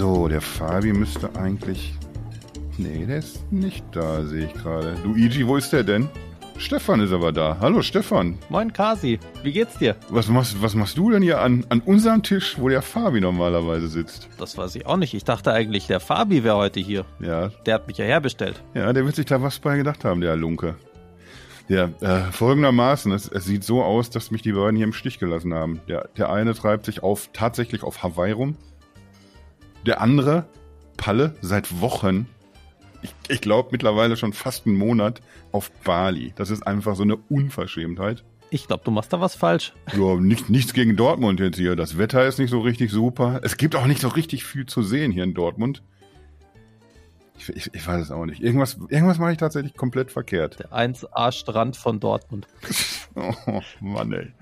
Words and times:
So, 0.00 0.28
der 0.28 0.40
Fabi 0.40 0.94
müsste 0.94 1.28
eigentlich. 1.34 1.92
Nee, 2.78 3.04
der 3.04 3.18
ist 3.18 3.52
nicht 3.52 3.84
da, 3.92 4.22
sehe 4.22 4.46
ich 4.46 4.54
gerade. 4.54 4.96
Luigi, 5.04 5.46
wo 5.46 5.58
ist 5.58 5.74
der 5.74 5.84
denn? 5.84 6.08
Stefan 6.56 7.00
ist 7.00 7.12
aber 7.12 7.32
da. 7.32 7.58
Hallo 7.60 7.82
Stefan. 7.82 8.38
Moin 8.48 8.72
Kasi, 8.72 9.20
wie 9.42 9.52
geht's 9.52 9.76
dir? 9.76 9.96
Was 10.08 10.28
machst, 10.28 10.62
was 10.62 10.74
machst 10.74 10.96
du 10.96 11.10
denn 11.10 11.22
hier 11.22 11.42
an, 11.42 11.66
an 11.68 11.80
unserem 11.80 12.22
Tisch, 12.22 12.56
wo 12.58 12.70
der 12.70 12.80
Fabi 12.80 13.20
normalerweise 13.20 13.88
sitzt? 13.88 14.30
Das 14.38 14.56
weiß 14.56 14.74
ich 14.76 14.86
auch 14.86 14.96
nicht. 14.96 15.12
Ich 15.12 15.24
dachte 15.24 15.52
eigentlich, 15.52 15.86
der 15.86 16.00
Fabi 16.00 16.44
wäre 16.44 16.56
heute 16.56 16.80
hier. 16.80 17.04
Ja. 17.20 17.50
Der 17.66 17.74
hat 17.74 17.86
mich 17.86 17.98
ja 17.98 18.06
herbestellt. 18.06 18.62
Ja, 18.72 18.94
der 18.94 19.04
wird 19.04 19.16
sich 19.16 19.26
da 19.26 19.42
was 19.42 19.58
bei 19.58 19.76
gedacht 19.76 20.06
haben, 20.06 20.22
der 20.22 20.34
Lunke. 20.34 20.76
Ja, 21.68 21.90
äh, 22.00 22.32
folgendermaßen, 22.32 23.12
es, 23.12 23.28
es 23.28 23.44
sieht 23.44 23.64
so 23.64 23.82
aus, 23.82 24.08
dass 24.08 24.30
mich 24.30 24.40
die 24.40 24.52
beiden 24.52 24.76
hier 24.76 24.86
im 24.86 24.94
Stich 24.94 25.18
gelassen 25.18 25.52
haben. 25.52 25.82
Der, 25.88 26.08
der 26.16 26.32
eine 26.32 26.54
treibt 26.54 26.86
sich 26.86 27.02
auf 27.02 27.28
tatsächlich 27.34 27.82
auf 27.82 28.02
Hawaii 28.02 28.32
rum. 28.32 28.56
Der 29.86 30.00
andere, 30.00 30.46
Palle, 30.96 31.34
seit 31.40 31.80
Wochen, 31.80 32.26
ich, 33.02 33.14
ich 33.28 33.40
glaube 33.40 33.70
mittlerweile 33.72 34.16
schon 34.16 34.32
fast 34.32 34.66
einen 34.66 34.76
Monat, 34.76 35.20
auf 35.52 35.70
Bali. 35.84 36.32
Das 36.36 36.50
ist 36.50 36.66
einfach 36.66 36.94
so 36.96 37.02
eine 37.02 37.16
Unverschämtheit. 37.16 38.24
Ich 38.50 38.66
glaube, 38.66 38.82
du 38.84 38.90
machst 38.90 39.12
da 39.12 39.20
was 39.20 39.34
falsch. 39.34 39.72
Ja, 39.96 40.16
nicht, 40.16 40.50
nichts 40.50 40.74
gegen 40.74 40.96
Dortmund 40.96 41.40
jetzt 41.40 41.56
hier. 41.56 41.76
Das 41.76 41.98
Wetter 41.98 42.26
ist 42.26 42.38
nicht 42.38 42.50
so 42.50 42.60
richtig 42.60 42.90
super. 42.90 43.40
Es 43.42 43.56
gibt 43.56 43.74
auch 43.76 43.86
nicht 43.86 44.00
so 44.00 44.08
richtig 44.08 44.44
viel 44.44 44.66
zu 44.66 44.82
sehen 44.82 45.12
hier 45.12 45.24
in 45.24 45.34
Dortmund. 45.34 45.82
Ich, 47.38 47.48
ich, 47.48 47.74
ich 47.74 47.86
weiß 47.86 48.02
es 48.02 48.10
auch 48.10 48.26
nicht. 48.26 48.42
Irgendwas, 48.42 48.76
irgendwas 48.88 49.18
mache 49.18 49.32
ich 49.32 49.38
tatsächlich 49.38 49.74
komplett 49.74 50.12
verkehrt. 50.12 50.58
Der 50.58 50.72
1A-Strand 50.72 51.76
von 51.76 51.98
Dortmund. 51.98 52.46
oh 53.14 53.62
Mann, 53.80 54.12
ey. 54.12 54.32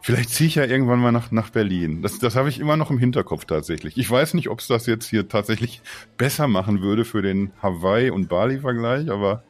Vielleicht 0.00 0.30
ziehe 0.30 0.48
ich 0.48 0.54
ja 0.54 0.64
irgendwann 0.64 1.00
mal 1.00 1.12
nach, 1.12 1.30
nach 1.30 1.50
Berlin. 1.50 2.02
Das, 2.02 2.18
das 2.18 2.36
habe 2.36 2.48
ich 2.48 2.60
immer 2.60 2.76
noch 2.76 2.90
im 2.90 2.98
Hinterkopf 2.98 3.44
tatsächlich. 3.44 3.96
Ich 3.96 4.10
weiß 4.10 4.34
nicht, 4.34 4.48
ob 4.48 4.60
es 4.60 4.68
das 4.68 4.86
jetzt 4.86 5.08
hier 5.08 5.28
tatsächlich 5.28 5.82
besser 6.16 6.48
machen 6.48 6.80
würde 6.80 7.04
für 7.04 7.20
den 7.20 7.50
Hawaii- 7.62 8.10
und 8.10 8.28
Bali-Vergleich, 8.28 9.10
aber 9.10 9.42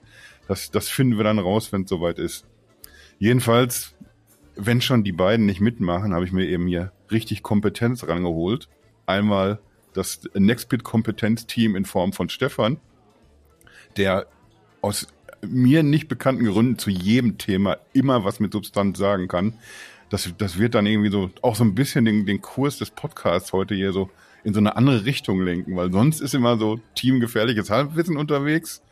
das, 0.49 0.71
das 0.71 0.89
finden 0.89 1.17
wir 1.17 1.25
dann 1.25 1.39
raus, 1.39 1.73
wenn 1.73 1.83
es 1.83 1.91
soweit 1.91 2.19
ist. 2.19 2.47
Jedenfalls, 3.19 3.95
wenn 4.57 4.81
schon 4.81 5.05
die 5.05 5.13
beiden 5.13 5.47
nicht 5.47 5.61
mitmachen, 5.61 6.15
habe 6.15 6.25
ich 6.25 6.33
mir 6.33 6.47
eben 6.47 6.67
hier 6.67 6.93
richtig 7.11 7.43
Kompetenz 7.43 8.07
rangeholt. 8.09 8.69
Einmal 9.07 9.61
das 9.93 10.23
Nextbit-Kompetenzteam 10.35 11.77
in 11.77 11.85
Form 11.85 12.13
von 12.13 12.29
Stefan, 12.29 12.79
der 13.97 14.27
aus 14.81 15.09
mir 15.43 15.83
nicht 15.83 16.09
bekannten 16.09 16.47
Gründen 16.47 16.79
zu 16.79 16.91
jedem 16.91 17.39
Thema 17.39 17.79
immer 17.93 18.25
was 18.25 18.41
mit 18.41 18.53
Substanz 18.53 18.99
sagen 18.99 19.29
kann. 19.29 19.55
Das, 20.11 20.33
das 20.39 20.59
wird 20.59 20.75
dann 20.75 20.87
irgendwie 20.87 21.11
so 21.11 21.31
auch 21.43 21.55
so 21.55 21.65
ein 21.65 21.75
bisschen 21.75 22.05
den, 22.05 22.25
den 22.25 22.41
Kurs 22.41 22.79
des 22.79 22.91
Podcasts 22.91 23.53
heute 23.53 23.75
hier 23.75 23.93
so 23.93 24.11
in 24.43 24.55
so 24.55 24.61
eine 24.61 24.77
andere 24.77 25.05
Richtung 25.05 25.43
lenken, 25.43 25.77
weil 25.77 25.93
sonst 25.93 26.21
ist 26.21 26.35
immer 26.35 26.57
so 26.57 26.81
teamgefährliches 26.95 27.71
Halbwissen 27.71 28.17
unterwegs. 28.17 28.83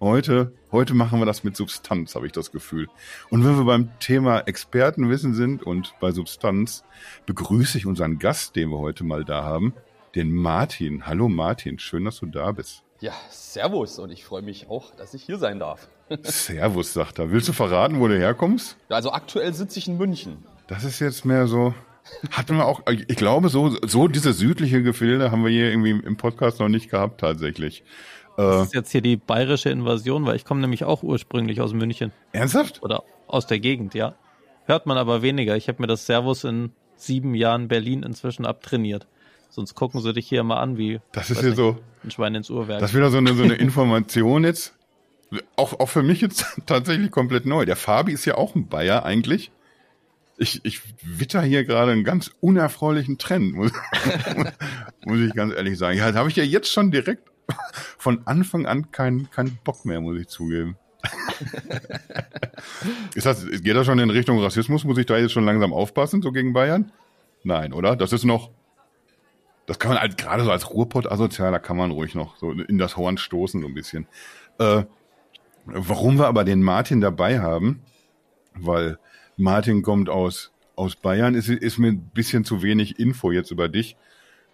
Heute, 0.00 0.52
heute 0.72 0.94
machen 0.94 1.18
wir 1.18 1.26
das 1.26 1.44
mit 1.44 1.56
Substanz, 1.56 2.14
habe 2.14 2.26
ich 2.26 2.32
das 2.32 2.52
Gefühl. 2.52 2.88
Und 3.28 3.44
wenn 3.44 3.56
wir 3.56 3.64
beim 3.64 3.90
Thema 4.00 4.40
Expertenwissen 4.40 5.34
sind 5.34 5.62
und 5.62 5.94
bei 6.00 6.10
Substanz, 6.10 6.84
begrüße 7.26 7.76
ich 7.76 7.86
unseren 7.86 8.18
Gast, 8.18 8.56
den 8.56 8.70
wir 8.70 8.78
heute 8.78 9.04
mal 9.04 9.24
da 9.24 9.44
haben, 9.44 9.74
den 10.14 10.32
Martin. 10.32 11.06
Hallo 11.06 11.28
Martin, 11.28 11.78
schön, 11.78 12.04
dass 12.06 12.18
du 12.18 12.26
da 12.26 12.52
bist. 12.52 12.82
Ja, 13.00 13.12
servus 13.30 13.98
und 13.98 14.10
ich 14.10 14.24
freue 14.24 14.42
mich 14.42 14.68
auch, 14.68 14.94
dass 14.94 15.14
ich 15.14 15.22
hier 15.22 15.38
sein 15.38 15.58
darf. 15.58 15.88
Servus, 16.22 16.92
sagt 16.92 17.18
er. 17.18 17.30
Willst 17.30 17.48
du 17.48 17.52
verraten, 17.52 18.00
wo 18.00 18.08
du 18.08 18.18
herkommst? 18.18 18.76
Also 18.88 19.12
aktuell 19.12 19.52
sitze 19.54 19.78
ich 19.78 19.88
in 19.88 19.96
München. 19.96 20.38
Das 20.66 20.84
ist 20.84 21.00
jetzt 21.00 21.24
mehr 21.24 21.46
so, 21.46 21.74
hatten 22.30 22.56
wir 22.56 22.66
auch, 22.66 22.82
ich 22.88 23.16
glaube, 23.16 23.48
so, 23.48 23.76
so 23.86 24.08
diese 24.08 24.32
südliche 24.32 24.82
Gefilde 24.82 25.30
haben 25.30 25.44
wir 25.44 25.50
hier 25.50 25.70
irgendwie 25.70 25.90
im 25.90 26.16
Podcast 26.16 26.60
noch 26.60 26.68
nicht 26.68 26.90
gehabt, 26.90 27.20
tatsächlich. 27.20 27.84
Das 28.36 28.68
ist 28.68 28.74
jetzt 28.74 28.90
hier 28.90 29.02
die 29.02 29.16
bayerische 29.16 29.68
Invasion, 29.68 30.24
weil 30.24 30.36
ich 30.36 30.44
komme 30.44 30.60
nämlich 30.60 30.84
auch 30.84 31.02
ursprünglich 31.02 31.60
aus 31.60 31.74
München. 31.74 32.12
Ernsthaft? 32.32 32.82
Oder 32.82 33.02
aus 33.26 33.46
der 33.46 33.58
Gegend, 33.58 33.94
ja. 33.94 34.14
Hört 34.64 34.86
man 34.86 34.96
aber 34.96 35.20
weniger. 35.20 35.56
Ich 35.56 35.68
habe 35.68 35.82
mir 35.82 35.88
das 35.88 36.06
Servus 36.06 36.44
in 36.44 36.72
sieben 36.96 37.34
Jahren 37.34 37.68
Berlin 37.68 38.02
inzwischen 38.02 38.46
abtrainiert. 38.46 39.06
Sonst 39.50 39.74
gucken 39.74 40.00
sie 40.00 40.12
dich 40.12 40.28
hier 40.28 40.42
mal 40.44 40.58
an, 40.58 40.78
wie 40.78 41.00
das 41.12 41.30
ist 41.30 41.40
hier 41.40 41.54
so 41.54 41.76
ein 42.04 42.10
Schwein 42.10 42.34
ins 42.34 42.50
Uhrwerk. 42.50 42.80
Das 42.80 42.90
ist 42.90 42.96
wieder 42.96 43.10
so 43.10 43.18
eine, 43.18 43.34
so 43.34 43.42
eine 43.42 43.54
Information 43.54 44.44
jetzt. 44.44 44.74
Auch, 45.56 45.78
auch 45.78 45.88
für 45.88 46.02
mich 46.02 46.20
jetzt 46.20 46.44
tatsächlich 46.66 47.10
komplett 47.10 47.46
neu. 47.46 47.64
Der 47.64 47.76
Fabi 47.76 48.12
ist 48.12 48.24
ja 48.24 48.36
auch 48.36 48.54
ein 48.54 48.68
Bayer 48.68 49.04
eigentlich. 49.04 49.52
Ich, 50.36 50.64
ich 50.64 50.80
witter 51.02 51.42
hier 51.42 51.64
gerade 51.64 51.92
einen 51.92 52.04
ganz 52.04 52.30
unerfreulichen 52.40 53.18
Trend, 53.18 53.54
muss, 53.54 53.72
muss 55.04 55.20
ich 55.20 55.34
ganz 55.34 55.54
ehrlich 55.54 55.78
sagen. 55.78 55.98
Ja, 55.98 56.10
da 56.10 56.20
habe 56.20 56.30
ich 56.30 56.36
ja 56.36 56.44
jetzt 56.44 56.72
schon 56.72 56.90
direkt 56.90 57.30
von 57.98 58.26
Anfang 58.26 58.66
an 58.66 58.90
keinen 58.90 59.30
keinen 59.30 59.58
Bock 59.64 59.84
mehr, 59.84 60.00
muss 60.00 60.18
ich 60.18 60.28
zugeben. 60.28 60.76
ist 63.14 63.26
das, 63.26 63.46
geht 63.46 63.76
das 63.76 63.86
schon 63.86 63.98
in 63.98 64.10
Richtung 64.10 64.38
Rassismus? 64.38 64.84
Muss 64.84 64.98
ich 64.98 65.06
da 65.06 65.16
jetzt 65.16 65.32
schon 65.32 65.44
langsam 65.44 65.72
aufpassen, 65.72 66.22
so 66.22 66.32
gegen 66.32 66.52
Bayern? 66.52 66.92
Nein, 67.42 67.72
oder? 67.72 67.96
Das 67.96 68.12
ist 68.12 68.24
noch, 68.24 68.50
das 69.66 69.78
kann 69.78 69.90
man 69.90 69.98
als, 69.98 70.16
gerade 70.16 70.44
so 70.44 70.50
als 70.50 70.70
Ruhrpott-Asozialer 70.70 71.58
kann 71.58 71.76
man 71.76 71.90
ruhig 71.90 72.14
noch 72.14 72.36
so 72.36 72.50
in 72.52 72.78
das 72.78 72.96
Horn 72.96 73.18
stoßen, 73.18 73.60
so 73.62 73.68
ein 73.68 73.74
bisschen. 73.74 74.06
Äh, 74.58 74.84
warum 75.74 76.18
wir 76.18 76.26
aber 76.26 76.44
den 76.44 76.62
Martin 76.62 77.00
dabei 77.00 77.40
haben, 77.40 77.82
weil 78.54 78.98
Martin 79.36 79.82
kommt 79.82 80.08
aus, 80.08 80.52
aus 80.76 80.96
Bayern, 80.96 81.34
ist, 81.34 81.48
ist 81.48 81.78
mir 81.78 81.88
ein 81.88 82.10
bisschen 82.14 82.44
zu 82.44 82.62
wenig 82.62 82.98
Info 82.98 83.30
jetzt 83.30 83.50
über 83.50 83.68
dich. 83.68 83.96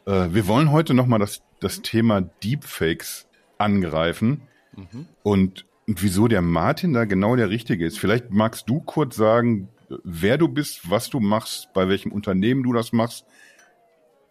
Äh, 0.06 0.28
wir 0.30 0.46
wollen 0.46 0.70
heute 0.70 0.94
nochmal 0.94 1.18
das, 1.18 1.42
das 1.60 1.82
Thema 1.82 2.20
Deepfakes 2.20 3.26
angreifen 3.58 4.42
mhm. 4.76 5.06
und, 5.22 5.66
und 5.86 6.02
wieso 6.02 6.28
der 6.28 6.42
Martin 6.42 6.92
da 6.92 7.04
genau 7.04 7.36
der 7.36 7.50
Richtige 7.50 7.86
ist. 7.86 7.98
Vielleicht 7.98 8.30
magst 8.30 8.68
du 8.68 8.80
kurz 8.80 9.16
sagen, 9.16 9.68
wer 10.04 10.38
du 10.38 10.48
bist, 10.48 10.90
was 10.90 11.10
du 11.10 11.20
machst, 11.20 11.72
bei 11.72 11.88
welchem 11.88 12.12
Unternehmen 12.12 12.62
du 12.62 12.72
das 12.72 12.92
machst 12.92 13.24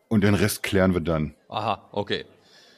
und 0.07 0.23
den 0.23 0.35
Rest 0.35 0.63
klären 0.63 0.93
wir 0.93 1.01
dann. 1.01 1.33
Aha, 1.49 1.87
okay. 1.91 2.25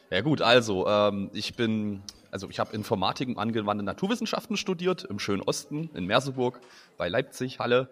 Ja 0.09 0.21
gut, 0.21 0.41
also 0.41 0.87
ähm, 0.87 1.29
ich 1.33 1.55
bin, 1.55 2.01
also 2.31 2.49
ich 2.49 2.59
habe 2.59 2.73
Informatik 2.73 3.29
und 3.29 3.37
angewandte 3.37 3.83
Naturwissenschaften 3.83 4.57
studiert 4.57 5.03
im 5.03 5.19
schönen 5.19 5.41
Osten 5.41 5.89
in 5.93 6.05
Merseburg 6.05 6.59
bei 6.97 7.09
Leipzig, 7.09 7.59
Halle. 7.59 7.89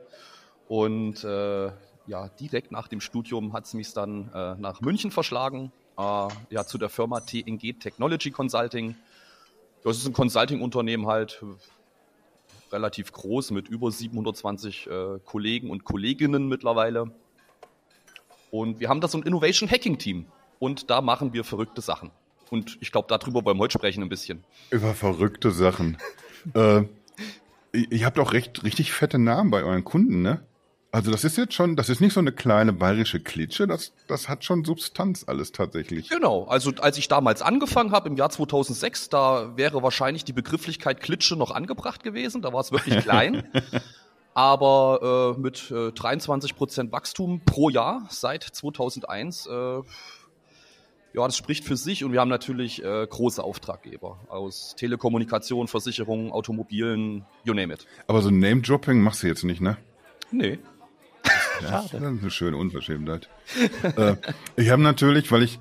Und 0.67 1.23
äh, 1.23 1.71
ja, 2.07 2.29
direkt 2.39 2.71
nach 2.71 2.87
dem 2.87 3.01
Studium 3.01 3.53
hat 3.53 3.65
es 3.65 3.73
mich 3.73 3.93
dann 3.93 4.31
äh, 4.33 4.55
nach 4.55 4.81
München 4.81 5.11
verschlagen, 5.11 5.71
äh, 5.97 6.27
ja, 6.49 6.65
zu 6.65 6.77
der 6.77 6.89
Firma 6.89 7.19
TNG 7.19 7.79
Technology 7.79 8.31
Consulting. 8.31 8.95
Das 9.83 9.97
ist 9.97 10.07
ein 10.07 10.13
Consulting-Unternehmen 10.13 11.07
halt, 11.07 11.43
relativ 12.71 13.11
groß 13.11 13.51
mit 13.51 13.67
über 13.67 13.91
720 13.91 14.87
äh, 14.87 15.19
Kollegen 15.23 15.69
und 15.69 15.83
Kolleginnen 15.83 16.47
mittlerweile. 16.47 17.11
Und 18.51 18.79
wir 18.79 18.89
haben 18.89 19.01
da 19.01 19.07
so 19.07 19.17
ein 19.17 19.23
Innovation 19.23 19.69
Hacking 19.69 19.97
Team. 19.97 20.27
Und 20.59 20.89
da 20.89 21.01
machen 21.01 21.33
wir 21.33 21.43
verrückte 21.43 21.81
Sachen. 21.81 22.11
Und 22.49 22.77
ich 22.81 22.91
glaube, 22.91 23.07
darüber 23.09 23.43
wollen 23.45 23.57
wir 23.57 23.63
heute 23.63 23.73
sprechen 23.73 24.03
ein 24.03 24.09
bisschen. 24.09 24.43
Über 24.69 24.93
verrückte 24.93 25.51
Sachen. 25.51 25.97
äh, 26.53 26.83
ihr 27.73 28.05
habt 28.05 28.19
auch 28.19 28.33
recht, 28.33 28.63
richtig 28.63 28.93
fette 28.93 29.19
Namen 29.19 29.51
bei 29.51 29.63
euren 29.63 29.83
Kunden, 29.83 30.21
ne? 30.21 30.41
Also 30.95 31.11
das 31.11 31.25
ist 31.25 31.35
jetzt 31.35 31.53
schon, 31.53 31.75
das 31.75 31.89
ist 31.89 31.99
nicht 31.99 32.13
so 32.13 32.21
eine 32.21 32.31
kleine 32.31 32.71
bayerische 32.71 33.19
Klitsche, 33.19 33.67
das, 33.67 33.91
das 34.07 34.29
hat 34.29 34.45
schon 34.45 34.63
Substanz 34.63 35.25
alles 35.27 35.51
tatsächlich. 35.51 36.07
Genau, 36.07 36.45
also 36.45 36.71
als 36.79 36.97
ich 36.97 37.09
damals 37.09 37.41
angefangen 37.41 37.91
habe 37.91 38.07
im 38.07 38.15
Jahr 38.15 38.29
2006, 38.29 39.09
da 39.09 39.57
wäre 39.57 39.83
wahrscheinlich 39.83 40.23
die 40.23 40.31
Begrifflichkeit 40.31 41.01
Klitsche 41.01 41.35
noch 41.35 41.51
angebracht 41.51 42.01
gewesen, 42.01 42.41
da 42.41 42.53
war 42.53 42.61
es 42.61 42.71
wirklich 42.71 42.99
klein. 42.99 43.43
Aber 44.33 45.35
äh, 45.37 45.41
mit 45.41 45.69
äh, 45.69 45.91
23 45.91 46.55
Prozent 46.55 46.93
Wachstum 46.93 47.41
pro 47.43 47.69
Jahr 47.69 48.07
seit 48.09 48.43
2001, 48.43 49.47
äh, 49.47 49.81
ja, 51.15 51.25
das 51.25 51.37
spricht 51.37 51.63
für 51.63 51.77
sich. 51.77 52.03
Und 52.03 52.11
wir 52.11 52.19
haben 52.19 52.29
natürlich 52.29 52.83
äh, 52.83 53.07
große 53.07 53.43
Auftraggeber 53.43 54.19
aus 54.27 54.75
Telekommunikation, 54.77 55.67
Versicherungen, 55.67 56.31
Automobilen, 56.31 57.25
you 57.45 57.53
name 57.53 57.73
it. 57.73 57.87
Aber 58.07 58.21
so 58.21 58.29
Name-Dropping 58.29 58.99
machst 58.99 59.23
du 59.23 59.27
jetzt 59.27 59.43
nicht, 59.43 59.61
ne? 59.61 59.77
Nee. 60.31 60.59
Das 61.61 61.85
ist 61.85 61.95
eine 61.95 62.29
schöne 62.29 62.57
Unverschämtheit. 62.57 63.29
äh, 63.97 64.15
ich 64.57 64.69
habe 64.71 64.81
natürlich, 64.81 65.31
weil 65.31 65.41
ich, 65.41 65.57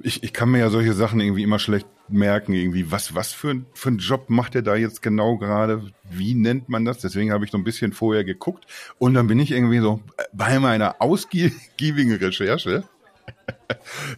ich, 0.00 0.24
ich 0.24 0.32
kann 0.32 0.50
mir 0.50 0.58
ja 0.58 0.68
solche 0.68 0.94
Sachen 0.94 1.20
irgendwie 1.20 1.44
immer 1.44 1.60
schlecht 1.60 1.86
merken, 2.08 2.52
irgendwie, 2.52 2.90
was, 2.90 3.14
was 3.14 3.32
für, 3.32 3.50
ein, 3.50 3.66
für 3.72 3.90
ein 3.90 3.98
Job 3.98 4.30
macht 4.30 4.56
er 4.56 4.62
da 4.62 4.74
jetzt 4.74 5.00
genau 5.00 5.38
gerade? 5.38 5.92
Wie 6.10 6.34
nennt 6.34 6.68
man 6.68 6.84
das? 6.84 6.98
Deswegen 6.98 7.32
habe 7.32 7.44
ich 7.44 7.52
so 7.52 7.56
ein 7.56 7.62
bisschen 7.62 7.92
vorher 7.92 8.24
geguckt 8.24 8.66
und 8.98 9.14
dann 9.14 9.28
bin 9.28 9.38
ich 9.38 9.52
irgendwie 9.52 9.78
so 9.78 10.00
bei 10.32 10.58
meiner 10.58 10.96
ausgiebigen 11.00 12.14
Recherche 12.14 12.82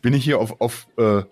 bin 0.03 0.15
ich 0.15 0.25
hier 0.25 0.39
auf, 0.39 0.61
auf, 0.61 0.87
äh, 0.97 1.23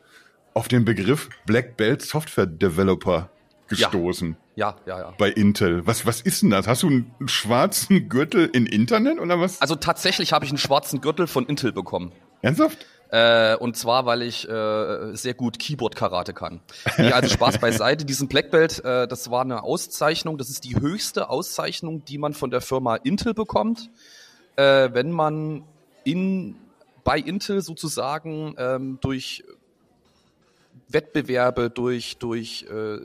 auf 0.54 0.68
den 0.68 0.84
Begriff 0.84 1.28
Black 1.46 1.76
Belt 1.76 2.02
Software 2.02 2.46
Developer 2.46 3.30
gestoßen. 3.68 4.36
Ja, 4.54 4.76
ja, 4.86 4.98
ja. 4.98 5.14
Bei 5.16 5.30
Intel. 5.30 5.86
Was, 5.86 6.04
was 6.04 6.20
ist 6.20 6.42
denn 6.42 6.50
das? 6.50 6.66
Hast 6.66 6.82
du 6.82 6.88
einen 6.88 7.14
schwarzen 7.26 8.08
Gürtel 8.08 8.50
in 8.52 8.66
Internet 8.66 9.18
oder 9.18 9.40
was? 9.40 9.60
Also 9.60 9.76
tatsächlich 9.76 10.32
habe 10.32 10.44
ich 10.44 10.50
einen 10.50 10.58
schwarzen 10.58 11.00
Gürtel 11.00 11.26
von 11.26 11.46
Intel 11.46 11.72
bekommen. 11.72 12.12
Ernsthaft? 12.42 12.86
Äh, 13.10 13.56
und 13.56 13.76
zwar, 13.76 14.06
weil 14.06 14.22
ich 14.22 14.48
äh, 14.48 15.14
sehr 15.14 15.34
gut 15.34 15.58
Keyboard-Karate 15.58 16.32
kann. 16.32 16.60
Nee, 16.96 17.12
also 17.12 17.28
Spaß 17.28 17.58
beiseite. 17.58 18.04
Diesen 18.06 18.28
Black 18.28 18.50
Belt, 18.50 18.82
äh, 18.84 19.06
das 19.06 19.30
war 19.30 19.42
eine 19.42 19.62
Auszeichnung. 19.62 20.38
Das 20.38 20.48
ist 20.48 20.64
die 20.64 20.76
höchste 20.76 21.28
Auszeichnung, 21.28 22.04
die 22.06 22.16
man 22.16 22.32
von 22.32 22.50
der 22.50 22.62
Firma 22.62 22.96
Intel 22.96 23.34
bekommt, 23.34 23.90
äh, 24.56 24.88
wenn 24.92 25.12
man 25.12 25.64
in 26.04 26.56
bei 27.04 27.18
Intel 27.18 27.62
sozusagen 27.62 28.54
ähm, 28.58 28.98
durch 29.00 29.44
Wettbewerbe, 30.88 31.70
durch 31.70 32.18
durch 32.18 32.66
äh, 32.70 32.98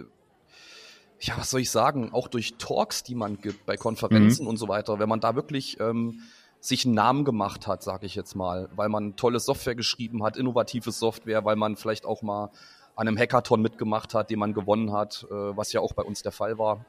ja, 1.19 1.33
was 1.37 1.49
soll 1.49 1.61
ich 1.61 1.71
sagen, 1.71 2.13
auch 2.13 2.27
durch 2.27 2.55
Talks, 2.57 3.03
die 3.03 3.15
man 3.15 3.39
gibt 3.39 3.65
bei 3.65 3.75
Konferenzen 3.75 4.43
Mhm. 4.43 4.49
und 4.49 4.57
so 4.57 4.67
weiter, 4.67 4.99
wenn 4.99 5.09
man 5.09 5.19
da 5.19 5.35
wirklich 5.35 5.79
ähm, 5.79 6.21
sich 6.59 6.85
einen 6.85 6.93
Namen 6.93 7.25
gemacht 7.25 7.65
hat, 7.65 7.81
sage 7.81 8.05
ich 8.05 8.13
jetzt 8.15 8.35
mal, 8.35 8.69
weil 8.75 8.89
man 8.89 9.15
tolle 9.15 9.39
Software 9.39 9.73
geschrieben 9.75 10.23
hat, 10.23 10.37
innovative 10.37 10.91
Software, 10.91 11.43
weil 11.43 11.55
man 11.55 11.75
vielleicht 11.75 12.05
auch 12.05 12.21
mal 12.21 12.51
an 12.95 13.07
einem 13.07 13.17
Hackathon 13.17 13.61
mitgemacht 13.61 14.13
hat, 14.13 14.29
den 14.29 14.39
man 14.39 14.53
gewonnen 14.53 14.91
hat, 14.91 15.25
äh, 15.29 15.33
was 15.33 15.71
ja 15.73 15.81
auch 15.81 15.93
bei 15.93 16.03
uns 16.03 16.21
der 16.21 16.31
Fall 16.31 16.57
war. 16.59 16.85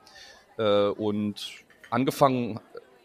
Äh, 0.58 0.88
und 0.88 1.50
angefangen 1.90 2.60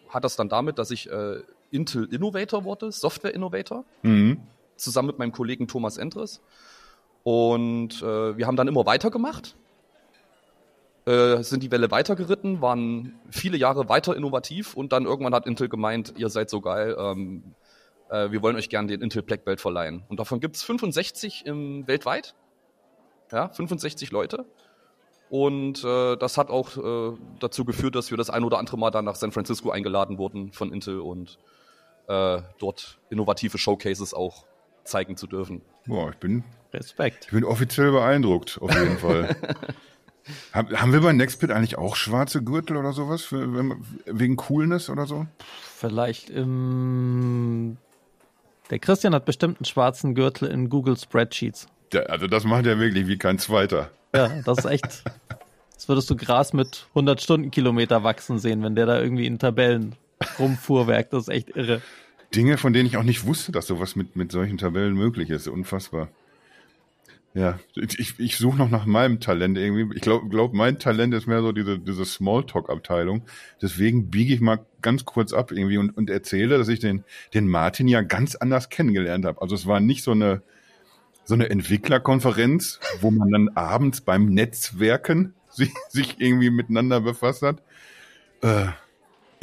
hat 0.09 0.23
das 0.23 0.35
dann 0.35 0.49
damit, 0.49 0.77
dass 0.77 0.91
ich 0.91 1.09
äh, 1.09 1.41
Intel 1.73 2.05
Innovator 2.13 2.63
wurde, 2.63 2.91
Software 2.91 3.33
Innovator 3.33 3.83
Mhm. 4.03 4.41
zusammen 4.75 5.07
mit 5.07 5.19
meinem 5.19 5.31
Kollegen 5.31 5.67
Thomas 5.67 5.97
Endres. 5.97 6.41
Und 7.23 8.01
äh, 8.01 8.37
wir 8.37 8.47
haben 8.47 8.55
dann 8.57 8.67
immer 8.67 8.85
weitergemacht, 8.85 9.55
äh, 11.05 11.41
sind 11.43 11.63
die 11.63 11.71
Welle 11.71 11.91
weitergeritten, 11.91 12.61
waren 12.61 13.15
viele 13.29 13.57
Jahre 13.57 13.89
weiter 13.89 14.15
innovativ 14.15 14.73
und 14.75 14.91
dann 14.93 15.05
irgendwann 15.05 15.33
hat 15.33 15.45
Intel 15.47 15.69
gemeint, 15.69 16.13
ihr 16.17 16.29
seid 16.29 16.49
so 16.49 16.61
geil, 16.61 16.95
ähm, 16.97 17.43
äh, 18.09 18.31
wir 18.31 18.41
wollen 18.41 18.55
euch 18.55 18.69
gerne 18.69 18.87
den 18.87 19.01
Intel 19.01 19.21
Black 19.21 19.45
Belt 19.45 19.61
verleihen. 19.61 20.03
Und 20.09 20.19
davon 20.19 20.39
gibt's 20.39 20.63
65 20.63 21.45
im, 21.45 21.87
weltweit. 21.87 22.35
Ja, 23.31 23.49
65 23.49 24.11
Leute. 24.11 24.45
Und 25.29 25.83
äh, 25.83 26.15
das 26.17 26.37
hat 26.37 26.49
auch 26.49 26.77
äh, 26.77 27.17
dazu 27.39 27.65
geführt, 27.65 27.95
dass 27.95 28.11
wir 28.11 28.17
das 28.17 28.29
ein 28.29 28.43
oder 28.43 28.59
andere 28.59 28.77
Mal 28.77 28.91
dann 28.91 29.05
nach 29.05 29.15
San 29.15 29.31
Francisco 29.31 29.71
eingeladen 29.71 30.17
wurden 30.19 30.51
von 30.51 30.71
Intel 30.71 30.99
und 30.99 31.39
äh, 32.07 32.41
dort 32.59 32.99
innovative 33.09 33.57
Showcases 33.57 34.13
auch 34.13 34.45
zeigen 34.83 35.15
zu 35.17 35.27
dürfen. 35.27 35.61
Boah, 35.85 36.09
ich 36.11 36.17
bin, 36.17 36.43
Respekt. 36.73 37.25
ich 37.25 37.31
bin 37.31 37.43
offiziell 37.43 37.91
beeindruckt, 37.91 38.57
auf 38.61 38.73
jeden 38.73 38.97
Fall. 38.97 39.35
Hab, 40.53 40.71
haben 40.71 40.93
wir 40.93 41.01
bei 41.01 41.11
Nextbit 41.11 41.51
eigentlich 41.51 41.77
auch 41.77 41.97
schwarze 41.97 42.41
Gürtel 42.41 42.77
oder 42.77 42.93
sowas? 42.93 43.23
Für, 43.23 43.53
wenn, 43.53 43.67
man- 43.67 43.85
wegen 44.05 44.37
Coolness 44.37 44.89
oder 44.89 45.05
so? 45.05 45.25
Vielleicht 45.75 46.29
im. 46.29 47.77
Der 48.69 48.79
Christian 48.79 49.13
hat 49.13 49.25
bestimmt 49.25 49.57
einen 49.59 49.65
schwarzen 49.65 50.15
Gürtel 50.15 50.47
in 50.49 50.69
Google 50.69 50.97
Spreadsheets. 50.97 51.67
Der, 51.91 52.09
also 52.09 52.27
das 52.27 52.45
macht 52.45 52.65
er 52.65 52.79
wirklich 52.79 53.07
wie 53.07 53.17
kein 53.17 53.37
zweiter. 53.37 53.89
Ja, 54.15 54.29
das 54.45 54.59
ist 54.59 54.65
echt. 54.65 55.03
Das 55.75 55.89
würdest 55.89 56.09
du 56.09 56.15
Gras 56.15 56.53
mit 56.53 56.85
100 56.89 57.19
Stundenkilometer 57.19 58.03
wachsen 58.05 58.39
sehen, 58.39 58.63
wenn 58.63 58.73
der 58.73 58.85
da 58.85 59.01
irgendwie 59.01 59.25
in 59.25 59.37
Tabellen 59.37 59.95
rumfuhrwerkt. 60.39 61.13
Das 61.13 61.23
ist 61.23 61.33
echt 61.33 61.49
irre. 61.55 61.81
Dinge, 62.35 62.57
von 62.57 62.73
denen 62.73 62.87
ich 62.87 62.97
auch 62.97 63.03
nicht 63.03 63.25
wusste, 63.25 63.51
dass 63.51 63.67
sowas 63.67 63.95
mit, 63.95 64.15
mit 64.15 64.31
solchen 64.31 64.57
Tabellen 64.57 64.95
möglich 64.95 65.29
ist. 65.29 65.47
Unfassbar. 65.47 66.09
Ja, 67.35 67.59
ich, 67.75 68.19
ich 68.19 68.37
suche 68.37 68.57
noch 68.57 68.69
nach 68.69 68.85
meinem 68.85 69.19
Talent 69.19 69.57
irgendwie. 69.57 69.95
Ich 69.95 70.01
glaube, 70.01 70.29
glaub, 70.29 70.53
mein 70.53 70.77
Talent 70.77 71.15
ist 71.15 71.25
mehr 71.25 71.41
so 71.41 71.51
diese, 71.51 71.79
diese 71.79 72.05
Smalltalk-Abteilung. 72.05 73.23
Deswegen 73.59 74.11
biege 74.11 74.35
ich 74.35 74.39
mal 74.41 74.63
ganz 74.83 75.03
kurz 75.03 75.33
ab 75.33 75.51
irgendwie 75.51 75.79
und, 75.79 75.97
und 75.97 76.11
erzähle, 76.11 76.59
dass 76.59 76.67
ich 76.67 76.79
den, 76.79 77.03
den 77.33 77.47
Martin 77.47 77.87
ja 77.87 78.01
ganz 78.01 78.35
anders 78.35 78.69
kennengelernt 78.69 79.25
habe. 79.25 79.41
Also 79.41 79.55
es 79.55 79.65
war 79.65 79.79
nicht 79.79 80.03
so 80.03 80.11
eine, 80.11 80.43
so 81.25 81.33
eine 81.33 81.49
Entwicklerkonferenz, 81.49 82.79
wo 83.01 83.09
man 83.09 83.31
dann 83.31 83.49
abends 83.49 84.01
beim 84.01 84.25
Netzwerken 84.25 85.33
sich, 85.49 85.71
sich 85.89 86.19
irgendwie 86.19 86.51
miteinander 86.51 87.01
befasst 87.01 87.41
hat. 87.41 87.63
Äh, 88.41 88.67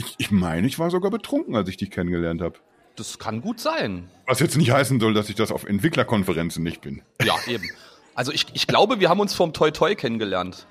ich, 0.00 0.14
ich 0.18 0.30
meine, 0.30 0.66
ich 0.66 0.78
war 0.78 0.90
sogar 0.90 1.10
betrunken, 1.10 1.54
als 1.54 1.68
ich 1.68 1.76
dich 1.76 1.90
kennengelernt 1.90 2.40
habe. 2.40 2.58
Das 2.96 3.18
kann 3.18 3.40
gut 3.40 3.60
sein. 3.60 4.10
Was 4.26 4.40
jetzt 4.40 4.56
nicht 4.56 4.72
heißen 4.72 4.98
soll, 4.98 5.14
dass 5.14 5.28
ich 5.28 5.36
das 5.36 5.52
auf 5.52 5.64
Entwicklerkonferenzen 5.64 6.62
nicht 6.62 6.80
bin. 6.80 7.02
Ja, 7.22 7.34
eben. 7.46 7.68
Also 8.14 8.32
ich, 8.32 8.46
ich 8.54 8.66
glaube, 8.66 9.00
wir 9.00 9.08
haben 9.08 9.20
uns 9.20 9.34
vom 9.34 9.52
Toy 9.52 9.72
Toy 9.72 9.94
kennengelernt. 9.94 10.66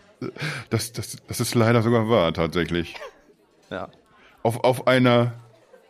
Das, 0.70 0.92
das, 0.92 1.18
das 1.28 1.40
ist 1.40 1.56
leider 1.56 1.81
sogar 1.81 2.10
wahr, 2.10 2.34
tatsächlich. 2.34 2.96
Ja. 3.70 3.90
Auf, 4.44 4.64
auf 4.64 4.88
einer, 4.88 5.34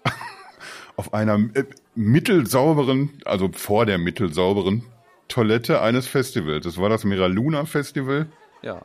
auf 0.97 1.13
einer 1.13 1.39
äh, 1.55 1.63
mittelsauberen, 1.95 3.21
also 3.25 3.49
vor 3.53 3.85
der 3.85 3.97
mittelsauberen 3.97 4.83
Toilette 5.29 5.81
eines 5.81 6.07
Festivals. 6.07 6.65
Das 6.65 6.77
war 6.77 6.89
das 6.89 7.05
Miraluna 7.05 7.65
Festival. 7.65 8.27
Ja. 8.61 8.81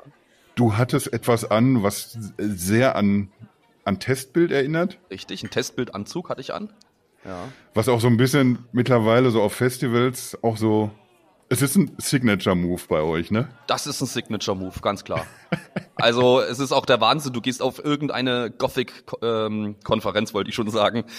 Du 0.55 0.77
hattest 0.77 1.13
etwas 1.13 1.45
an, 1.45 1.83
was 1.83 2.17
sehr 2.39 2.95
an, 2.97 3.31
an 3.85 4.01
Testbild 4.01 4.51
erinnert. 4.51 4.99
Richtig, 5.11 5.43
ein 5.43 5.51
Testbildanzug 5.51 6.29
hatte 6.29 6.41
ich 6.41 6.55
an. 6.55 6.73
Ja. 7.25 7.49
Was 7.73 7.89
auch 7.89 8.01
so 8.01 8.07
ein 8.07 8.17
bisschen 8.17 8.59
mittlerweile 8.73 9.31
so 9.31 9.43
auf 9.43 9.55
Festivals 9.55 10.39
auch 10.43 10.57
so. 10.57 10.91
Es 11.55 11.63
ist 11.63 11.77
ein 11.77 11.93
Signature-Move 11.99 12.83
bei 12.89 13.01
euch, 13.01 13.31
ne? 13.31 13.49
Das 13.69 13.87
ist 13.87 14.01
ein 14.01 14.07
Signature-Move, 14.09 14.81
ganz 14.83 15.05
klar. 15.05 15.25
Also 15.95 16.41
es 16.41 16.59
ist 16.59 16.73
auch 16.73 16.85
der 16.85 17.01
Wahnsinn, 17.01 17.33
du 17.33 17.41
gehst 17.41 17.63
auf 17.63 17.79
irgendeine 17.85 18.51
Gothic-Konferenz, 18.51 20.35
wollte 20.35 20.51
ich 20.51 20.57
schon 20.57 20.69
sagen. 20.69 21.05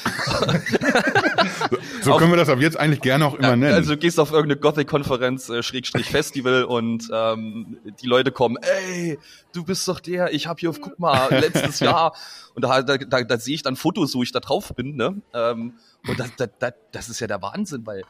So 2.01 2.11
Auf- 2.13 2.19
können 2.19 2.31
wir 2.31 2.37
das 2.37 2.49
ab 2.49 2.59
jetzt 2.59 2.77
eigentlich 2.77 3.01
gerne 3.01 3.25
auch 3.25 3.33
immer 3.35 3.55
nennen. 3.55 3.73
Also 3.73 3.93
du 3.93 3.97
gehst 3.97 4.19
auf 4.19 4.31
irgendeine 4.31 4.59
Gothic-Konferenz, 4.59 5.49
äh, 5.49 5.63
Schrägstrich 5.63 6.07
Festival 6.09 6.65
und 6.65 7.09
ähm, 7.11 7.77
die 8.01 8.05
Leute 8.07 8.31
kommen, 8.31 8.57
ey, 8.57 9.17
du 9.53 9.63
bist 9.63 9.87
doch 9.87 9.99
der, 9.99 10.33
ich 10.33 10.45
habe 10.47 10.59
hier, 10.59 10.71
guck 10.79 10.99
mal, 10.99 11.29
letztes 11.31 11.79
Jahr. 11.87 12.13
Und 12.53 12.63
da, 12.63 12.81
da, 12.83 12.97
da, 12.97 13.23
da 13.23 13.37
sehe 13.39 13.55
ich 13.55 13.63
dann 13.63 13.75
Fotos, 13.75 14.13
wo 14.15 14.21
ich 14.23 14.31
da 14.31 14.39
drauf 14.39 14.73
bin, 14.75 14.95
ne? 14.95 15.21
Ähm, 15.33 15.73
und 16.07 16.19
das, 16.19 16.29
das, 16.37 16.49
das, 16.59 16.73
das 16.91 17.09
ist 17.09 17.19
ja 17.21 17.27
der 17.27 17.41
Wahnsinn, 17.41 17.85
weil 17.85 18.03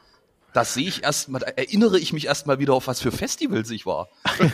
das 0.55 0.73
sehe 0.73 0.87
ich 0.87 1.03
erstmal, 1.03 1.41
da 1.41 1.47
erinnere 1.47 1.99
ich 1.99 2.13
mich 2.13 2.25
erstmal 2.27 2.59
wieder 2.59 2.73
auf 2.73 2.87
was 2.87 3.01
für 3.01 3.11
Festivals 3.11 3.69
ich 3.71 3.85
war. 3.85 4.07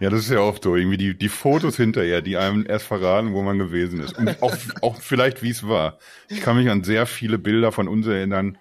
Ja, 0.00 0.10
das 0.10 0.20
ist 0.20 0.30
ja 0.30 0.40
oft 0.40 0.64
so. 0.64 0.74
Irgendwie 0.74 0.96
die, 0.96 1.16
die 1.16 1.28
Fotos 1.28 1.76
hinterher, 1.76 2.22
die 2.22 2.36
einem 2.36 2.66
erst 2.66 2.86
verraten, 2.86 3.32
wo 3.34 3.42
man 3.42 3.58
gewesen 3.58 4.00
ist. 4.00 4.18
Und 4.18 4.42
auch, 4.42 4.56
auch 4.80 5.00
vielleicht, 5.00 5.42
wie 5.42 5.50
es 5.50 5.66
war. 5.68 5.98
Ich 6.28 6.40
kann 6.40 6.56
mich 6.56 6.68
an 6.70 6.82
sehr 6.82 7.06
viele 7.06 7.38
Bilder 7.38 7.70
von 7.70 7.86
uns 7.86 8.06
erinnern, 8.06 8.58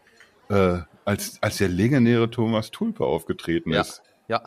äh, 0.49 0.79
als, 1.05 1.41
als 1.41 1.57
der 1.57 1.69
legendäre 1.69 2.29
Thomas 2.29 2.69
Tulpe 2.69 3.05
aufgetreten 3.05 3.71
Ja, 3.71 3.81
ist. 3.81 4.03
ja. 4.27 4.43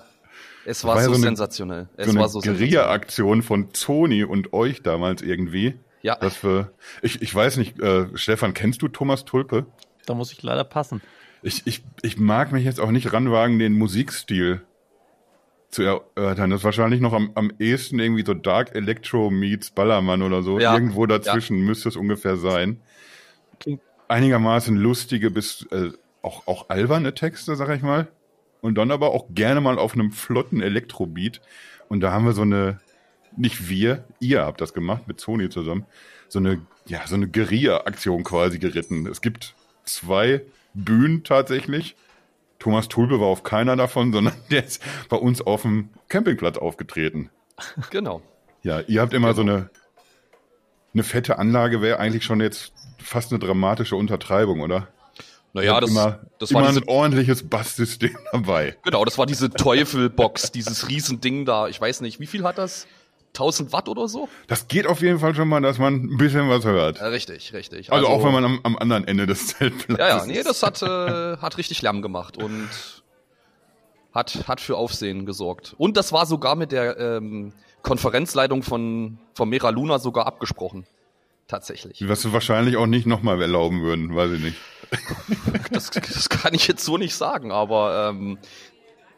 Es 0.67 0.85
war, 0.85 0.95
war 0.97 1.03
so, 1.03 1.11
so 1.11 1.15
eine- 1.17 1.25
sensationell. 1.25 1.89
Es 1.97 2.05
so 2.07 2.11
eine 2.13 2.21
war 2.21 2.29
so 2.29 2.41
sensationell. 2.41 2.71
Guerilla-Aktion 2.71 3.43
von 3.43 3.69
Sony 3.73 4.23
und 4.23 4.53
euch 4.53 4.83
damals 4.83 5.23
irgendwie. 5.23 5.75
Ja. 6.03 6.17
Dass 6.17 6.45
wir, 6.45 6.73
ich, 7.03 7.23
ich 7.23 7.35
weiß 7.35 7.57
nicht, 7.57 7.81
äh, 7.81 8.07
Stefan, 8.15 8.55
kennst 8.55 8.83
du 8.83 8.89
Thomas 8.89 9.25
Tulpe? 9.25 9.67
Da 10.07 10.15
muss 10.15 10.33
ich 10.33 10.43
leider 10.43 10.65
passen. 10.65 11.01
Ich, 11.43 11.67
ich, 11.67 11.83
ich 12.03 12.19
mag 12.19 12.53
mich 12.53 12.65
jetzt 12.65 12.81
auch 12.81 12.91
nicht 12.91 13.13
ranwagen, 13.13 13.59
den 13.59 13.75
Musikstil 13.75 14.63
zu 15.71 15.83
erörtern. 15.83 16.51
Das 16.51 16.61
ist 16.61 16.65
wahrscheinlich 16.65 17.01
noch 17.01 17.13
am, 17.13 17.33
am 17.35 17.51
ehesten 17.59 17.99
irgendwie 17.99 18.25
so 18.25 18.33
Dark 18.35 18.75
Electro 18.75 19.31
meets 19.31 19.71
Ballermann 19.71 20.23
oder 20.23 20.43
so. 20.43 20.59
Ja, 20.59 20.73
Irgendwo 20.75 21.07
dazwischen 21.07 21.65
müsste 21.65 21.89
es 21.89 21.97
ungefähr 21.97 22.37
sein. 22.37 22.81
Klingt- 23.61 23.81
Einigermaßen 24.09 24.77
lustige 24.77 25.31
bis 25.31 25.67
äh, 25.73 25.91
auch, 26.23 26.47
auch 26.47 26.69
alberne 26.69 27.15
Texte, 27.15 27.57
sag 27.57 27.75
ich 27.75 27.83
mal. 27.83 28.09
Und 28.61 28.77
dann 28.77 28.91
aber 28.91 29.11
auch 29.11 29.27
gerne 29.31 29.61
mal 29.61 29.79
auf 29.79 29.95
einem 29.95 30.13
flotten 30.13 30.63
Elektrobeat. 30.63 31.41
Und 31.89 32.01
da 32.01 32.13
haben 32.13 32.25
wir 32.25 32.33
so 32.33 32.43
eine, 32.43 32.81
nicht 33.37 33.69
wir, 33.69 34.05
ihr 34.21 34.45
habt 34.45 34.61
das 34.61 34.73
gemacht 34.73 35.09
mit 35.09 35.21
Sony 35.21 35.49
zusammen, 35.51 35.85
so 36.29 36.39
eine, 36.39 36.61
ja, 36.87 37.07
so 37.07 37.15
eine 37.17 37.29
Guerilla-Aktion 37.29 38.25
quasi 38.25 38.59
geritten. 38.59 39.07
Es 39.07 39.21
gibt 39.21 39.55
zwei 39.85 40.43
Bühnen 40.75 41.25
tatsächlich. 41.25 41.97
Thomas 42.59 42.89
Tulpe 42.89 43.21
war 43.21 43.27
auf 43.27 43.43
keiner 43.43 43.77
davon, 43.77 44.13
sondern 44.13 44.35
der 44.51 44.65
ist 44.65 44.83
bei 45.09 45.17
uns 45.17 45.41
auf 45.41 45.63
dem 45.63 45.91
Campingplatz 46.09 46.59
aufgetreten. 46.59 47.31
Genau. 47.91 48.23
Ja, 48.63 48.81
ihr 48.81 49.01
habt 49.01 49.13
immer 49.13 49.35
so 49.35 49.43
eine, 49.43 49.71
eine 50.93 51.03
fette 51.03 51.39
Anlage, 51.39 51.83
wäre 51.83 51.99
eigentlich 51.99 52.25
schon 52.25 52.41
jetzt 52.41 52.73
fast 52.99 53.31
eine 53.31 53.39
dramatische 53.39 53.97
Untertreibung, 53.97 54.61
oder? 54.61 54.89
Naja, 55.53 55.81
das, 55.81 55.91
immer, 55.91 56.21
das 56.39 56.51
immer 56.51 56.63
war 56.63 56.69
diese, 56.69 56.81
ein 56.81 56.89
ordentliches 56.89 57.49
Basssystem 57.49 58.17
dabei. 58.33 58.77
genau, 58.83 59.05
das 59.05 59.19
war 59.19 59.27
diese 59.27 59.51
Teufelbox, 59.51 60.51
dieses 60.51 60.89
Riesending 60.89 61.45
da. 61.45 61.69
Ich 61.69 61.81
weiß 61.81 62.01
nicht, 62.01 62.19
wie 62.19 62.27
viel 62.27 62.43
hat 62.43 62.59
das? 62.59 62.89
1000 63.35 63.73
Watt 63.73 63.89
oder 63.89 64.09
so? 64.09 64.29
Das 64.47 64.69
geht 64.69 64.87
auf 64.87 65.03
jeden 65.03 65.19
Fall 65.19 65.35
schon 65.35 65.49
mal, 65.49 65.61
dass 65.61 65.79
man 65.79 65.95
ein 65.95 66.17
bisschen 66.17 66.49
was 66.49 66.65
hört. 66.65 66.99
Ja, 66.99 67.09
richtig, 67.09 67.53
richtig. 67.53 67.93
Also, 67.93 68.07
auch 68.07 68.25
wenn 68.25 68.33
man 68.33 68.45
am, 68.45 68.61
am 68.63 68.79
anderen 68.79 69.07
Ende 69.07 69.27
des 69.27 69.47
Zeltplatzes 69.59 69.99
Ja, 69.99 70.19
ja, 70.19 70.27
nee, 70.27 70.43
das 70.43 70.63
hat, 70.63 70.81
äh, 70.83 71.37
hat 71.37 71.59
richtig 71.59 71.83
Lärm 71.83 72.01
gemacht 72.01 72.37
und 72.37 72.69
hat, 74.15 74.47
hat 74.47 74.61
für 74.61 74.77
Aufsehen 74.77 75.27
gesorgt. 75.27 75.75
Und 75.77 75.97
das 75.97 76.13
war 76.13 76.27
sogar 76.27 76.55
mit 76.55 76.71
der 76.71 76.99
ähm, 76.99 77.53
Konferenzleitung 77.83 78.63
von, 78.63 79.19
von 79.35 79.49
Mera 79.49 79.71
Luna 79.71 79.99
sogar 79.99 80.27
abgesprochen. 80.27 80.87
Tatsächlich. 81.47 82.09
Was 82.09 82.23
sie 82.23 82.33
wahrscheinlich 82.33 82.77
auch 82.79 82.87
nicht 82.87 83.07
nochmal 83.07 83.41
erlauben 83.43 83.83
würden, 83.83 84.15
weiß 84.15 84.33
ich 84.33 84.43
nicht. 84.43 84.57
Das, 85.73 85.91
das 85.91 86.29
kann 86.29 86.55
ich 86.55 86.69
jetzt 86.69 86.85
so 86.85 86.99
nicht 86.99 87.17
sagen, 87.17 87.51
aber 87.51 88.11
ähm, 88.11 88.39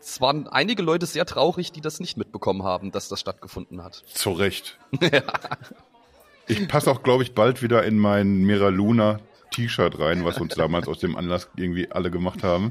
es 0.07 0.21
waren 0.21 0.47
einige 0.47 0.83
Leute 0.83 1.05
sehr 1.05 1.27
traurig, 1.27 1.73
die 1.73 1.81
das 1.81 1.99
nicht 1.99 2.17
mitbekommen 2.17 2.63
haben, 2.63 2.93
dass 2.93 3.09
das 3.09 3.21
stattgefunden 3.21 3.83
hat. 3.83 4.05
Zu 4.13 4.33
Recht. 4.33 4.79
Ich 6.49 6.69
passe 6.69 6.93
auch, 6.93 7.03
glaube 7.03 7.25
ich, 7.25 7.35
bald 7.35 7.61
wieder 7.61 7.83
in 7.83 7.99
mein 7.99 8.45
Mira 8.45 8.69
Luna 8.69 9.19
T-Shirt 9.51 9.99
rein, 9.99 10.25
was 10.25 10.39
uns 10.39 10.55
damals 10.55 10.87
aus 10.87 11.01
dem 11.01 11.17
Anlass 11.17 11.49
irgendwie 11.57 11.91
alle 11.91 12.09
gemacht 12.09 12.45
haben. 12.45 12.71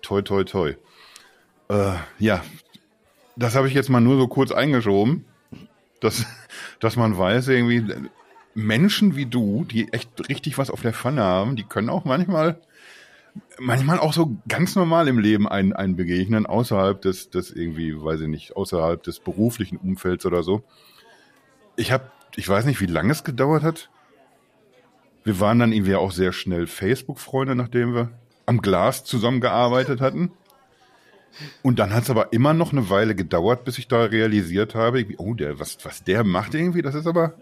Toi, 0.00 0.22
toi, 0.22 0.44
toi. 0.44 0.76
Äh, 1.70 1.94
ja, 2.20 2.44
das 3.34 3.56
habe 3.56 3.66
ich 3.66 3.74
jetzt 3.74 3.88
mal 3.88 4.00
nur 4.00 4.16
so 4.16 4.28
kurz 4.28 4.52
eingeschoben, 4.52 5.24
dass, 5.98 6.24
dass 6.78 6.94
man 6.94 7.18
weiß, 7.18 7.48
irgendwie 7.48 7.84
Menschen 8.54 9.16
wie 9.16 9.26
du, 9.26 9.64
die 9.64 9.92
echt 9.92 10.28
richtig 10.28 10.56
was 10.56 10.70
auf 10.70 10.82
der 10.82 10.92
Pfanne 10.92 11.24
haben, 11.24 11.56
die 11.56 11.64
können 11.64 11.90
auch 11.90 12.04
manchmal 12.04 12.60
manchmal 13.58 13.98
auch 13.98 14.12
so 14.12 14.36
ganz 14.48 14.76
normal 14.76 15.08
im 15.08 15.18
Leben 15.18 15.48
einen, 15.48 15.72
einen 15.72 15.96
begegnen, 15.96 16.46
außerhalb 16.46 17.00
des, 17.00 17.30
des 17.30 17.50
irgendwie, 17.50 18.00
weiß 18.00 18.22
ich 18.22 18.28
nicht, 18.28 18.56
außerhalb 18.56 19.02
des 19.02 19.20
beruflichen 19.20 19.76
Umfelds 19.76 20.26
oder 20.26 20.42
so. 20.42 20.62
Ich 21.76 21.92
habe, 21.92 22.10
ich 22.36 22.48
weiß 22.48 22.64
nicht, 22.64 22.80
wie 22.80 22.86
lange 22.86 23.12
es 23.12 23.24
gedauert 23.24 23.62
hat. 23.62 23.90
Wir 25.24 25.38
waren 25.40 25.58
dann 25.58 25.72
irgendwie 25.72 25.94
auch 25.94 26.12
sehr 26.12 26.32
schnell 26.32 26.66
Facebook-Freunde, 26.66 27.54
nachdem 27.54 27.94
wir 27.94 28.10
am 28.46 28.62
Glas 28.62 29.04
zusammengearbeitet 29.04 30.00
hatten. 30.00 30.32
Und 31.62 31.78
dann 31.78 31.94
hat 31.94 32.04
es 32.04 32.10
aber 32.10 32.32
immer 32.32 32.54
noch 32.54 32.72
eine 32.72 32.90
Weile 32.90 33.14
gedauert, 33.14 33.64
bis 33.64 33.78
ich 33.78 33.86
da 33.86 34.04
realisiert 34.04 34.74
habe, 34.74 35.06
oh, 35.18 35.34
der, 35.34 35.58
was, 35.60 35.78
was 35.84 36.02
der 36.02 36.24
macht 36.24 36.54
irgendwie, 36.54 36.82
das 36.82 36.94
ist 36.94 37.06
aber 37.06 37.34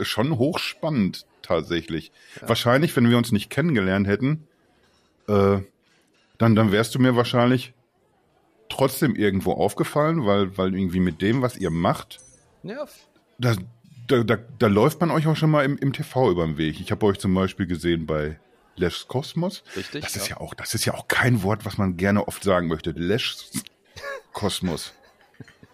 schon 0.00 0.38
hochspannend 0.38 1.26
tatsächlich. 1.42 2.12
Ja. 2.40 2.48
Wahrscheinlich, 2.48 2.96
wenn 2.96 3.08
wir 3.08 3.16
uns 3.16 3.32
nicht 3.32 3.50
kennengelernt 3.50 4.06
hätten, 4.06 4.48
äh, 5.28 5.60
dann, 6.38 6.54
dann 6.54 6.72
wärst 6.72 6.94
du 6.94 6.98
mir 6.98 7.16
wahrscheinlich 7.16 7.72
trotzdem 8.68 9.14
irgendwo 9.14 9.52
aufgefallen, 9.52 10.26
weil, 10.26 10.56
weil 10.58 10.74
irgendwie 10.74 11.00
mit 11.00 11.22
dem, 11.22 11.42
was 11.42 11.56
ihr 11.56 11.70
macht, 11.70 12.18
ja. 12.62 12.84
da, 13.38 13.54
da, 14.08 14.22
da, 14.22 14.36
da 14.58 14.66
läuft 14.66 15.00
man 15.00 15.10
euch 15.10 15.26
auch 15.26 15.36
schon 15.36 15.50
mal 15.50 15.64
im, 15.64 15.78
im 15.78 15.92
TV 15.92 16.30
über 16.30 16.44
den 16.44 16.58
Weg. 16.58 16.80
Ich 16.80 16.90
habe 16.90 17.06
euch 17.06 17.18
zum 17.18 17.34
Beispiel 17.34 17.66
gesehen 17.66 18.06
bei 18.06 18.38
Lesch 18.76 19.08
Kosmos. 19.08 19.62
Richtig. 19.76 20.02
Das 20.02 20.16
ist 20.16 20.28
ja. 20.28 20.36
ja 20.36 20.40
auch, 20.40 20.54
das 20.54 20.74
ist 20.74 20.84
ja 20.84 20.94
auch 20.94 21.08
kein 21.08 21.42
Wort, 21.42 21.64
was 21.64 21.78
man 21.78 21.96
gerne 21.96 22.26
oft 22.28 22.42
sagen 22.42 22.68
möchte. 22.68 22.90
Lesch 22.90 23.36
Kosmos. 24.32 24.92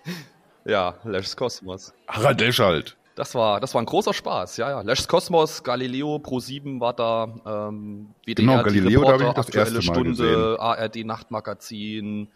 ja, 0.65 0.97
Lesch 1.05 1.35
Kosmos. 1.35 1.93
Harald 2.07 2.41
Lesch 2.41 2.61
halt. 2.61 2.97
Das 3.15 3.35
war, 3.35 3.61
das 3.61 3.75
war 3.75 3.83
ein 3.83 3.87
großer 3.87 4.15
Spaß, 4.15 4.57
ja, 4.57 4.71
ja. 4.71 4.81
Lesch's 4.81 5.07
Kosmos, 5.07 5.63
Galileo, 5.63 6.17
Pro7 6.17 6.81
war 6.81 6.95
da, 6.95 7.69
ähm, 7.69 8.15
WDR, 8.25 8.35
genau, 8.35 8.63
Galileo, 8.63 9.05
da 9.05 9.13
habe 9.13 9.25
ich 9.25 9.33
das 9.33 9.49
erste 9.51 9.75
Mal 9.75 9.83
Stunde, 9.83 10.11
gesehen. 10.11 10.57
ARD 10.59 11.05
Nachtmagazin, 11.05 12.29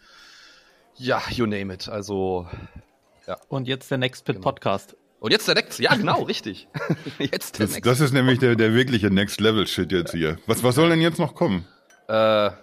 ja, 0.95 1.21
you 1.31 1.47
name 1.47 1.73
it, 1.73 1.89
also, 1.89 2.47
ja. 3.27 3.37
Und 3.49 3.67
jetzt 3.67 3.89
der 3.89 3.97
Next 3.97 4.23
Pit 4.25 4.35
genau. 4.35 4.43
Podcast. 4.43 4.95
Und 5.19 5.31
jetzt 5.31 5.47
der 5.47 5.55
Next, 5.55 5.79
ja 5.79 5.95
genau, 5.95 6.21
richtig. 6.23 6.67
jetzt 7.19 7.57
der 7.57 7.65
das, 7.65 7.75
Next. 7.75 7.85
Das 7.87 7.99
ist 7.99 8.13
nämlich 8.13 8.37
der, 8.37 8.55
der 8.55 8.73
wirkliche 8.73 9.09
Next 9.09 9.41
Level 9.41 9.65
Shit 9.65 9.91
jetzt 9.91 10.11
hier. 10.11 10.37
Was, 10.45 10.61
was 10.61 10.75
soll 10.75 10.89
denn 10.89 11.01
jetzt 11.01 11.17
noch 11.17 11.33
kommen? 11.33 11.65
Äh, 12.07 12.13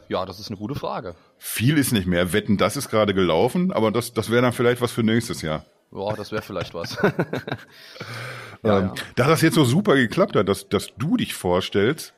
ja, 0.09 0.25
das 0.25 0.39
ist 0.39 0.49
eine 0.49 0.57
gute 0.57 0.77
Frage. 0.77 1.17
Viel 1.37 1.77
ist 1.77 1.93
nicht 1.93 2.07
mehr. 2.07 2.33
Wetten, 2.33 2.57
das 2.57 2.77
ist 2.77 2.89
gerade 2.89 3.13
gelaufen, 3.13 3.73
aber 3.73 3.91
das, 3.91 4.15
das 4.15 4.31
wäre 4.31 4.43
dann 4.43 4.53
vielleicht 4.53 4.81
was 4.81 4.93
für 4.93 5.03
nächstes 5.03 5.43
Jahr. 5.43 5.67
Ja, 5.95 6.13
das 6.15 6.33
wäre 6.33 6.43
vielleicht 6.43 6.75
was. 6.75 6.97
ja, 8.63 8.79
ähm, 8.79 8.87
ja. 8.87 8.95
Da 9.15 9.29
das 9.29 9.43
jetzt 9.43 9.55
so 9.55 9.65
super 9.65 9.95
geklappt 9.95 10.35
hat, 10.35 10.49
dass, 10.49 10.69
dass 10.69 10.93
du 10.99 11.17
dich 11.17 11.35
vorstellst 11.35 12.15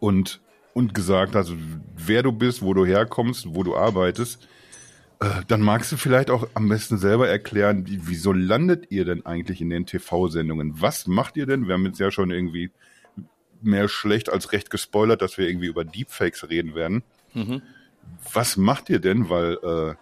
und, 0.00 0.40
und 0.74 0.92
gesagt 0.92 1.36
hast, 1.36 1.52
wer 1.96 2.22
du 2.24 2.32
bist, 2.32 2.62
wo 2.62 2.74
du 2.74 2.84
herkommst, 2.84 3.54
wo 3.54 3.62
du 3.62 3.76
arbeitest, 3.76 4.48
äh, 5.20 5.42
dann 5.46 5.60
magst 5.60 5.92
du 5.92 5.96
vielleicht 5.96 6.30
auch 6.30 6.48
am 6.54 6.68
besten 6.68 6.98
selber 6.98 7.28
erklären, 7.28 7.86
wie, 7.86 8.00
wieso 8.08 8.32
landet 8.32 8.86
ihr 8.90 9.04
denn 9.04 9.24
eigentlich 9.24 9.60
in 9.60 9.70
den 9.70 9.86
TV-Sendungen? 9.86 10.80
Was 10.80 11.06
macht 11.06 11.36
ihr 11.36 11.46
denn? 11.46 11.68
Wir 11.68 11.74
haben 11.74 11.86
jetzt 11.86 12.00
ja 12.00 12.10
schon 12.10 12.32
irgendwie 12.32 12.72
mehr 13.60 13.86
schlecht 13.86 14.28
als 14.28 14.50
recht 14.50 14.70
gespoilert, 14.70 15.22
dass 15.22 15.38
wir 15.38 15.48
irgendwie 15.48 15.68
über 15.68 15.84
Deepfakes 15.84 16.48
reden 16.50 16.74
werden. 16.74 17.04
Mhm. 17.32 17.62
Was 18.32 18.56
macht 18.56 18.90
ihr 18.90 18.98
denn? 18.98 19.30
Weil 19.30 19.58
äh, 19.62 19.94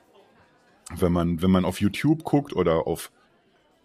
wenn 0.97 1.13
man, 1.13 1.43
wenn 1.43 1.51
man 1.51 1.65
auf 1.65 1.81
YouTube 1.81 2.25
guckt 2.25 2.55
oder 2.55 2.87
auf, 2.87 3.11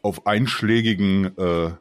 auf 0.01 0.27
einschlägigen 0.27 1.37
äh, 1.37 1.71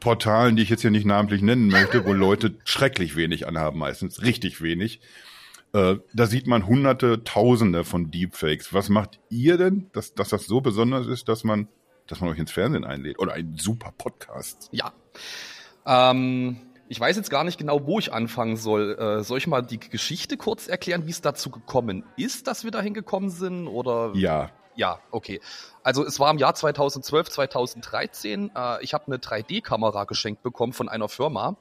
Portalen, 0.00 0.56
die 0.56 0.62
ich 0.62 0.70
jetzt 0.70 0.80
hier 0.80 0.90
nicht 0.90 1.06
namentlich 1.06 1.42
nennen 1.42 1.68
möchte, 1.68 2.04
wo 2.06 2.12
Leute 2.12 2.56
schrecklich 2.64 3.16
wenig 3.16 3.46
anhaben, 3.46 3.78
meistens 3.78 4.22
richtig 4.22 4.62
wenig. 4.62 5.00
Äh, 5.72 5.96
da 6.12 6.26
sieht 6.26 6.46
man 6.46 6.66
hunderte, 6.66 7.22
tausende 7.22 7.84
von 7.84 8.10
Deepfakes. 8.10 8.72
Was 8.72 8.88
macht 8.88 9.20
ihr 9.28 9.56
denn, 9.56 9.88
dass, 9.92 10.14
dass 10.14 10.30
das 10.30 10.46
so 10.46 10.60
besonders 10.60 11.06
ist, 11.06 11.28
dass 11.28 11.44
man, 11.44 11.68
dass 12.06 12.20
man 12.20 12.30
euch 12.30 12.38
ins 12.38 12.50
Fernsehen 12.50 12.84
einlädt? 12.84 13.18
Oder 13.18 13.34
einen 13.34 13.56
super 13.56 13.92
Podcast? 13.96 14.68
Ja. 14.72 14.92
Ähm, 15.86 16.56
ich 16.90 16.98
weiß 16.98 17.16
jetzt 17.16 17.30
gar 17.30 17.44
nicht 17.44 17.56
genau, 17.56 17.86
wo 17.86 18.00
ich 18.00 18.12
anfangen 18.12 18.56
soll. 18.56 18.98
Äh, 18.98 19.22
soll 19.22 19.38
ich 19.38 19.46
mal 19.46 19.62
die 19.62 19.78
Geschichte 19.78 20.36
kurz 20.36 20.66
erklären, 20.66 21.06
wie 21.06 21.12
es 21.12 21.20
dazu 21.20 21.48
gekommen 21.48 22.02
ist, 22.16 22.48
dass 22.48 22.64
wir 22.64 22.72
da 22.72 22.80
hingekommen 22.80 23.30
sind? 23.30 23.68
Oder? 23.68 24.10
Ja. 24.14 24.50
Ja, 24.74 24.98
okay. 25.12 25.40
Also 25.84 26.04
es 26.04 26.18
war 26.18 26.32
im 26.32 26.38
Jahr 26.38 26.54
2012, 26.54 27.30
2013. 27.30 28.50
Äh, 28.56 28.82
ich 28.82 28.92
habe 28.92 29.06
eine 29.06 29.18
3D-Kamera 29.18 30.02
geschenkt 30.02 30.42
bekommen 30.42 30.72
von 30.72 30.88
einer 30.88 31.08
Firma 31.08 31.56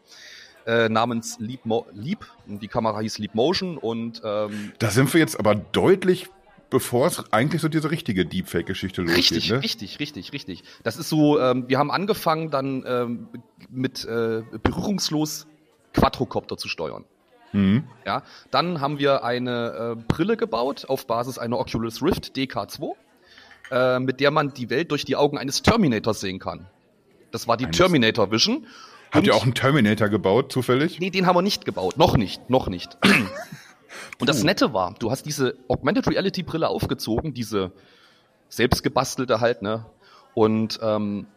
äh, 0.65 0.89
namens 0.89 1.38
Leap, 1.39 1.63
Mo 1.63 1.86
Leap. 1.91 2.25
Die 2.48 2.67
Kamera 2.67 3.00
hieß 3.00 3.19
Leap 3.19 3.36
Motion 3.36 3.77
und 3.77 4.21
ähm, 4.24 4.74
da 4.79 4.89
sind 4.89 5.13
wir 5.13 5.19
jetzt 5.19 5.39
aber 5.39 5.53
deutlich 5.53 6.27
bevor 6.69 7.07
es 7.07 7.31
eigentlich 7.31 7.61
so 7.61 7.67
diese 7.67 7.91
richtige 7.91 8.25
Deepfake-Geschichte 8.25 9.01
losgeht. 9.01 9.17
Richtig, 9.17 9.49
ne? 9.49 9.63
richtig, 9.63 9.99
richtig, 9.99 10.33
richtig. 10.33 10.63
Das 10.83 10.97
ist 10.97 11.09
so, 11.09 11.39
ähm, 11.39 11.65
wir 11.67 11.77
haben 11.77 11.91
angefangen 11.91 12.51
dann 12.51 12.83
ähm, 12.88 13.27
mit 13.69 14.05
äh, 14.05 14.43
berührungslos 14.63 15.47
Quadrocopter 15.93 16.57
zu 16.57 16.67
steuern. 16.67 17.05
Mhm. 17.51 17.85
Ja, 18.05 18.23
dann 18.51 18.79
haben 18.79 18.99
wir 18.99 19.23
eine 19.23 19.95
äh, 19.97 20.03
Brille 20.07 20.38
gebaut 20.38 20.85
auf 20.88 21.07
Basis 21.07 21.39
einer 21.39 21.57
Oculus 21.57 22.01
Rift 22.03 22.35
DK2, 22.35 22.91
äh, 23.71 23.99
mit 23.99 24.19
der 24.19 24.31
man 24.31 24.53
die 24.53 24.69
Welt 24.69 24.91
durch 24.91 25.05
die 25.05 25.15
Augen 25.15 25.38
eines 25.38 25.63
Terminators 25.63 26.19
sehen 26.19 26.39
kann. 26.39 26.67
Das 27.31 27.47
war 27.47 27.57
die 27.57 27.65
Eines 27.65 27.77
Terminator 27.77 28.31
Vision. 28.31 28.67
Habt 29.11 29.25
ihr 29.25 29.35
auch 29.35 29.43
einen 29.43 29.55
Terminator 29.55 30.09
gebaut, 30.09 30.51
zufällig? 30.51 30.99
Nee, 30.99 31.09
den 31.09 31.25
haben 31.25 31.35
wir 31.35 31.41
nicht 31.41 31.65
gebaut. 31.65 31.97
Noch 31.97 32.15
nicht, 32.15 32.49
noch 32.49 32.67
nicht. 32.67 32.97
Und 34.19 34.29
das 34.29 34.43
Nette 34.43 34.74
war, 34.74 34.93
du 35.00 35.12
hast 35.12 35.25
diese 35.25 35.58
Augmented 35.67 36.08
Reality 36.08 36.43
Brille 36.43 36.67
aufgezogen, 36.67 37.34
diese 37.34 37.72
selbstgebastelte 38.50 39.39
halt, 39.39 39.62
ne? 39.62 39.86
Und 40.34 40.79
ähm, 40.81 41.27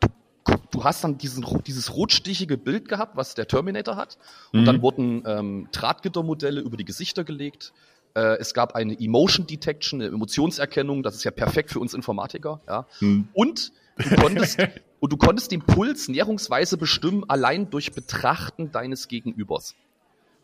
du, 0.00 0.54
du 0.70 0.84
hast 0.84 1.04
dann 1.04 1.18
diesen, 1.18 1.44
dieses 1.66 1.94
rotstichige 1.94 2.56
Bild 2.56 2.88
gehabt, 2.88 3.16
was 3.16 3.34
der 3.34 3.46
Terminator 3.46 3.96
hat. 3.96 4.18
Und 4.52 4.62
mhm. 4.62 4.64
dann 4.64 4.82
wurden 4.82 5.22
ähm, 5.26 5.68
Drahtgittermodelle 5.72 6.60
über 6.60 6.76
die 6.76 6.84
Gesichter 6.84 7.24
gelegt. 7.24 7.72
Äh, 8.14 8.38
es 8.38 8.54
gab 8.54 8.74
eine 8.74 8.98
Emotion 8.98 9.46
Detection, 9.46 10.00
eine 10.00 10.12
Emotionserkennung. 10.12 11.02
Das 11.02 11.14
ist 11.14 11.24
ja 11.24 11.30
perfekt 11.30 11.70
für 11.70 11.80
uns 11.80 11.94
Informatiker. 11.94 12.60
Ja. 12.66 12.86
Mhm. 13.00 13.28
Und 13.32 13.72
du 13.96 14.16
konntest 14.16 14.58
und 15.00 15.12
du 15.12 15.16
konntest 15.16 15.52
den 15.52 15.60
Puls 15.60 16.08
näherungsweise 16.08 16.76
bestimmen 16.76 17.24
allein 17.28 17.70
durch 17.70 17.92
Betrachten 17.92 18.72
deines 18.72 19.08
Gegenübers. 19.08 19.74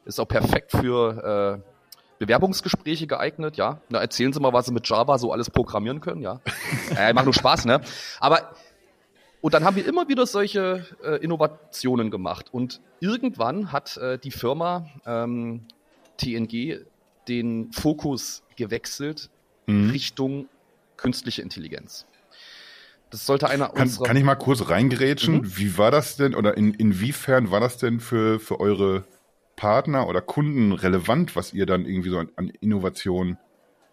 Ist 0.05 0.21
auch 0.21 0.29
perfekt 0.29 0.73
für 0.73 1.63
äh, 1.63 1.71
Bewerbungsgespräche 2.19 3.07
geeignet, 3.07 3.57
ja. 3.57 3.81
Na, 3.89 4.01
erzählen 4.01 4.33
Sie 4.33 4.41
mal, 4.41 4.53
was 4.53 4.67
Sie 4.67 4.73
mit 4.73 4.89
Java 4.89 5.19
so 5.19 5.33
alles 5.33 5.51
programmieren 5.51 6.01
können, 6.01 6.21
ja. 6.21 6.41
äh, 6.97 7.13
macht 7.13 7.25
nur 7.25 7.35
Spaß, 7.35 7.65
ne? 7.65 7.81
Aber 8.21 8.55
und 9.45 9.53
dann 9.53 9.63
haben 9.63 9.77
wir 9.77 9.87
immer 9.87 10.09
wieder 10.09 10.25
solche 10.25 10.87
äh, 11.05 11.23
Innovationen 11.23 12.11
gemacht. 12.11 12.47
Und 12.51 12.81
irgendwann 13.01 13.73
hat 13.73 13.99
äh, 13.99 14.19
die 14.19 14.31
Firma 14.31 14.87
ähm, 15.05 15.67
TNG 16.17 16.79
den 17.29 17.71
Fokus 17.71 18.43
gewechselt 18.57 19.29
mhm. 19.67 19.91
Richtung 19.91 20.49
künstliche 20.97 21.43
Intelligenz. 21.43 22.07
Das 23.11 23.27
sollte 23.27 23.51
einer 23.51 23.69
kann, 23.69 23.83
unserer... 23.83 24.07
Kann 24.07 24.17
ich 24.17 24.25
mal 24.25 24.35
kurz 24.35 24.67
reingerätschen? 24.67 25.43
Mhm. 25.43 25.57
Wie 25.59 25.77
war 25.77 25.91
das 25.91 26.17
denn 26.17 26.35
oder 26.35 26.57
in, 26.57 26.73
inwiefern 26.73 27.51
war 27.51 27.61
das 27.61 27.77
denn 27.77 28.01
für, 28.01 28.41
für 28.41 28.61
eure 28.61 29.05
Partner 29.57 30.09
oder 30.09 30.21
Kunden 30.21 30.73
relevant, 30.73 31.37
was 31.37 31.53
ihr 31.53 31.67
dann 31.67 31.87
irgendwie 31.87 32.11
so 32.11 32.19
an, 32.19 32.31
an 32.37 32.49
Innovationen? 32.61 33.39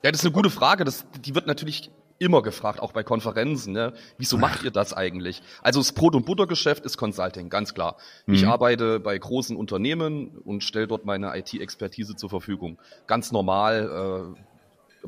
Ja, 0.03 0.11
das 0.11 0.21
ist 0.21 0.25
eine 0.25 0.33
gute 0.33 0.49
Frage. 0.49 0.83
Das, 0.83 1.05
die 1.23 1.35
wird 1.35 1.47
natürlich 1.47 1.91
immer 2.21 2.43
gefragt, 2.43 2.79
auch 2.79 2.91
bei 2.91 3.03
Konferenzen. 3.03 3.73
Ne? 3.73 3.93
Wieso 4.17 4.37
macht 4.37 4.63
ihr 4.63 4.71
das 4.71 4.93
eigentlich? 4.93 5.41
Also 5.63 5.79
das 5.79 5.91
Brot- 5.91 6.15
und 6.15 6.25
Buttergeschäft 6.25 6.85
ist 6.85 6.97
Consulting, 6.97 7.49
ganz 7.49 7.73
klar. 7.73 7.97
Mhm. 8.27 8.35
Ich 8.35 8.47
arbeite 8.47 8.99
bei 8.99 9.17
großen 9.17 9.57
Unternehmen 9.57 10.37
und 10.43 10.63
stelle 10.63 10.87
dort 10.87 11.03
meine 11.05 11.35
IT-Expertise 11.35 12.15
zur 12.15 12.29
Verfügung. 12.29 12.77
Ganz 13.07 13.31
normal, 13.31 14.35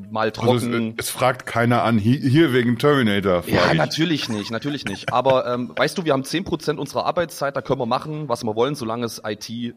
mal 0.10 0.32
trocken. 0.32 0.50
Also 0.50 0.68
es, 0.70 0.94
es, 1.06 1.10
fragt 1.10 1.46
keiner 1.46 1.84
an, 1.84 1.98
hier, 1.98 2.18
hier 2.18 2.52
wegen 2.52 2.78
Terminator. 2.78 3.44
Ja, 3.46 3.70
ich. 3.70 3.78
natürlich 3.78 4.28
nicht, 4.28 4.50
natürlich 4.50 4.84
nicht. 4.84 5.12
Aber 5.12 5.46
ähm, 5.46 5.72
weißt 5.76 5.96
du, 5.96 6.04
wir 6.04 6.12
haben 6.12 6.24
zehn 6.24 6.42
Prozent 6.42 6.80
unserer 6.80 7.06
Arbeitszeit, 7.06 7.54
da 7.54 7.62
können 7.62 7.80
wir 7.80 7.86
machen, 7.86 8.28
was 8.28 8.42
wir 8.42 8.56
wollen, 8.56 8.74
solange 8.74 9.06
es 9.06 9.22
IT 9.24 9.74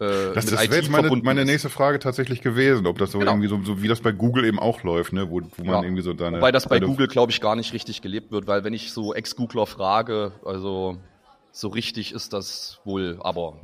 äh, 0.00 0.32
Das, 0.34 0.46
das 0.46 0.52
wäre 0.70 0.76
jetzt 0.76 0.90
meine, 0.90 1.08
meine 1.22 1.44
nächste 1.44 1.70
Frage 1.70 1.98
tatsächlich 1.98 2.40
gewesen, 2.42 2.86
ob 2.86 2.98
das 2.98 3.12
so 3.12 3.18
Genau. 3.20 3.32
irgendwie 3.32 3.48
so, 3.48 3.62
so 3.62 3.82
wie 3.82 3.88
das 3.88 4.00
bei 4.00 4.12
Google 4.12 4.44
eben 4.44 4.58
auch 4.58 4.82
läuft, 4.82 5.12
ne, 5.12 5.30
wo, 5.30 5.40
wo 5.56 5.64
man 5.64 5.74
Ja. 5.76 5.82
irgendwie 5.82 6.02
so 6.02 6.16
seine. 6.16 6.38
Wobei 6.38 6.52
das 6.52 6.68
bei 6.68 6.80
Google, 6.80 7.06
glaube 7.08 7.30
ich, 7.32 7.40
gar 7.40 7.56
nicht 7.56 7.72
richtig 7.72 8.02
gelebt 8.02 8.30
wird, 8.32 8.46
weil 8.46 8.64
wenn 8.64 8.74
ich 8.74 8.92
so 8.92 9.14
Ex-Googler 9.14 9.66
frage, 9.66 10.32
also 10.44 10.96
so 11.52 11.68
richtig 11.68 12.12
ist 12.12 12.32
das 12.32 12.80
wohl, 12.84 13.18
aber 13.20 13.60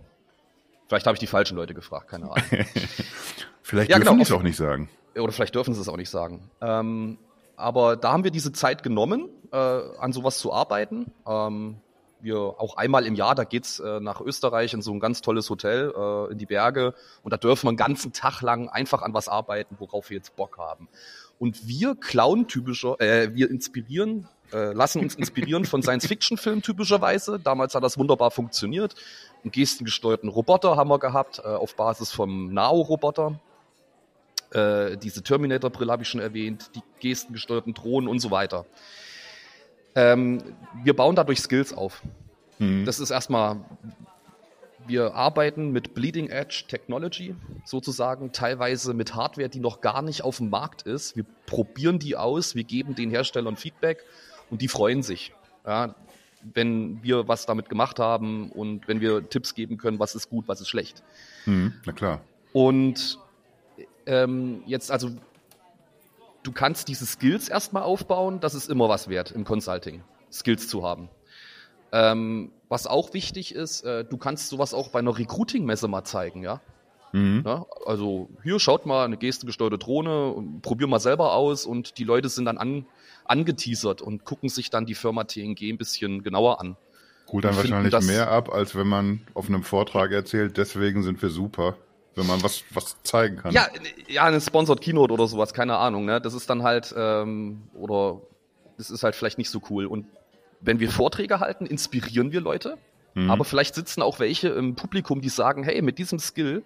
vielleicht 0.89 1.07
habe 1.07 1.17
ich 1.17 1.21
die 1.21 1.27
falschen 1.27 1.57
Leute 1.57 1.75
gefragt, 1.75 2.09
keine 2.09 2.31
Ahnung. 2.31 2.45
Vielleicht 3.63 3.91
Ja, 3.91 3.97
dürfen 3.99 4.09
genau, 4.09 4.17
die 4.17 4.23
es 4.23 4.33
auch 4.33 4.43
nicht 4.43 4.57
sagen. 4.57 4.89
Oder 5.17 5.33
vielleicht 5.33 5.55
dürfen 5.55 5.75
sie 5.75 5.81
es 5.81 5.89
auch 5.89 5.97
nicht 5.97 6.11
sagen. 6.11 6.51
Ähm, 6.61 7.19
aber 7.57 7.97
da 7.97 8.13
haben 8.13 8.25
wir 8.25 8.31
diese 8.33 8.53
Zeit 8.53 8.83
genommen, 8.83 9.29
äh, 9.53 9.57
an 9.57 10.13
sowas 10.13 10.39
zu 10.39 10.53
arbeiten. 10.53 11.07
Ähm, 11.27 11.77
wir 12.23 12.39
auch 12.39 12.77
einmal 12.77 13.07
im 13.07 13.15
Jahr, 13.15 13.35
da 13.35 13.45
geht's 13.45 13.81
äh, 13.81 14.01
nach 14.01 14.21
Österreich 14.21 14.75
in 14.75 14.83
so 14.83 14.93
ein 14.93 15.01
ganz 15.01 15.21
tolles 15.21 15.49
Hotel 15.51 15.93
äh, 15.97 16.33
in 16.33 16.39
die 16.39 16.47
Berge 16.47 16.95
und 17.23 17.33
da 17.33 17.37
dürfen 17.37 17.65
wir 17.65 17.69
einen 17.71 17.77
ganzen 17.77 18.13
Tag 18.13 18.43
lang 18.43 18.69
einfach 18.69 19.03
an 19.03 19.15
was 19.15 19.29
arbeiten, 19.29 19.77
worauf 19.79 20.11
wir 20.11 20.17
jetzt 20.17 20.37
Bock 20.37 20.59
haben. 20.59 20.89
Und 21.39 21.67
wir 21.67 21.95
klauen 21.95 22.49
typischer, 22.49 23.01
äh, 23.01 23.35
wir 23.35 23.51
inspirieren, 23.51 24.29
äh, 24.53 24.73
lassen 24.73 25.01
uns 25.01 25.15
inspirieren 25.15 25.65
von 25.65 25.83
Science-Fiction-Filmen 25.83 26.63
typischerweise. 26.63 27.39
Damals 27.39 27.75
hat 27.75 27.83
das 27.83 27.97
wunderbar 27.97 28.31
funktioniert. 28.31 28.95
Einen 29.43 29.53
gestengesteuerten 29.53 30.29
Roboter 30.29 30.77
haben 30.77 30.91
wir 30.91 30.99
gehabt, 30.99 31.39
äh, 31.39 31.49
auf 31.49 31.77
Basis 31.77 32.11
vom 32.11 32.53
Nao-Roboter. 32.53 33.41
Äh, 34.53 34.97
diese 34.97 35.23
Terminator-Brille 35.23 35.93
habe 35.93 36.03
ich 36.03 36.09
schon 36.09 36.21
erwähnt, 36.21 36.71
die 36.75 36.83
gestengesteuerten 37.01 37.73
Drohnen 37.73 38.09
und 38.09 38.19
so 38.19 38.31
weiter. 38.31 38.67
Ähm, 39.95 40.43
wir 40.83 40.95
bauen 40.95 41.17
dadurch 41.17 41.41
Skills 41.41 41.73
auf. 41.73 42.03
Mhm. 42.59 42.85
Das 42.85 43.01
ist 43.01 43.11
erstmal, 43.11 43.57
wir 44.87 45.15
arbeiten 45.15 45.71
mit 45.71 45.95
Bleeding 45.95 46.29
Edge 46.29 46.65
Technology 46.69 47.35
sozusagen, 47.65 48.33
teilweise 48.33 48.95
mit 48.95 49.15
Hardware, 49.15 49.49
die 49.49 49.61
noch 49.61 49.81
gar 49.81 50.03
nicht 50.03 50.23
auf 50.23 50.39
dem 50.39 50.51
Markt 50.51 50.83
ist. 50.83 51.17
Wir 51.17 51.25
probieren 51.47 51.99
die 51.99 52.17
aus, 52.17 52.55
wir 52.55 52.65
geben 52.65 52.95
den 52.95 53.11
Herstellern 53.11 53.57
Feedback 53.57 54.05
und 54.51 54.63
die 54.63 54.69
freuen 54.69 55.03
sich. 55.03 55.33
Ja, 55.67 55.95
wenn 56.55 57.03
wir 57.03 57.29
was 57.29 57.47
damit 57.47 57.69
gemacht 57.69 57.99
haben 57.99 58.51
und 58.51 58.89
wenn 58.89 59.01
wir 59.01 59.29
Tipps 59.29 59.55
geben 59.55 59.77
können, 59.77 59.99
was 59.99 60.15
ist 60.15 60.31
gut, 60.31 60.49
was 60.49 60.61
ist 60.61 60.69
schlecht. 60.69 61.03
Mhm. 61.47 61.75
Na 61.85 61.93
klar. 61.93 62.21
Und 62.53 63.19
ähm, 64.07 64.63
jetzt 64.67 64.91
also, 64.91 65.11
du 66.43 66.53
kannst 66.53 66.89
diese 66.89 67.07
Skills 67.07 67.49
erstmal 67.49 67.83
aufbauen, 67.83 68.41
das 68.41 68.55
ist 68.55 68.69
immer 68.71 68.89
was 68.89 69.09
wert 69.09 69.31
im 69.33 69.45
Consulting, 69.45 70.03
Skills 70.33 70.69
zu 70.69 70.85
haben. 70.85 71.09
Ähm, 71.93 72.53
was 72.69 72.87
auch 72.87 73.13
wichtig 73.15 73.55
ist, 73.55 73.83
äh, 73.85 74.05
du 74.05 74.17
kannst 74.17 74.49
sowas 74.49 74.75
auch 74.75 74.89
bei 74.91 75.01
einer 75.01 75.17
Recruiting-Messe 75.19 75.89
mal 75.89 76.05
zeigen, 76.05 76.43
ja. 76.43 76.61
Mhm. 77.13 77.43
Ja, 77.45 77.67
also 77.87 78.29
hier 78.45 78.61
schaut 78.61 78.87
mal 78.87 79.05
eine 79.05 79.17
gestengesteuerte 79.17 79.79
Drohne, 79.79 80.35
probier 80.63 80.87
mal 80.87 81.01
selber 81.01 81.33
aus 81.35 81.67
und 81.67 81.99
die 81.99 82.05
Leute 82.05 82.29
sind 82.29 82.45
dann 82.45 82.59
an, 82.59 82.87
angeteasert 83.25 84.01
und 84.01 84.25
gucken 84.25 84.49
sich 84.49 84.71
dann 84.71 84.87
die 84.87 84.95
Firma 84.95 85.25
TNG 85.25 85.71
ein 85.73 85.79
bisschen 85.79 86.23
genauer 86.23 86.61
an. 86.61 86.77
Holt 87.33 87.45
dann 87.45 87.55
finden 87.55 87.71
wahrscheinlich 87.73 87.93
das- 87.93 88.07
mehr 88.07 88.31
ab, 88.31 88.49
als 88.53 88.77
wenn 88.77 88.87
man 88.87 89.23
auf 89.35 89.49
einem 89.49 89.65
Vortrag 89.65 90.13
erzählt, 90.13 90.57
deswegen 90.57 91.03
sind 91.03 91.21
wir 91.21 91.31
super. 91.31 91.77
Wenn 92.17 92.27
man 92.27 92.43
was, 92.43 92.65
was 92.71 92.97
zeigen 93.03 93.37
kann. 93.37 93.53
Ja, 93.53 93.69
ja, 94.09 94.25
eine 94.25 94.41
Sponsored 94.41 94.81
Keynote 94.81 95.13
oder 95.13 95.29
sowas, 95.29 95.55
keine 95.55 95.77
Ahnung, 95.77 96.05
ne? 96.05 96.21
Das 96.21 96.35
ist 96.35 96.51
dann 96.51 96.63
halt, 96.63 96.93
ähm, 96.97 97.63
oder 97.75 98.21
das 98.79 98.91
ist 98.91 99.03
halt 99.05 99.15
vielleicht 99.15 99.39
nicht 99.39 99.51
so 99.51 99.61
cool. 99.71 99.87
Und 99.87 100.07
wenn 100.61 100.81
wir 100.81 100.91
Vorträge 100.91 101.41
halten, 101.41 101.67
inspirieren 101.67 102.33
wir 102.33 102.41
Leute, 102.41 102.77
Mhm. 103.15 103.31
aber 103.31 103.45
vielleicht 103.45 103.75
sitzen 103.75 104.03
auch 104.03 104.19
welche 104.21 104.49
im 104.51 104.75
Publikum, 104.77 105.21
die 105.21 105.29
sagen, 105.31 105.65
hey, 105.65 105.83
mit 105.83 105.99
diesem 105.99 106.19
Skill 106.19 106.63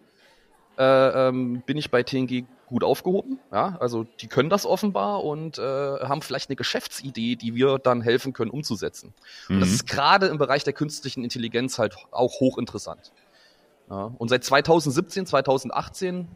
äh, 0.77 1.29
ähm, 1.29 1.63
bin 1.65 1.77
ich 1.77 1.91
bei 1.91 2.03
TNG 2.03 2.45
gut 2.67 2.83
aufgehoben. 2.83 3.39
Ja, 3.53 3.77
also 3.79 4.05
die 4.21 4.27
können 4.27 4.51
das 4.51 4.67
offenbar 4.67 5.23
und 5.23 5.57
äh, 5.59 5.63
haben 5.63 6.21
vielleicht 6.21 6.51
eine 6.51 6.57
Geschäftsidee, 6.57 7.37
die 7.37 7.55
wir 7.55 7.79
dann 7.79 8.03
helfen 8.03 8.33
können 8.33 8.51
umzusetzen. 8.51 9.15
Und 9.49 9.61
das 9.61 9.69
Mhm. 9.69 9.75
ist 9.77 9.87
gerade 9.87 10.27
im 10.27 10.39
Bereich 10.39 10.65
der 10.65 10.73
künstlichen 10.73 11.23
Intelligenz 11.23 11.79
halt 11.79 11.95
auch 12.11 12.41
hochinteressant. 12.41 13.13
Ja, 13.91 14.15
und 14.17 14.29
seit 14.29 14.45
2017, 14.45 15.27
2018 15.27 16.29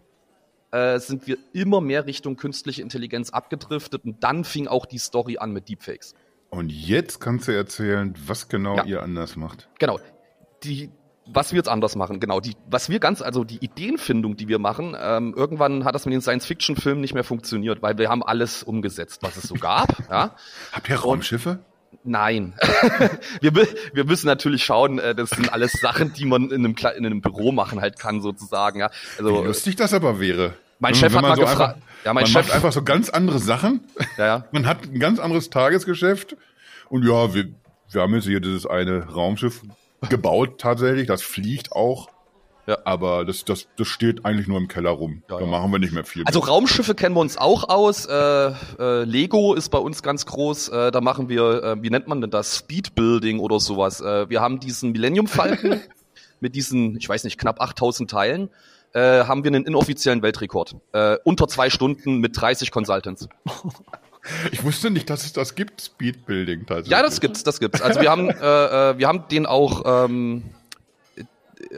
äh, 0.70 0.98
sind 0.98 1.26
wir 1.26 1.38
immer 1.52 1.80
mehr 1.80 2.06
Richtung 2.06 2.36
künstliche 2.36 2.82
Intelligenz 2.82 3.30
abgedriftet 3.30 4.04
und 4.04 4.22
dann 4.22 4.44
fing 4.44 4.68
auch 4.68 4.86
die 4.86 4.98
Story 4.98 5.38
an 5.38 5.52
mit 5.52 5.68
Deepfakes. 5.68 6.14
Und 6.50 6.70
jetzt 6.70 7.20
kannst 7.20 7.48
du 7.48 7.52
erzählen, 7.52 8.14
was 8.26 8.48
genau 8.48 8.76
Ja. 8.76 8.84
ihr 8.84 9.02
anders 9.02 9.36
macht. 9.36 9.68
Genau. 9.78 9.98
Die, 10.64 10.90
was 11.26 11.52
wir 11.52 11.58
jetzt 11.58 11.68
anders 11.68 11.94
machen, 11.94 12.20
genau. 12.20 12.40
Die, 12.40 12.54
was 12.70 12.88
wir 12.88 13.00
ganz, 13.00 13.20
also 13.22 13.44
die 13.44 13.62
Ideenfindung, 13.62 14.36
die 14.36 14.48
wir 14.48 14.58
machen, 14.58 14.96
ähm, 14.98 15.34
irgendwann 15.36 15.84
hat 15.84 15.94
das 15.94 16.06
mit 16.06 16.14
den 16.14 16.22
Science-Fiction-Filmen 16.22 17.00
nicht 17.00 17.12
mehr 17.14 17.24
funktioniert, 17.24 17.82
weil 17.82 17.98
wir 17.98 18.08
haben 18.08 18.22
alles 18.22 18.62
umgesetzt, 18.62 19.22
was 19.22 19.36
es 19.36 19.44
so 19.44 19.54
gab. 19.56 19.88
ja. 20.10 20.34
Habt 20.72 20.88
ihr 20.88 20.96
Raumschiffe? 20.96 21.58
Nein. 22.04 22.54
wir, 23.40 23.52
wir 23.92 24.04
müssen 24.04 24.26
natürlich 24.26 24.64
schauen, 24.64 24.98
äh, 24.98 25.14
das 25.14 25.30
sind 25.30 25.52
alles 25.52 25.72
Sachen, 25.72 26.12
die 26.12 26.24
man 26.24 26.50
in 26.50 26.64
einem, 26.64 26.74
in 26.96 27.06
einem 27.06 27.20
Büro 27.20 27.52
machen 27.52 27.80
halt 27.80 27.98
kann, 27.98 28.20
sozusagen. 28.20 28.80
Ja. 28.80 28.90
Wie 29.18 29.24
Also, 29.24 29.44
lustig 29.44 29.76
das 29.76 29.92
aber 29.92 30.20
wäre. 30.20 30.54
Mein 30.78 30.94
Chef 30.94 31.14
hat 31.14 31.22
mal 31.22 31.34
so 31.34 31.42
gefragt- 31.42 31.60
Einfach, 31.76 31.88
Ja, 32.04 32.12
mein 32.14 32.22
man 32.22 32.30
Chef- 32.32 32.46
macht 32.46 32.54
einfach 32.54 32.72
so 32.72 32.82
ganz 32.82 33.10
andere 33.10 33.38
Sachen. 33.40 33.80
ja, 34.16 34.26
ja. 34.26 34.44
Man 34.52 34.66
hat 34.66 34.84
ein 34.84 35.00
ganz 35.00 35.18
anderes 35.18 35.50
Tagesgeschäft. 35.50 36.36
Und 36.88 37.04
ja, 37.04 37.34
wir, 37.34 37.48
wir 37.90 38.00
haben 38.02 38.14
jetzt 38.14 38.24
hier 38.26 38.40
dieses 38.40 38.64
eine 38.66 39.04
Raumschiff 39.08 39.62
gebaut 40.08 40.58
tatsächlich. 40.60 41.08
Das 41.08 41.22
fliegt 41.22 41.72
auch. 41.72 42.08
Ja. 42.68 42.76
Aber 42.84 43.24
das, 43.24 43.46
das, 43.46 43.66
das 43.76 43.88
steht 43.88 44.26
eigentlich 44.26 44.46
nur 44.46 44.58
im 44.58 44.68
Keller 44.68 44.90
rum. 44.90 45.22
Ja, 45.30 45.38
da 45.38 45.44
ja. 45.44 45.50
machen 45.50 45.72
wir 45.72 45.78
nicht 45.78 45.94
mehr 45.94 46.04
viel. 46.04 46.24
Also 46.26 46.40
mit. 46.40 46.48
Raumschiffe 46.50 46.94
kennen 46.94 47.14
wir 47.14 47.20
uns 47.20 47.38
auch 47.38 47.66
aus. 47.70 48.04
Äh, 48.04 48.12
äh, 48.12 49.04
Lego 49.04 49.54
ist 49.54 49.70
bei 49.70 49.78
uns 49.78 50.02
ganz 50.02 50.26
groß. 50.26 50.68
Äh, 50.68 50.90
da 50.90 51.00
machen 51.00 51.30
wir, 51.30 51.62
äh, 51.62 51.82
wie 51.82 51.88
nennt 51.88 52.08
man 52.08 52.20
denn 52.20 52.30
das? 52.30 52.58
Speedbuilding 52.58 53.38
oder 53.38 53.58
sowas. 53.58 54.02
Äh, 54.02 54.28
wir 54.28 54.42
haben 54.42 54.60
diesen 54.60 54.92
Millennium 54.92 55.28
Falcon 55.28 55.80
mit 56.40 56.54
diesen, 56.54 56.98
ich 56.98 57.08
weiß 57.08 57.24
nicht, 57.24 57.38
knapp 57.38 57.58
8000 57.58 58.10
Teilen. 58.10 58.50
Äh, 58.92 59.24
haben 59.24 59.44
wir 59.44 59.48
einen 59.48 59.64
inoffiziellen 59.64 60.20
Weltrekord. 60.20 60.76
Äh, 60.92 61.16
unter 61.24 61.48
zwei 61.48 61.70
Stunden 61.70 62.18
mit 62.18 62.38
30 62.38 62.70
Consultants. 62.70 63.30
ich 64.52 64.62
wusste 64.62 64.90
nicht, 64.90 65.08
dass 65.08 65.24
es 65.24 65.32
das 65.32 65.54
gibt, 65.54 65.80
Speedbuilding 65.80 66.66
tatsächlich. 66.66 66.90
Ja, 66.90 67.02
das 67.02 67.20
gibt's, 67.20 67.44
das 67.44 67.60
gibt's. 67.60 67.80
Also 67.80 68.02
wir 68.02 68.10
haben, 68.10 68.28
äh, 68.28 68.34
äh, 68.34 68.98
wir 68.98 69.08
haben 69.08 69.24
den 69.30 69.46
auch, 69.46 70.04
ähm, 70.04 70.42
äh, 70.46 70.57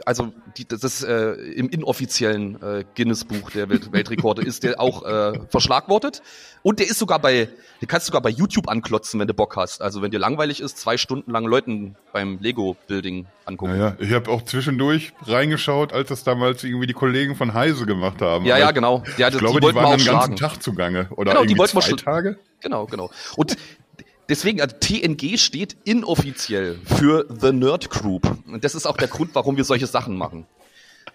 also 0.05 0.31
die, 0.57 0.67
das 0.67 0.83
ist 0.83 1.03
äh, 1.03 1.33
im 1.33 1.69
inoffiziellen 1.69 2.61
äh, 2.61 2.85
Guinness-Buch 2.95 3.51
der 3.51 3.69
Welt 3.69 3.91
Weltrekorde 3.91 4.41
ist 4.41 4.63
der 4.63 4.79
auch 4.79 5.03
äh, 5.03 5.39
verschlagwortet 5.49 6.21
und 6.63 6.79
der 6.79 6.87
ist 6.87 6.99
sogar 6.99 7.19
bei, 7.19 7.49
den 7.81 7.87
kannst 7.87 8.07
du 8.07 8.11
sogar 8.11 8.21
bei 8.21 8.29
YouTube 8.29 8.69
anklotzen, 8.69 9.19
wenn 9.19 9.27
du 9.27 9.33
Bock 9.33 9.55
hast. 9.55 9.81
Also 9.81 10.01
wenn 10.01 10.11
dir 10.11 10.19
langweilig 10.19 10.61
ist, 10.61 10.77
zwei 10.77 10.97
Stunden 10.97 11.31
lang 11.31 11.45
Leuten 11.45 11.95
beim 12.13 12.37
Lego-Building 12.39 13.25
angucken. 13.45 13.71
Naja, 13.71 13.95
ich 13.99 14.13
habe 14.13 14.29
auch 14.29 14.43
zwischendurch 14.43 15.13
reingeschaut, 15.25 15.91
als 15.91 16.09
das 16.09 16.23
damals 16.23 16.63
irgendwie 16.63 16.87
die 16.87 16.93
Kollegen 16.93 17.35
von 17.35 17.53
Heise 17.53 17.85
gemacht 17.85 18.21
haben. 18.21 18.45
Ja, 18.45 18.57
ja, 18.57 18.71
genau. 18.71 19.03
Ja, 19.17 19.29
Ich 19.29 19.37
glaube, 19.37 19.59
die 19.59 19.67
die, 19.67 19.75
waren 19.75 19.97
den 19.97 20.05
ganzen. 20.05 20.35
Tag 20.35 20.61
zugange. 20.61 21.07
Oder 21.11 21.31
Genau, 21.31 21.45
die 21.45 21.53
irgendwie 21.53 21.81
zwei 21.81 21.95
Tage. 21.95 22.37
Genau, 22.61 22.85
genau. 22.85 23.09
Und 23.35 23.57
deswegen, 24.31 24.61
also 24.61 24.75
TNG 24.79 25.37
steht 25.37 25.75
inoffiziell 25.83 26.79
für 26.85 27.25
The 27.29 27.51
Nerd 27.51 27.89
Group. 27.89 28.25
Und 28.47 28.63
das 28.63 28.73
ist 28.73 28.87
auch 28.87 28.97
der 28.97 29.09
Grund, 29.09 29.35
warum 29.35 29.57
wir 29.57 29.63
solche 29.63 29.87
Sachen 29.87 30.17
machen. 30.17 30.47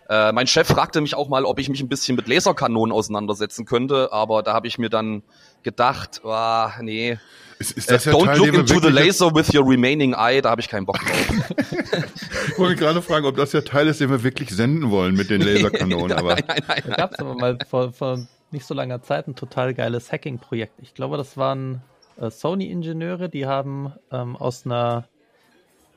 Äh, 0.08 0.32
mein 0.32 0.46
Chef 0.46 0.68
fragte 0.68 1.00
mich 1.00 1.14
auch 1.16 1.28
mal, 1.28 1.44
ob 1.44 1.58
ich 1.58 1.68
mich 1.68 1.80
ein 1.80 1.88
bisschen 1.88 2.14
mit 2.14 2.28
Laserkanonen 2.28 2.92
auseinandersetzen 2.92 3.64
könnte, 3.64 4.12
aber 4.12 4.42
da 4.42 4.52
habe 4.52 4.68
ich 4.68 4.78
mir 4.78 4.90
dann 4.90 5.22
gedacht, 5.64 6.20
ah, 6.24 6.74
nee, 6.80 7.18
Ist, 7.58 7.72
ist 7.72 7.88
äh, 7.88 7.94
das 7.94 8.04
der 8.04 8.12
don't 8.12 8.26
Teil, 8.26 8.38
look 8.38 8.54
into 8.54 8.80
the 8.80 8.88
laser 8.88 9.34
with 9.34 9.52
your 9.52 9.68
remaining 9.68 10.14
eye, 10.14 10.40
da 10.42 10.50
habe 10.50 10.60
ich 10.60 10.68
keinen 10.68 10.86
Bock 10.86 10.98
drauf. 10.98 12.06
Ich 12.48 12.58
wollte 12.58 12.76
gerade 12.76 13.02
fragen, 13.02 13.26
ob 13.26 13.36
das 13.36 13.50
der 13.50 13.64
Teil 13.64 13.88
ist, 13.88 14.00
den 14.00 14.10
wir 14.10 14.22
wirklich 14.22 14.50
senden 14.50 14.90
wollen 14.90 15.14
mit 15.14 15.30
den 15.30 15.40
Laserkanonen. 15.42 16.16
aber 16.16 16.34
nein, 16.34 16.44
nein, 16.46 16.62
nein. 16.68 16.82
Da 16.86 16.94
gab 16.94 17.12
es 17.12 17.18
aber 17.18 17.34
mal 17.34 17.58
vor, 17.68 17.92
vor 17.92 18.26
nicht 18.52 18.66
so 18.66 18.74
langer 18.74 19.02
Zeit 19.02 19.26
ein 19.26 19.34
total 19.34 19.74
geiles 19.74 20.12
Hacking-Projekt. 20.12 20.74
Ich 20.82 20.94
glaube, 20.94 21.16
das 21.16 21.36
waren 21.36 21.82
äh, 22.18 22.30
Sony-Ingenieure, 22.30 23.28
die 23.28 23.46
haben 23.46 23.92
ähm, 24.10 24.36
aus 24.36 24.64
einer 24.64 25.08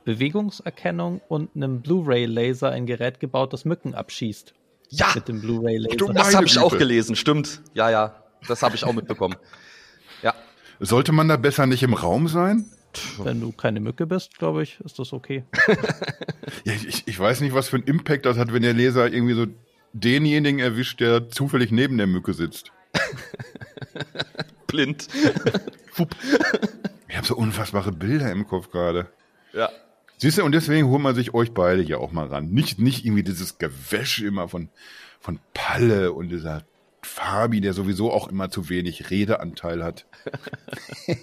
Bewegungserkennung 0.06 1.22
und 1.28 1.56
einem 1.56 1.82
Blu-ray-Laser 1.82 2.72
ein 2.72 2.86
Gerät 2.86 3.20
gebaut, 3.20 3.54
das 3.54 3.66
Mücken 3.66 3.94
abschießt. 3.94 4.54
Ja, 4.90 5.12
Mit 5.14 5.28
dem 5.28 5.42
Blu-ray-Laser. 5.42 6.14
Das 6.14 6.36
habe 6.36 6.48
ich 6.48 6.58
auch 6.58 6.78
gelesen, 6.78 7.16
stimmt. 7.16 7.62
Ja, 7.74 7.90
ja, 7.90 8.24
das 8.48 8.64
habe 8.64 8.76
ich 8.76 8.84
auch 8.84 8.94
mitbekommen. 8.94 9.36
Ja, 10.22 10.34
sollte 10.82 11.14
man 11.14 11.30
da 11.30 11.38
besser 11.38 11.66
nicht 11.66 11.82
im 11.82 11.94
Raum 11.94 12.28
sein? 12.28 12.66
Wenn 13.24 13.40
du 13.40 13.54
keine 13.54 13.80
Mücke 13.80 14.06
bist, 14.06 14.38
glaube 14.38 14.64
ich, 14.64 14.82
ist 14.82 15.00
das 15.00 15.14
okay. 15.14 15.46
Ja, 16.66 16.74
ich, 16.74 17.08
ich 17.08 17.18
weiß 17.18 17.40
nicht, 17.40 17.54
was 17.54 17.70
für 17.70 17.78
einen 17.78 17.86
Impact 17.86 18.26
das 18.26 18.38
hat, 18.38 18.52
wenn 18.52 18.64
der 18.64 18.74
Laser 18.74 19.10
irgendwie 19.10 19.36
so 19.36 19.46
denjenigen 19.94 20.60
erwischt, 20.60 21.00
der 21.00 21.30
zufällig 21.30 21.72
neben 21.72 21.98
der 21.98 22.08
Mücke 22.08 22.34
sitzt. 22.34 22.74
blind. 24.68 25.08
Ich 27.08 27.18
habe 27.18 27.26
so 27.26 27.36
unfassbare 27.36 27.92
Bilder 27.92 28.32
im 28.32 28.48
Kopf 28.48 28.70
gerade. 28.72 29.08
Ja. 29.54 29.70
Siehst 30.18 30.38
du, 30.38 30.44
und 30.44 30.52
deswegen 30.52 30.90
holt 30.90 31.02
man 31.02 31.16
sich 31.16 31.34
euch 31.34 31.54
beide 31.54 31.82
hier 31.82 32.00
auch 32.00 32.12
mal 32.12 32.28
ran. 32.28 32.50
Nicht, 32.50 32.80
nicht 32.80 33.06
irgendwie 33.06 33.24
dieses 33.24 33.58
Gewäsch 33.58 34.22
immer 34.22 34.50
von, 34.50 34.70
von 35.20 35.40
Palle 35.54 36.12
und 36.12 36.30
dieser 36.30 36.64
Fabi, 37.02 37.62
der 37.62 37.74
sowieso 37.74 38.12
auch 38.12 38.28
immer 38.28 38.50
zu 38.50 38.70
wenig 38.70 39.10
Redeanteil 39.10 39.84
hat. 39.84 40.06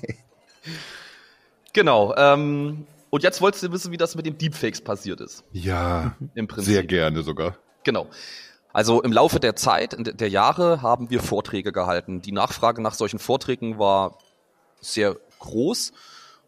genau. 1.72 2.14
Ähm, 2.16 2.86
und 3.10 3.22
jetzt 3.22 3.40
wolltest 3.40 3.64
du 3.64 3.72
wissen, 3.72 3.92
wie 3.92 3.96
das 3.98 4.14
mit 4.14 4.26
dem 4.26 4.38
Deepfakes 4.38 4.80
passiert 4.80 5.20
ist. 5.20 5.44
Ja, 5.52 6.16
im 6.34 6.48
Prinzip. 6.48 6.72
sehr 6.72 6.82
gerne 6.82 7.22
sogar. 7.22 7.56
Genau. 7.84 8.08
Also 8.72 9.02
im 9.02 9.12
Laufe 9.12 9.40
der 9.40 9.56
Zeit, 9.56 9.96
der 9.98 10.28
Jahre 10.28 10.82
haben 10.82 11.10
wir 11.10 11.20
Vorträge 11.20 11.72
gehalten. 11.72 12.20
Die 12.20 12.32
Nachfrage 12.32 12.82
nach 12.82 12.94
solchen 12.94 13.18
Vorträgen 13.18 13.78
war 13.78 14.18
sehr 14.80 15.16
groß 15.38 15.92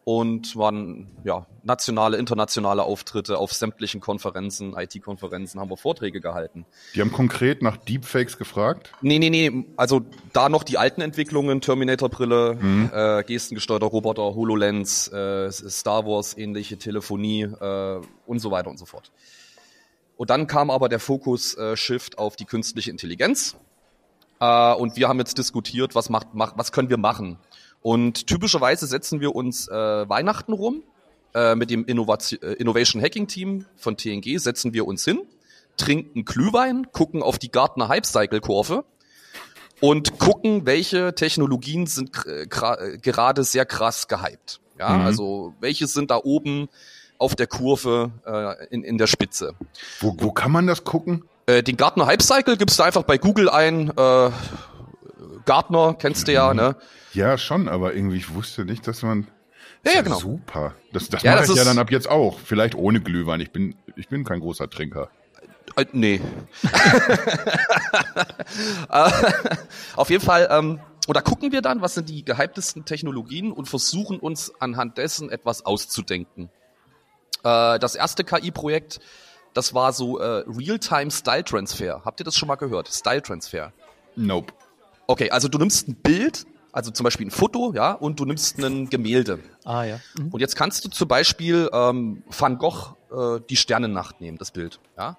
und 0.09 0.57
waren 0.57 1.07
ja 1.23 1.47
nationale, 1.65 2.17
internationale 2.17 2.83
Auftritte 2.83 3.37
auf 3.37 3.53
sämtlichen 3.53 4.01
Konferenzen, 4.01 4.75
IT-Konferenzen 4.75 5.61
haben 5.61 5.69
wir 5.69 5.77
Vorträge 5.77 6.23
gehalten. 6.23 6.65
Die 6.95 7.03
haben 7.03 7.13
konkret 7.13 7.61
nach 7.61 7.77
Deepfakes 7.77 8.39
gefragt? 8.39 8.91
Nee, 9.03 9.19
nee, 9.19 9.29
nee, 9.29 9.67
also 9.77 10.01
da 10.33 10.49
noch 10.49 10.63
die 10.63 10.79
alten 10.79 11.03
Entwicklungen, 11.03 11.61
Terminator-Brille, 11.61 12.57
mhm. 12.59 12.91
äh, 12.91 13.23
gestengesteuerter 13.23 13.85
Roboter, 13.85 14.35
HoloLens, 14.35 15.09
äh, 15.09 15.53
Star 15.53 16.07
Wars 16.07 16.39
ähnliche 16.39 16.79
Telefonie 16.79 17.43
äh, 17.43 18.01
und 18.25 18.39
so 18.39 18.51
weiter 18.51 18.71
und 18.71 18.79
so 18.79 18.87
fort. 18.87 19.13
Und 20.17 20.31
dann 20.31 20.47
kam 20.47 20.71
aber 20.71 20.89
der 20.89 21.01
Fokus-Shift 21.01 22.15
äh, 22.15 22.17
auf 22.17 22.37
die 22.37 22.47
künstliche 22.47 22.91
Intelligenz. 22.91 23.57
Äh, 24.41 24.73
und 24.73 24.97
wir 24.97 25.09
haben 25.09 25.19
jetzt 25.19 25.37
diskutiert, 25.37 25.95
was 25.95 26.09
macht, 26.09 26.35
macht, 26.35 26.55
was 26.57 26.73
können 26.73 26.89
wir 26.89 26.97
machen? 26.97 27.39
Und 27.89 28.27
typischerweise 28.27 28.87
setzen 28.87 29.23
wir 29.23 29.35
uns 29.35 29.67
äh, 29.67 29.73
Weihnachten 29.73 30.53
rum. 30.53 30.83
Äh, 31.33 31.55
mit 31.55 31.71
dem 31.71 31.87
Innovation, 31.87 32.39
äh, 32.43 32.53
Innovation 32.53 33.01
Hacking 33.01 33.29
Team 33.29 33.65
von 33.77 33.97
TNG 33.97 34.37
setzen 34.37 34.75
wir 34.75 34.87
uns 34.87 35.07
hin, 35.07 35.23
trinken 35.79 36.27
Glühwein, 36.27 36.89
gucken 36.93 37.23
auf 37.23 37.39
die 37.39 37.51
Gartner 37.51 37.89
Hype 37.89 38.05
Cycle 38.05 38.41
Kurve 38.41 38.85
und 39.81 40.19
gucken, 40.19 40.67
welche 40.67 41.15
Technologien 41.15 41.87
sind 41.87 42.11
äh, 42.27 42.47
gerade 42.47 43.45
sehr 43.45 43.65
krass 43.65 44.07
gehypt. 44.07 44.61
Ja, 44.79 44.91
mhm. 44.91 45.07
also 45.07 45.55
welche 45.59 45.87
sind 45.87 46.11
da 46.11 46.21
oben 46.23 46.69
auf 47.17 47.37
der 47.37 47.47
Kurve 47.47 48.11
äh, 48.27 48.67
in, 48.67 48.85
in 48.85 48.99
der 48.99 49.07
Spitze. 49.07 49.55
Wo, 50.01 50.15
wo 50.19 50.33
kann 50.33 50.53
man 50.53 50.67
das 50.67 50.85
gucken? 50.85 51.25
Äh, 51.47 51.63
den 51.63 51.79
Gartner 51.79 52.05
Hype 52.05 52.21
Cycle 52.23 52.59
gibst 52.59 52.79
du 52.79 52.83
einfach 52.83 53.05
bei 53.05 53.17
Google 53.17 53.49
ein. 53.49 53.89
Äh, 53.97 54.31
Gartner 55.49 55.95
kennst 55.95 56.29
du 56.29 56.33
ja, 56.33 56.53
ne? 56.53 56.77
Ja, 57.15 57.39
schon, 57.39 57.69
aber 57.69 57.95
irgendwie, 57.95 58.19
ich 58.19 58.35
wusste 58.35 58.67
nicht, 58.67 58.87
dass 58.87 59.03
man. 59.03 59.29
Ja, 59.83 59.93
ja, 59.95 60.03
genau. 60.03 60.19
Super. 60.19 60.75
Das, 60.93 61.09
das 61.09 61.23
ja, 61.23 61.37
mache 61.37 61.51
ich 61.51 61.55
ja 61.55 61.65
dann 61.65 61.79
ab 61.79 61.91
jetzt 61.91 62.09
auch. 62.11 62.39
Vielleicht 62.39 62.75
ohne 62.75 63.01
Glühwein. 63.01 63.41
Ich 63.41 63.51
bin, 63.51 63.75
ich 63.97 64.09
bin 64.09 64.25
kein 64.25 64.41
großer 64.41 64.69
Trinker. 64.69 65.09
Äh, 65.77 65.87
nee. 65.93 66.21
Äh, 68.91 69.11
auf 69.97 70.11
jeden 70.11 70.25
Fall, 70.25 70.49
ähm, 70.51 70.81
oder 71.07 71.21
gucken 71.23 71.53
wir 71.53 71.63
dann, 71.63 71.81
was 71.83 71.95
sind 71.95 72.09
die 72.09 72.25
gehyptesten 72.25 72.85
Technologien 72.85 73.53
und 73.53 73.69
versuchen 73.69 74.19
uns 74.19 74.53
anhand 74.61 74.99
dessen 74.99 75.31
etwas 75.31 75.65
auszudenken. 75.65 76.51
Äh, 77.45 77.79
das 77.79 77.95
erste 77.95 78.25
KI-Projekt, 78.25 79.01
das 79.55 79.75
war 79.75 79.93
so 79.93 80.19
äh, 80.19 80.45
Real-Time 80.47 81.11
Style 81.11 81.45
Transfer. 81.45 82.03
Habt 82.05 82.21
ihr 82.21 82.25
das 82.25 82.37
schon 82.37 82.49
mal 82.49 82.57
gehört? 82.57 82.89
Style 82.89 83.23
Transfer. 83.23 83.73
Nope. 84.17 84.53
Okay, 85.11 85.31
also 85.31 85.49
du 85.49 85.57
nimmst 85.57 85.89
ein 85.89 85.95
Bild, 85.95 86.47
also 86.71 86.91
zum 86.91 87.03
Beispiel 87.03 87.27
ein 87.27 87.31
Foto, 87.31 87.73
ja, 87.75 87.93
und 87.93 88.21
du 88.21 88.27
nimmst 88.27 88.59
ein 88.63 88.91
Gemälde. 88.91 89.41
Ah 89.65 89.85
ja. 89.85 90.01
Mhm. 90.19 90.29
Und 90.29 90.41
jetzt 90.41 90.55
kannst 90.55 90.85
du 90.85 90.91
zum 90.91 91.09
Beispiel 91.09 91.71
ähm, 91.73 92.23
Van 92.29 92.59
Gogh 92.59 92.95
äh, 93.11 93.41
die 93.49 93.57
Sternennacht 93.57 94.21
nehmen, 94.21 94.37
das 94.37 94.51
Bild, 94.51 94.81
ja. 94.99 95.17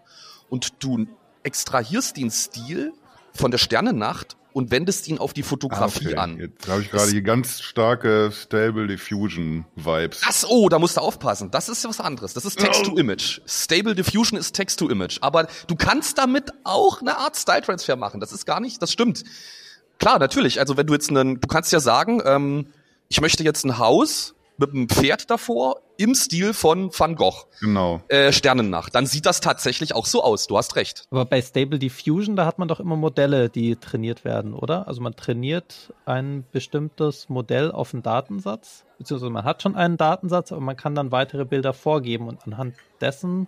Und 0.47 0.83
du 0.83 1.07
extrahierst 1.41 2.17
den 2.17 2.29
Stil 2.29 2.93
von 3.33 3.49
der 3.49 3.57
Sternennacht 3.57 4.37
und 4.53 4.69
wendest 4.69 5.07
ihn 5.07 5.17
auf 5.17 5.33
die 5.33 5.41
Fotografie 5.41 6.07
ah, 6.07 6.09
okay. 6.09 6.17
an. 6.17 6.39
Jetzt 6.39 6.67
habe 6.67 6.81
ich 6.81 6.91
gerade 6.91 7.09
hier 7.09 7.21
ganz 7.23 7.61
starke 7.61 8.31
Stable 8.31 8.85
Diffusion 8.87 9.65
Vibes. 9.75 10.21
Das, 10.21 10.47
oh, 10.47 10.69
da 10.69 10.77
musst 10.77 10.97
du 10.97 11.01
aufpassen. 11.01 11.49
Das 11.49 11.67
ist 11.67 11.83
was 11.87 11.99
anderes. 11.99 12.33
Das 12.33 12.45
ist 12.45 12.59
Text 12.59 12.83
to 12.85 12.95
Image. 12.95 13.41
Stable 13.47 13.95
Diffusion 13.95 14.37
ist 14.37 14.53
Text 14.53 14.77
to 14.79 14.89
Image. 14.89 15.17
Aber 15.21 15.47
du 15.67 15.75
kannst 15.75 16.17
damit 16.19 16.51
auch 16.63 17.01
eine 17.01 17.17
Art 17.17 17.37
Style 17.37 17.61
Transfer 17.61 17.95
machen. 17.95 18.19
Das 18.19 18.31
ist 18.31 18.45
gar 18.45 18.59
nicht, 18.59 18.81
das 18.81 18.91
stimmt. 18.91 19.23
Klar, 19.99 20.17
natürlich. 20.17 20.59
Also 20.59 20.77
wenn 20.77 20.87
du 20.87 20.93
jetzt 20.93 21.09
einen, 21.09 21.39
du 21.39 21.47
kannst 21.47 21.71
ja 21.71 21.79
sagen, 21.79 22.21
ähm, 22.25 22.67
ich 23.09 23.21
möchte 23.21 23.43
jetzt 23.43 23.65
ein 23.65 23.77
Haus 23.77 24.35
mit 24.57 24.71
einem 24.71 24.89
Pferd 24.89 25.29
davor 25.29 25.81
im 25.97 26.15
Stil 26.15 26.53
von 26.53 26.91
Van 26.97 27.15
Gogh. 27.15 27.45
Genau. 27.61 28.01
Äh, 28.09 28.31
Sternennacht. 28.31 28.93
Dann 28.93 29.05
sieht 29.05 29.25
das 29.25 29.41
tatsächlich 29.41 29.95
auch 29.95 30.05
so 30.05 30.23
aus. 30.23 30.47
Du 30.47 30.57
hast 30.57 30.75
recht. 30.75 31.05
Aber 31.11 31.25
bei 31.25 31.41
Stable 31.41 31.79
Diffusion, 31.79 32.35
da 32.35 32.45
hat 32.45 32.59
man 32.59 32.67
doch 32.67 32.79
immer 32.79 32.95
Modelle, 32.95 33.49
die 33.49 33.75
trainiert 33.77 34.25
werden, 34.25 34.53
oder? 34.53 34.87
Also 34.87 35.01
man 35.01 35.15
trainiert 35.15 35.93
ein 36.05 36.45
bestimmtes 36.51 37.29
Modell 37.29 37.71
auf 37.71 37.93
einen 37.93 38.03
Datensatz, 38.03 38.85
beziehungsweise 38.97 39.31
man 39.31 39.45
hat 39.45 39.61
schon 39.61 39.75
einen 39.75 39.97
Datensatz, 39.97 40.51
aber 40.51 40.61
man 40.61 40.77
kann 40.77 40.95
dann 40.95 41.11
weitere 41.11 41.45
Bilder 41.45 41.73
vorgeben 41.73 42.27
und 42.27 42.45
anhand 42.45 42.75
dessen 43.01 43.47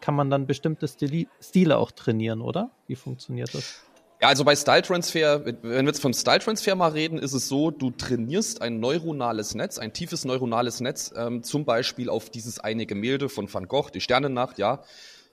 kann 0.00 0.14
man 0.14 0.30
dann 0.30 0.46
bestimmte 0.46 0.88
Stile 0.88 1.78
auch 1.78 1.90
trainieren, 1.90 2.40
oder? 2.40 2.70
Wie 2.86 2.96
funktioniert 2.96 3.54
das? 3.54 3.84
Ja, 4.20 4.28
also 4.28 4.44
bei 4.44 4.54
Style 4.54 4.82
Transfer, 4.82 5.46
wenn 5.46 5.62
wir 5.62 5.82
jetzt 5.84 6.02
vom 6.02 6.12
Style 6.12 6.40
Transfer 6.40 6.74
mal 6.74 6.90
reden, 6.90 7.18
ist 7.18 7.32
es 7.32 7.48
so, 7.48 7.70
du 7.70 7.90
trainierst 7.90 8.60
ein 8.60 8.78
neuronales 8.78 9.54
Netz, 9.54 9.78
ein 9.78 9.94
tiefes 9.94 10.26
neuronales 10.26 10.80
Netz, 10.80 11.10
ähm, 11.16 11.42
zum 11.42 11.64
Beispiel 11.64 12.10
auf 12.10 12.28
dieses 12.28 12.58
eine 12.58 12.84
Gemälde 12.84 13.30
von 13.30 13.50
Van 13.52 13.66
Gogh, 13.66 13.88
die 13.88 14.02
Sternennacht, 14.02 14.58
ja, 14.58 14.82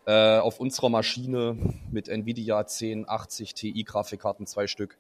äh, 0.06 0.38
auf 0.38 0.62
unserer 0.62 0.88
Maschine 0.88 1.58
mit 1.92 2.08
Nvidia 2.08 2.60
1080 2.60 3.54
Ti 3.56 3.84
Grafikkarten, 3.84 4.48
zwei 4.48 4.68
Stück, 4.68 4.98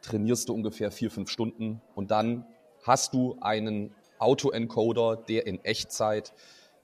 trainierst 0.00 0.48
du 0.48 0.54
ungefähr 0.54 0.90
vier, 0.90 1.10
fünf 1.10 1.28
Stunden 1.28 1.82
und 1.94 2.10
dann 2.10 2.46
hast 2.84 3.12
du 3.12 3.36
einen 3.42 3.94
Autoencoder, 4.18 5.16
der 5.16 5.46
in 5.46 5.62
Echtzeit 5.62 6.32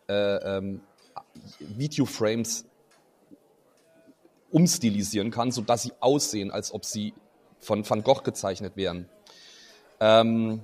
äh, 0.06 0.56
ähm, 0.58 0.82
Videoframes 1.60 2.66
umstilisieren 4.56 5.30
kann, 5.30 5.50
sodass 5.50 5.82
sie 5.82 5.92
aussehen, 6.00 6.50
als 6.50 6.72
ob 6.72 6.86
sie 6.86 7.12
von 7.60 7.88
Van 7.88 8.02
Gogh 8.02 8.22
gezeichnet 8.22 8.74
wären. 8.74 9.06
Ähm, 10.00 10.62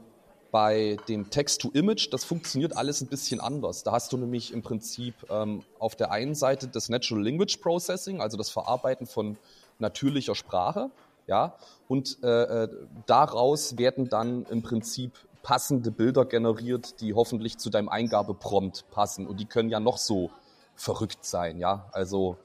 bei 0.50 0.96
dem 1.08 1.28
Text-to-Image, 1.28 2.10
das 2.10 2.24
funktioniert 2.24 2.74
alles 2.74 3.02
ein 3.02 3.08
bisschen 3.08 3.38
anders. 3.38 3.82
Da 3.82 3.92
hast 3.92 4.10
du 4.10 4.16
nämlich 4.16 4.50
im 4.54 4.62
Prinzip 4.62 5.14
ähm, 5.28 5.62
auf 5.78 5.94
der 5.94 6.10
einen 6.10 6.34
Seite 6.34 6.68
das 6.68 6.88
Natural 6.88 7.22
Language 7.22 7.58
Processing, 7.58 8.22
also 8.22 8.38
das 8.38 8.48
Verarbeiten 8.48 9.06
von 9.06 9.36
natürlicher 9.78 10.34
Sprache, 10.34 10.90
ja, 11.26 11.54
und 11.86 12.16
äh, 12.22 12.64
äh 12.64 12.68
daraus 13.04 13.76
werden 13.76 14.08
dann 14.08 14.46
im 14.46 14.62
Prinzip 14.62 15.12
passende 15.42 15.90
Bilder 15.90 16.24
generiert, 16.24 17.02
die 17.02 17.12
hoffentlich 17.12 17.58
zu 17.58 17.68
deinem 17.68 17.90
Eingabeprompt 17.90 18.86
passen. 18.90 19.26
Und 19.26 19.38
die 19.38 19.46
können 19.46 19.68
ja 19.68 19.80
noch 19.80 19.98
so 19.98 20.30
verrückt 20.76 21.26
sein, 21.26 21.58
ja. 21.58 21.90
Also 21.92 22.38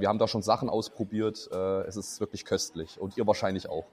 wir 0.00 0.08
haben 0.08 0.18
da 0.18 0.28
schon 0.28 0.42
Sachen 0.42 0.68
ausprobiert. 0.68 1.48
Äh, 1.52 1.82
es 1.82 1.96
ist 1.96 2.20
wirklich 2.20 2.44
köstlich. 2.44 3.00
Und 3.00 3.16
ihr 3.16 3.26
wahrscheinlich 3.26 3.68
auch. 3.68 3.86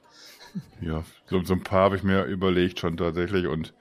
Ja, 0.82 1.04
so, 1.28 1.42
so 1.44 1.54
ein 1.54 1.64
paar 1.64 1.84
habe 1.84 1.96
ich 1.96 2.04
mir 2.04 2.26
überlegt 2.26 2.80
schon 2.80 2.98
tatsächlich. 2.98 3.48
Und 3.48 3.74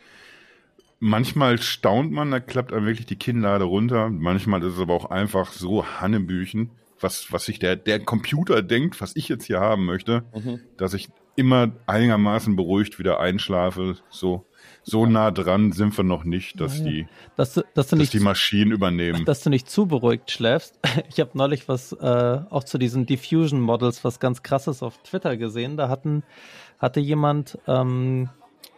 manchmal 1.01 1.59
staunt 1.59 2.13
man, 2.13 2.31
da 2.31 2.39
klappt 2.39 2.73
einem 2.73 2.87
wirklich 2.87 3.07
die 3.07 3.17
Kinnlade 3.17 3.65
runter. 3.65 4.09
Manchmal 4.09 4.63
ist 4.63 4.75
es 4.75 4.79
aber 4.79 4.95
auch 4.95 5.07
einfach 5.07 5.51
so 5.51 5.85
Hannebüchen, 5.85 6.71
was, 7.01 7.33
was 7.33 7.47
sich 7.47 7.59
der, 7.59 7.75
der 7.75 7.99
Computer 7.99 8.63
denkt, 8.63 9.01
was 9.01 9.17
ich 9.17 9.29
jetzt 9.29 9.47
hier 9.47 9.59
haben 9.59 9.85
möchte, 9.85 10.23
mhm. 10.33 10.61
dass 10.77 10.95
ich 10.95 11.09
immer 11.37 11.71
einigermaßen 11.87 12.57
beruhigt 12.57 12.99
wieder 12.99 13.21
einschlafe. 13.21 13.97
So 14.11 14.47
so 14.83 15.07
nah 15.07 15.31
dran 15.31 15.73
sind 15.73 15.97
wir 15.97 16.05
noch 16.05 16.25
nicht, 16.25 16.61
dass 16.61 16.83
die, 16.83 17.07
dass 17.37 17.55
du, 17.55 17.63
dass 17.75 17.89
du 17.89 17.97
dass 17.97 18.11
die 18.11 18.21
Maschinen 18.21 18.73
übernehmen. 18.73 19.25
Dass 19.25 19.43
du 19.43 19.51
nicht 19.51 19.71
zu 19.71 19.87
beruhigt 19.87 20.31
schläfst. 20.31 20.79
Ich 21.09 21.21
habe 21.21 21.31
neulich 21.35 21.69
was 21.69 21.93
äh, 21.93 22.41
auch 22.51 22.65
zu 22.65 22.79
diesen 22.79 23.07
Diffusion 23.07 23.61
Models 23.61 24.05
was 24.05 24.21
ganz 24.21 24.43
krasses 24.43 24.83
auf 24.83 24.99
Twitter 25.03 25.37
gesehen. 25.37 25.77
Da 25.77 25.89
hatten, 25.89 26.23
hatte 26.79 27.01
jemand 27.01 27.59
ähm, 27.67 28.29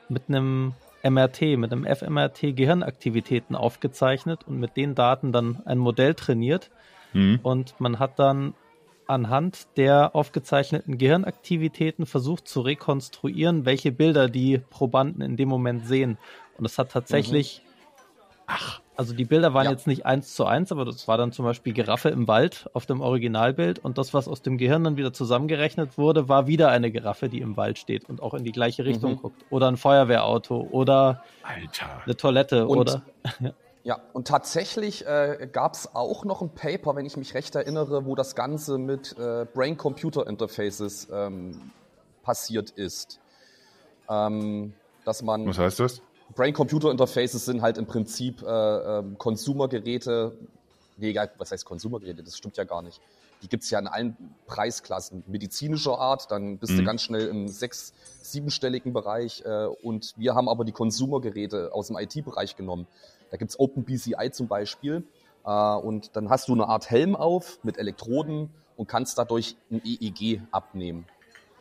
mit 0.08 0.24
einem 0.28 0.74
MRT, 1.02 1.58
mit 1.58 1.72
einem 1.72 1.84
fMRT 1.84 2.56
Gehirnaktivitäten 2.56 3.56
aufgezeichnet 3.56 4.40
und 4.46 4.58
mit 4.58 4.76
den 4.76 4.94
Daten 4.94 5.32
dann 5.32 5.62
ein 5.66 5.78
Modell 5.78 6.14
trainiert. 6.14 6.70
Mhm. 7.12 7.40
Und 7.42 7.74
man 7.80 7.98
hat 7.98 8.18
dann 8.18 8.54
anhand 9.06 9.66
der 9.76 10.14
aufgezeichneten 10.14 10.98
Gehirnaktivitäten 10.98 12.06
versucht 12.06 12.48
zu 12.48 12.60
rekonstruieren, 12.60 13.64
welche 13.64 13.92
Bilder 13.92 14.28
die 14.28 14.58
Probanden 14.58 15.22
in 15.22 15.36
dem 15.36 15.48
Moment 15.48 15.86
sehen. 15.86 16.18
Und 16.58 16.64
es 16.64 16.78
hat 16.78 16.92
tatsächlich, 16.92 17.62
mhm. 17.64 18.22
ach, 18.46 18.80
also 18.96 19.14
die 19.14 19.24
Bilder 19.24 19.54
waren 19.54 19.64
ja. 19.64 19.70
jetzt 19.70 19.86
nicht 19.86 20.04
eins 20.04 20.34
zu 20.34 20.44
eins, 20.44 20.70
aber 20.70 20.84
das 20.84 21.08
war 21.08 21.16
dann 21.16 21.32
zum 21.32 21.44
Beispiel 21.44 21.72
Giraffe 21.72 22.10
im 22.10 22.28
Wald 22.28 22.68
auf 22.74 22.86
dem 22.86 23.00
Originalbild 23.00 23.78
und 23.78 23.96
das, 23.98 24.12
was 24.12 24.28
aus 24.28 24.42
dem 24.42 24.58
Gehirn 24.58 24.84
dann 24.84 24.96
wieder 24.96 25.12
zusammengerechnet 25.12 25.96
wurde, 25.96 26.28
war 26.28 26.46
wieder 26.46 26.68
eine 26.68 26.90
Giraffe, 26.90 27.28
die 27.28 27.40
im 27.40 27.56
Wald 27.56 27.78
steht 27.78 28.08
und 28.08 28.22
auch 28.22 28.34
in 28.34 28.44
die 28.44 28.52
gleiche 28.52 28.84
Richtung 28.84 29.12
mhm. 29.12 29.16
guckt. 29.16 29.44
Oder 29.50 29.68
ein 29.68 29.76
Feuerwehrauto 29.76 30.68
oder 30.70 31.24
Alter. 31.42 32.02
eine 32.04 32.16
Toilette 32.16 32.66
und 32.66 32.78
oder. 32.78 33.02
Ja, 33.84 34.00
und 34.12 34.28
tatsächlich 34.28 35.06
äh, 35.06 35.48
gab 35.50 35.74
es 35.74 35.92
auch 35.94 36.24
noch 36.24 36.40
ein 36.40 36.50
Paper, 36.50 36.94
wenn 36.94 37.04
ich 37.04 37.16
mich 37.16 37.34
recht 37.34 37.54
erinnere, 37.56 38.06
wo 38.06 38.14
das 38.14 38.36
Ganze 38.36 38.78
mit 38.78 39.16
äh, 39.18 39.44
Brain-Computer-Interfaces 39.52 41.08
ähm, 41.12 41.72
passiert 42.22 42.70
ist. 42.70 43.18
Ähm, 44.08 44.72
dass 45.04 45.22
man 45.22 45.46
Was 45.46 45.58
heißt 45.58 45.80
das? 45.80 46.00
Brain-Computer-Interfaces 46.36 47.44
sind 47.44 47.62
halt 47.62 47.76
im 47.76 47.86
Prinzip 47.86 48.42
äh, 48.42 48.98
äh, 48.98 49.02
Konsumergeräte. 49.18 50.32
Nee, 50.96 51.10
egal, 51.10 51.30
was 51.38 51.50
heißt 51.50 51.64
Konsumergeräte? 51.64 52.22
Das 52.22 52.36
stimmt 52.36 52.56
ja 52.56 52.64
gar 52.64 52.82
nicht. 52.82 53.00
Die 53.42 53.48
gibt's 53.48 53.68
ja 53.70 53.80
in 53.80 53.88
allen 53.88 54.16
Preisklassen. 54.46 55.24
Medizinischer 55.26 55.98
Art, 55.98 56.30
dann 56.30 56.58
bist 56.58 56.78
du 56.78 56.84
ganz 56.84 57.02
schnell 57.02 57.26
im 57.26 57.48
sechs-, 57.48 57.92
siebenstelligen 58.22 58.92
Bereich. 58.92 59.42
Äh, 59.44 59.66
und 59.82 60.14
wir 60.16 60.36
haben 60.36 60.48
aber 60.48 60.64
die 60.64 60.72
Konsumergeräte 60.72 61.70
aus 61.72 61.88
dem 61.88 61.96
IT-Bereich 61.98 62.54
genommen. 62.54 62.86
Da 63.32 63.38
gibt's 63.38 63.58
OpenBCI 63.58 64.30
zum 64.30 64.46
Beispiel. 64.46 65.04
Äh, 65.44 65.50
und 65.50 66.14
dann 66.14 66.30
hast 66.30 66.46
du 66.46 66.52
eine 66.52 66.68
Art 66.68 66.88
Helm 66.90 67.16
auf 67.16 67.58
mit 67.64 67.78
Elektroden 67.78 68.50
und 68.76 68.86
kannst 68.86 69.18
dadurch 69.18 69.56
ein 69.70 69.82
EEG 69.84 70.42
abnehmen. 70.52 71.06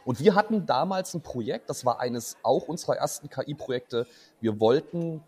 Und 0.03 0.19
wir 0.19 0.36
hatten 0.36 0.65
damals 0.65 1.13
ein 1.13 1.21
Projekt, 1.21 1.69
das 1.69 1.86
war 1.86 1.99
eines 1.99 2.38
auch 2.43 2.67
unserer 2.67 2.97
ersten 2.97 3.29
KI-Projekte. 3.29 4.07
Wir 4.39 4.60
wollten 4.60 5.23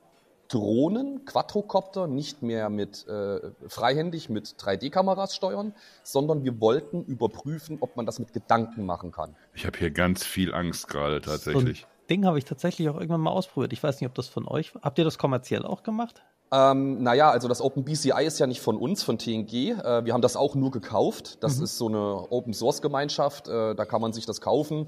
Drohnen, 0.48 1.26
Quadrocopter 1.26 2.08
nicht 2.08 2.42
mehr 2.42 2.70
mit 2.70 3.08
äh, 3.08 3.40
freihändig 3.68 4.30
mit 4.30 4.48
3D-Kameras 4.60 5.36
steuern, 5.36 5.74
sondern 6.04 6.44
wir 6.44 6.60
wollten 6.60 7.04
überprüfen, 7.06 7.78
ob 7.80 7.96
man 7.96 8.06
das 8.06 8.20
mit 8.20 8.34
Gedanken 8.34 8.86
machen 8.86 9.12
kann. 9.12 9.36
Ich 9.54 9.66
habe 9.66 9.78
hier 9.78 9.92
ganz 9.92 10.24
viel 10.26 10.54
Angst 10.54 10.88
gerade 10.88 11.22
tatsächlich. 11.22 11.82
So 11.82 11.86
ein 11.86 12.08
Ding 12.10 12.26
habe 12.26 12.38
ich 12.38 12.46
tatsächlich 12.46 12.90
auch 12.90 12.96
irgendwann 12.96 13.22
mal 13.22 13.32
ausprobiert. 13.32 13.74
Ich 13.74 13.82
weiß 13.82 14.02
nicht, 14.02 14.10
ob 14.10 14.16
das 14.16 14.28
von 14.28 14.48
euch. 14.48 14.74
Habt 14.82 14.98
ihr 14.98 15.06
das 15.06 15.18
kommerziell 15.18 15.66
auch 15.66 15.84
gemacht? 15.84 16.22
Ähm, 16.54 17.02
naja, 17.02 17.32
also 17.32 17.48
das 17.48 17.62
OpenBCI 17.62 18.26
ist 18.26 18.38
ja 18.38 18.46
nicht 18.46 18.62
von 18.62 18.78
uns, 18.78 19.02
von 19.02 19.18
TNG. 19.18 19.72
Äh, 19.72 20.06
wir 20.06 20.14
haben 20.14 20.22
das 20.22 20.36
auch 20.36 20.54
nur 20.54 20.70
gekauft. 20.70 21.44
Das 21.44 21.58
mhm. 21.58 21.64
ist 21.64 21.80
so 21.80 21.88
eine 21.88 22.32
Open-Source-Gemeinschaft. 22.32 23.48
Äh, 23.48 23.74
da 23.74 23.86
kann 23.86 24.02
man 24.02 24.14
sich 24.14 24.28
das 24.28 24.40
kaufen. 24.40 24.86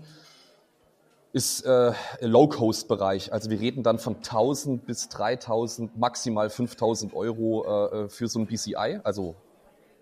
Ist 1.33 1.65
äh, 1.65 1.93
Low-Cost-Bereich. 2.21 3.33
Also 3.33 3.49
wir 3.49 3.59
reden 3.59 3.81
dann 3.81 3.97
von 3.97 4.17
1000 4.17 4.85
bis 4.85 5.09
3000, 5.09 5.97
maximal 5.97 6.51
5000 6.51 7.15
Euro 7.15 7.65
äh, 7.65 8.03
äh 8.03 8.09
für 8.09 8.27
so 8.27 8.37
ein 8.37 8.45
BCI. 8.45 8.99
Also 9.03 9.33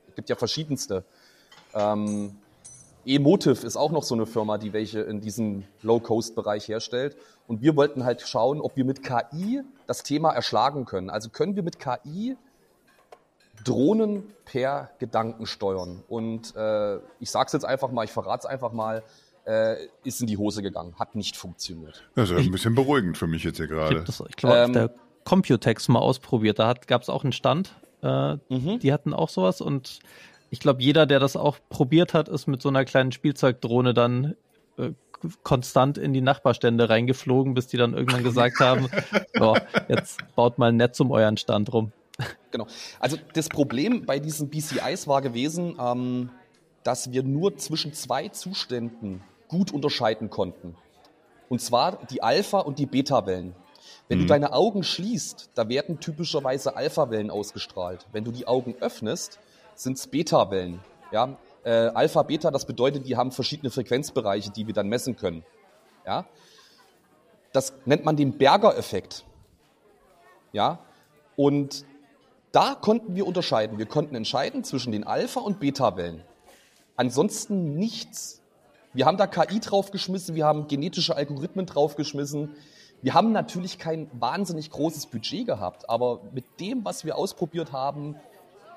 es 0.09 0.15
gibt 0.15 0.27
ja 0.27 0.35
verschiedenste. 0.35 1.05
Ähm, 1.73 2.35
Emotive 3.05 3.65
ist 3.65 3.75
auch 3.75 3.91
noch 3.91 4.03
so 4.03 4.15
eine 4.15 4.25
Firma, 4.25 4.57
die 4.57 4.73
welche 4.73 5.01
in 5.01 5.21
diesem 5.21 5.63
Low-Cost-Bereich 5.81 6.67
herstellt. 6.67 7.17
Und 7.47 7.61
wir 7.61 7.75
wollten 7.75 8.03
halt 8.05 8.21
schauen, 8.21 8.61
ob 8.61 8.77
wir 8.77 8.85
mit 8.85 9.03
KI 9.03 9.61
das 9.87 10.03
Thema 10.03 10.31
erschlagen 10.31 10.85
können. 10.85 11.09
Also 11.09 11.29
können 11.29 11.55
wir 11.55 11.63
mit 11.63 11.79
KI 11.79 12.37
Drohnen 13.63 14.23
per 14.45 14.91
Gedanken 14.99 15.45
steuern. 15.45 16.03
Und 16.07 16.55
äh, 16.55 16.97
ich 17.19 17.29
sage 17.29 17.47
es 17.47 17.53
jetzt 17.53 17.65
einfach 17.65 17.91
mal, 17.91 18.03
ich 18.03 18.11
verrate 18.11 18.41
es 18.41 18.45
einfach 18.45 18.71
mal, 18.71 19.03
äh, 19.45 19.75
ist 20.03 20.21
in 20.21 20.27
die 20.27 20.37
Hose 20.37 20.61
gegangen, 20.61 20.95
hat 20.97 21.15
nicht 21.15 21.35
funktioniert. 21.37 22.03
Das 22.15 22.29
ist 22.29 22.37
ein 22.37 22.51
bisschen 22.51 22.75
beruhigend 22.75 23.17
für 23.17 23.27
mich 23.27 23.43
jetzt 23.43 23.57
hier 23.57 23.67
gerade. 23.67 24.03
Ich 24.29 24.35
glaube, 24.35 24.57
ähm, 24.57 24.65
auf 24.65 24.71
der 24.71 24.95
Computex 25.25 25.87
mal 25.87 25.99
ausprobiert, 25.99 26.59
da 26.59 26.73
gab 26.73 27.01
es 27.01 27.09
auch 27.09 27.23
einen 27.23 27.33
Stand. 27.33 27.75
Äh, 28.01 28.33
mhm. 28.49 28.79
Die 28.79 28.91
hatten 28.91 29.13
auch 29.13 29.29
sowas 29.29 29.61
und 29.61 29.99
ich 30.53 30.59
glaube, 30.59 30.83
jeder, 30.83 31.07
der 31.07 31.19
das 31.19 31.35
auch 31.35 31.57
probiert 31.69 32.13
hat, 32.13 32.29
ist 32.29 32.45
mit 32.45 32.61
so 32.61 32.69
einer 32.69 32.85
kleinen 32.85 33.11
Spielzeugdrohne 33.11 33.95
dann 33.95 34.35
äh, 34.77 34.91
konstant 35.41 35.97
in 35.97 36.13
die 36.13 36.21
Nachbarstände 36.21 36.89
reingeflogen, 36.89 37.55
bis 37.55 37.65
die 37.65 37.77
dann 37.77 37.95
irgendwann 37.95 38.23
gesagt 38.29 38.59
haben, 38.59 38.87
so, 39.33 39.57
jetzt 39.87 40.19
baut 40.35 40.59
mal 40.59 40.69
ein 40.69 40.77
Netz 40.77 40.99
um 40.99 41.09
euren 41.09 41.37
Stand 41.37 41.73
rum. 41.73 41.91
Genau. 42.51 42.67
Also 42.99 43.17
das 43.33 43.49
Problem 43.49 44.05
bei 44.05 44.19
diesen 44.19 44.49
BCIs 44.49 45.07
war 45.07 45.23
gewesen, 45.23 45.75
ähm, 45.79 46.29
dass 46.83 47.11
wir 47.11 47.23
nur 47.23 47.57
zwischen 47.57 47.93
zwei 47.93 48.27
Zuständen 48.27 49.23
gut 49.47 49.73
unterscheiden 49.73 50.29
konnten. 50.29 50.75
Und 51.49 51.61
zwar 51.61 51.97
die 52.11 52.21
Alpha- 52.21 52.59
und 52.59 52.77
die 52.77 52.85
Beta-Wellen. 52.85 53.55
Wenn 54.07 54.19
mhm. 54.19 54.21
du 54.21 54.27
deine 54.27 54.53
Augen 54.53 54.83
schließt, 54.83 55.49
da 55.55 55.67
werden 55.67 55.99
typischerweise 55.99 56.75
Alpha-Wellen 56.75 57.31
ausgestrahlt. 57.31 58.05
Wenn 58.11 58.23
du 58.23 58.31
die 58.31 58.45
Augen 58.45 58.75
öffnest, 58.81 59.39
sind 59.75 59.97
es 59.97 60.07
Beta-Wellen. 60.07 60.79
Ja? 61.11 61.37
Äh, 61.63 61.69
Alpha, 61.93 62.23
Beta, 62.23 62.51
das 62.51 62.65
bedeutet, 62.65 63.07
die 63.07 63.15
haben 63.15 63.31
verschiedene 63.31 63.69
Frequenzbereiche, 63.69 64.51
die 64.51 64.67
wir 64.67 64.73
dann 64.73 64.87
messen 64.87 65.15
können. 65.15 65.43
Ja? 66.05 66.25
Das 67.51 67.73
nennt 67.85 68.05
man 68.05 68.15
den 68.15 68.37
Berger-Effekt. 68.37 69.25
Ja? 70.51 70.79
Und 71.35 71.85
da 72.51 72.75
konnten 72.75 73.15
wir 73.15 73.25
unterscheiden. 73.25 73.77
Wir 73.77 73.87
konnten 73.87 74.15
entscheiden 74.15 74.63
zwischen 74.63 74.91
den 74.91 75.05
Alpha- 75.05 75.39
und 75.39 75.59
Beta-Wellen. 75.59 76.23
Ansonsten 76.95 77.75
nichts. 77.75 78.41
Wir 78.93 79.07
haben 79.07 79.17
da 79.17 79.25
KI 79.25 79.59
draufgeschmissen, 79.59 80.35
wir 80.35 80.45
haben 80.45 80.67
genetische 80.67 81.15
Algorithmen 81.15 81.65
draufgeschmissen. 81.65 82.55
Wir 83.01 83.15
haben 83.15 83.31
natürlich 83.31 83.79
kein 83.79 84.07
wahnsinnig 84.13 84.69
großes 84.69 85.07
Budget 85.07 85.47
gehabt, 85.47 85.89
aber 85.89 86.21
mit 86.31 86.45
dem, 86.59 86.85
was 86.85 87.03
wir 87.03 87.17
ausprobiert 87.17 87.71
haben, 87.71 88.15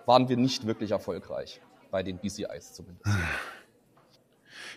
waren 0.06 0.28
wir 0.28 0.36
nicht 0.36 0.66
wirklich 0.66 0.92
erfolgreich. 0.92 1.60
Bei 1.90 2.02
den 2.02 2.18
BCIs 2.18 2.72
zumindest. 2.74 3.06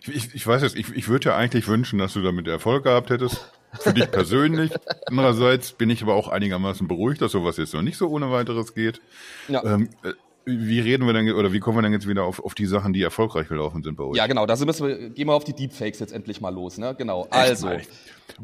Ich, 0.05 0.33
ich 0.33 0.47
weiß 0.47 0.61
jetzt, 0.61 0.75
ich, 0.75 0.89
ich 0.95 1.07
würde 1.07 1.29
ja 1.29 1.35
eigentlich 1.35 1.67
wünschen, 1.67 1.99
dass 1.99 2.13
du 2.13 2.21
damit 2.21 2.47
Erfolg 2.47 2.83
gehabt 2.83 3.09
hättest. 3.09 3.51
Für 3.73 3.93
dich 3.93 4.09
persönlich. 4.09 4.71
Andererseits 5.05 5.73
bin 5.73 5.89
ich 5.89 6.01
aber 6.01 6.15
auch 6.15 6.27
einigermaßen 6.27 6.87
beruhigt, 6.87 7.21
dass 7.21 7.31
sowas 7.31 7.57
jetzt 7.57 7.73
noch 7.73 7.81
nicht 7.81 7.97
so 7.97 8.07
ohne 8.07 8.31
weiteres 8.31 8.73
geht. 8.73 9.01
Ja. 9.47 9.63
Ähm, 9.63 9.89
äh, 10.03 10.13
wie 10.49 10.79
reden 10.79 11.05
wir 11.05 11.13
denn 11.13 11.31
oder 11.31 11.53
wie 11.53 11.59
kommen 11.59 11.77
wir 11.77 11.81
denn 11.81 11.93
jetzt 11.93 12.07
wieder 12.07 12.23
auf, 12.23 12.43
auf 12.43 12.55
die 12.55 12.65
Sachen, 12.65 12.93
die 12.93 13.01
erfolgreich 13.01 13.47
gelaufen 13.47 13.83
sind 13.83 13.95
bei 13.95 14.03
euch? 14.03 14.17
Ja, 14.17 14.27
genau, 14.27 14.45
da 14.45 14.55
müssen 14.57 14.87
wir, 14.87 15.09
gehen 15.09 15.27
wir 15.27 15.33
auf 15.33 15.43
die 15.43 15.53
Deepfakes 15.53 15.99
jetzt 15.99 16.11
endlich 16.11 16.41
mal 16.41 16.53
los, 16.53 16.77
ne? 16.77 16.95
Genau. 16.97 17.27
Also. 17.29 17.69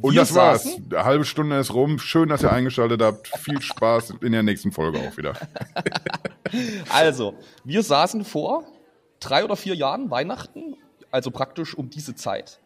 Und 0.01 0.15
das 0.15 0.33
war's. 0.35 0.67
Eine 0.89 1.03
halbe 1.03 1.25
Stunde 1.25 1.57
ist 1.59 1.73
rum. 1.73 1.99
Schön, 1.99 2.29
dass 2.29 2.43
ihr 2.43 2.51
eingeschaltet 2.51 3.01
habt. 3.01 3.27
Viel 3.39 3.61
Spaß 3.61 4.15
in 4.21 4.31
der 4.31 4.43
nächsten 4.43 4.71
Folge 4.71 4.99
auch 4.99 5.17
wieder. 5.17 5.33
also, 6.89 7.35
wir 7.63 7.83
saßen 7.83 8.25
vor 8.25 8.65
drei 9.19 9.43
oder 9.43 9.55
vier 9.55 9.75
Jahren, 9.75 10.11
Weihnachten, 10.11 10.75
also 11.11 11.31
praktisch 11.31 11.75
um 11.75 11.89
diese 11.89 12.15
Zeit, 12.15 12.59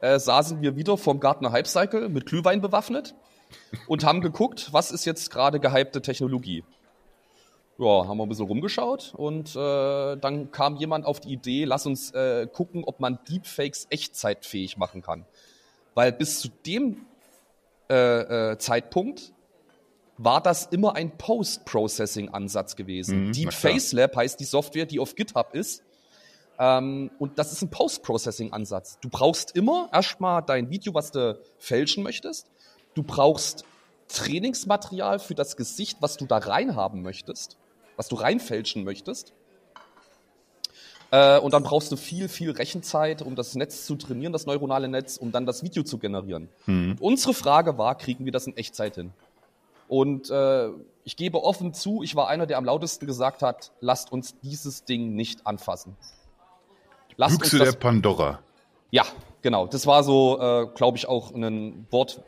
äh, 0.00 0.18
saßen 0.18 0.62
wir 0.62 0.76
wieder 0.76 0.96
vom 0.96 1.20
Gartner 1.20 1.52
Hype 1.52 1.66
Cycle 1.66 2.08
mit 2.08 2.26
Glühwein 2.26 2.60
bewaffnet 2.60 3.14
und 3.86 4.04
haben 4.04 4.20
geguckt, 4.20 4.68
was 4.72 4.90
ist 4.90 5.04
jetzt 5.04 5.30
gerade 5.30 5.60
gehypte 5.60 6.00
Technologie 6.02 6.64
ja, 7.80 8.06
haben 8.06 8.18
wir 8.18 8.26
ein 8.26 8.28
bisschen 8.28 8.46
rumgeschaut 8.46 9.14
und 9.16 9.56
äh, 9.56 10.16
dann 10.16 10.50
kam 10.52 10.76
jemand 10.76 11.06
auf 11.06 11.18
die 11.18 11.32
Idee, 11.32 11.64
lass 11.64 11.86
uns 11.86 12.10
äh, 12.10 12.46
gucken, 12.46 12.84
ob 12.84 13.00
man 13.00 13.18
Deepfakes 13.28 13.86
echtzeitfähig 13.88 14.76
machen 14.76 15.00
kann. 15.00 15.24
Weil 15.94 16.12
bis 16.12 16.40
zu 16.40 16.48
dem 16.66 17.06
äh, 17.88 18.52
äh, 18.52 18.58
Zeitpunkt 18.58 19.32
war 20.18 20.42
das 20.42 20.66
immer 20.66 20.94
ein 20.94 21.16
Post-Processing-Ansatz 21.16 22.76
gewesen. 22.76 23.28
Mhm, 23.28 23.32
Deep 23.32 23.52
Facelab 23.54 24.14
heißt 24.14 24.38
die 24.38 24.44
Software, 24.44 24.84
die 24.84 25.00
auf 25.00 25.14
GitHub 25.14 25.54
ist. 25.54 25.82
Ähm, 26.58 27.10
und 27.18 27.38
das 27.38 27.50
ist 27.50 27.62
ein 27.62 27.70
Post-Processing-Ansatz. 27.70 28.98
Du 29.00 29.08
brauchst 29.08 29.56
immer 29.56 29.88
erstmal 29.90 30.42
dein 30.42 30.68
Video, 30.68 30.92
was 30.92 31.12
du 31.12 31.40
fälschen 31.56 32.02
möchtest. 32.02 32.50
Du 32.92 33.02
brauchst 33.02 33.64
Trainingsmaterial 34.08 35.18
für 35.18 35.34
das 35.34 35.56
Gesicht, 35.56 35.96
was 36.00 36.18
du 36.18 36.26
da 36.26 36.36
reinhaben 36.36 37.00
möchtest 37.00 37.56
was 38.00 38.08
du 38.08 38.16
reinfälschen 38.16 38.82
möchtest. 38.82 39.34
Äh, 41.10 41.38
und 41.38 41.52
dann 41.52 41.62
brauchst 41.62 41.92
du 41.92 41.96
viel, 41.96 42.30
viel 42.30 42.50
Rechenzeit, 42.50 43.20
um 43.20 43.36
das 43.36 43.54
Netz 43.56 43.84
zu 43.84 43.96
trainieren, 43.96 44.32
das 44.32 44.46
neuronale 44.46 44.88
Netz, 44.88 45.18
um 45.18 45.32
dann 45.32 45.44
das 45.44 45.62
Video 45.62 45.82
zu 45.82 45.98
generieren. 45.98 46.48
Mhm. 46.64 46.96
Unsere 46.98 47.34
Frage 47.34 47.76
war, 47.76 47.96
kriegen 47.98 48.24
wir 48.24 48.32
das 48.32 48.46
in 48.46 48.56
Echtzeit 48.56 48.94
hin? 48.94 49.12
Und 49.86 50.30
äh, 50.30 50.70
ich 51.04 51.16
gebe 51.18 51.44
offen 51.44 51.74
zu, 51.74 52.02
ich 52.02 52.16
war 52.16 52.28
einer, 52.28 52.46
der 52.46 52.56
am 52.56 52.64
lautesten 52.64 53.04
gesagt 53.04 53.42
hat, 53.42 53.70
lasst 53.80 54.12
uns 54.12 54.34
dieses 54.40 54.86
Ding 54.86 55.14
nicht 55.14 55.46
anfassen. 55.46 55.94
Lasst 57.16 57.38
Büchse 57.38 57.58
der 57.58 57.72
Pandora. 57.72 58.38
Ja, 58.90 59.04
genau. 59.42 59.66
Das 59.66 59.86
war 59.86 60.04
so, 60.04 60.40
äh, 60.40 60.68
glaube 60.74 60.96
ich, 60.96 61.06
auch 61.06 61.34
ein 61.34 61.86
Wort, 61.90 62.22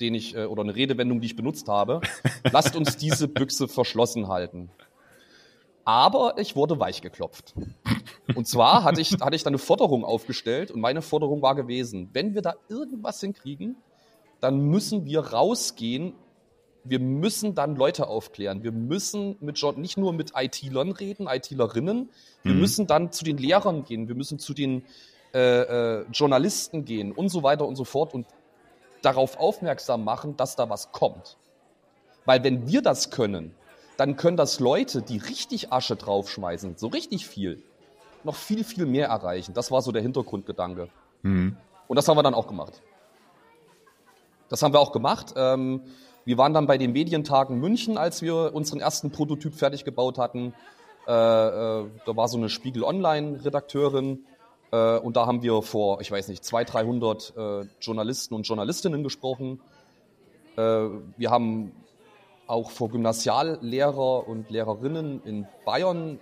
den 0.00 0.14
ich, 0.14 0.34
äh, 0.34 0.44
oder 0.44 0.62
eine 0.62 0.74
Redewendung, 0.74 1.20
die 1.20 1.26
ich 1.26 1.36
benutzt 1.36 1.68
habe. 1.68 2.00
lasst 2.52 2.76
uns 2.76 2.96
diese 2.96 3.28
Büchse 3.28 3.68
verschlossen 3.68 4.28
halten. 4.28 4.70
Aber 5.84 6.38
ich 6.38 6.56
wurde 6.56 6.80
weich 6.80 7.02
geklopft. 7.02 7.54
Und 8.34 8.48
zwar 8.48 8.84
hatte 8.84 9.00
ich, 9.00 9.12
hatte 9.20 9.36
ich 9.36 9.42
dann 9.42 9.52
eine 9.52 9.58
Forderung 9.58 10.04
aufgestellt 10.04 10.70
und 10.70 10.80
meine 10.80 11.02
Forderung 11.02 11.42
war 11.42 11.54
gewesen, 11.54 12.08
wenn 12.12 12.34
wir 12.34 12.42
da 12.42 12.54
irgendwas 12.68 13.20
hinkriegen, 13.20 13.76
dann 14.40 14.60
müssen 14.60 15.04
wir 15.04 15.20
rausgehen. 15.20 16.14
Wir 16.84 17.00
müssen 17.00 17.54
dann 17.54 17.76
Leute 17.76 18.08
aufklären. 18.08 18.62
Wir 18.62 18.72
müssen 18.72 19.36
mit 19.40 19.62
nicht 19.76 19.96
nur 19.96 20.12
mit 20.12 20.32
IT-Lern 20.36 20.92
reden, 20.92 21.26
IT-Lerinnen. 21.26 22.10
Wir 22.42 22.52
mhm. 22.52 22.60
müssen 22.60 22.86
dann 22.86 23.10
zu 23.10 23.24
den 23.24 23.38
Lehrern 23.38 23.84
gehen. 23.84 24.08
Wir 24.08 24.14
müssen 24.14 24.38
zu 24.38 24.52
den 24.52 24.84
äh, 25.32 26.00
äh, 26.00 26.04
Journalisten 26.12 26.84
gehen 26.84 27.12
und 27.12 27.28
so 27.28 27.42
weiter 27.42 27.66
und 27.66 27.76
so 27.76 27.84
fort 27.84 28.14
und 28.14 28.26
darauf 29.02 29.38
aufmerksam 29.38 30.04
machen, 30.04 30.36
dass 30.36 30.56
da 30.56 30.68
was 30.68 30.92
kommt. 30.92 31.38
Weil 32.24 32.44
wenn 32.44 32.68
wir 32.68 32.82
das 32.82 33.10
können, 33.10 33.54
dann 33.96 34.16
können 34.16 34.36
das 34.36 34.60
Leute, 34.60 35.02
die 35.02 35.18
richtig 35.18 35.72
Asche 35.72 35.96
draufschmeißen, 35.96 36.76
so 36.76 36.88
richtig 36.88 37.26
viel, 37.26 37.62
noch 38.24 38.34
viel, 38.34 38.64
viel 38.64 38.86
mehr 38.86 39.08
erreichen. 39.08 39.54
Das 39.54 39.70
war 39.70 39.82
so 39.82 39.92
der 39.92 40.02
Hintergrundgedanke. 40.02 40.88
Mhm. 41.22 41.56
Und 41.86 41.96
das 41.96 42.08
haben 42.08 42.16
wir 42.16 42.22
dann 42.22 42.34
auch 42.34 42.46
gemacht. 42.46 42.82
Das 44.48 44.62
haben 44.62 44.72
wir 44.72 44.80
auch 44.80 44.92
gemacht. 44.92 45.34
Ähm, 45.36 45.82
wir 46.24 46.38
waren 46.38 46.54
dann 46.54 46.66
bei 46.66 46.78
den 46.78 46.92
Medientagen 46.92 47.58
München, 47.60 47.98
als 47.98 48.22
wir 48.22 48.54
unseren 48.54 48.80
ersten 48.80 49.10
Prototyp 49.10 49.54
fertig 49.54 49.84
gebaut 49.84 50.18
hatten. 50.18 50.54
Äh, 51.06 51.12
äh, 51.12 51.86
da 52.06 52.16
war 52.16 52.28
so 52.28 52.38
eine 52.38 52.48
Spiegel 52.48 52.82
Online-Redakteurin 52.82 54.24
äh, 54.72 54.98
und 54.98 55.16
da 55.16 55.26
haben 55.26 55.42
wir 55.42 55.60
vor, 55.62 56.00
ich 56.00 56.10
weiß 56.10 56.28
nicht, 56.28 56.44
200, 56.44 56.74
300 56.74 57.34
äh, 57.36 57.68
Journalisten 57.80 58.34
und 58.34 58.46
Journalistinnen 58.46 59.02
gesprochen. 59.02 59.60
Äh, 60.56 60.60
wir 61.16 61.30
haben 61.30 61.72
auch 62.46 62.70
vor 62.70 62.90
Gymnasiallehrer 62.90 64.28
und 64.28 64.50
Lehrerinnen 64.50 65.22
in 65.24 65.46
Bayern 65.64 66.18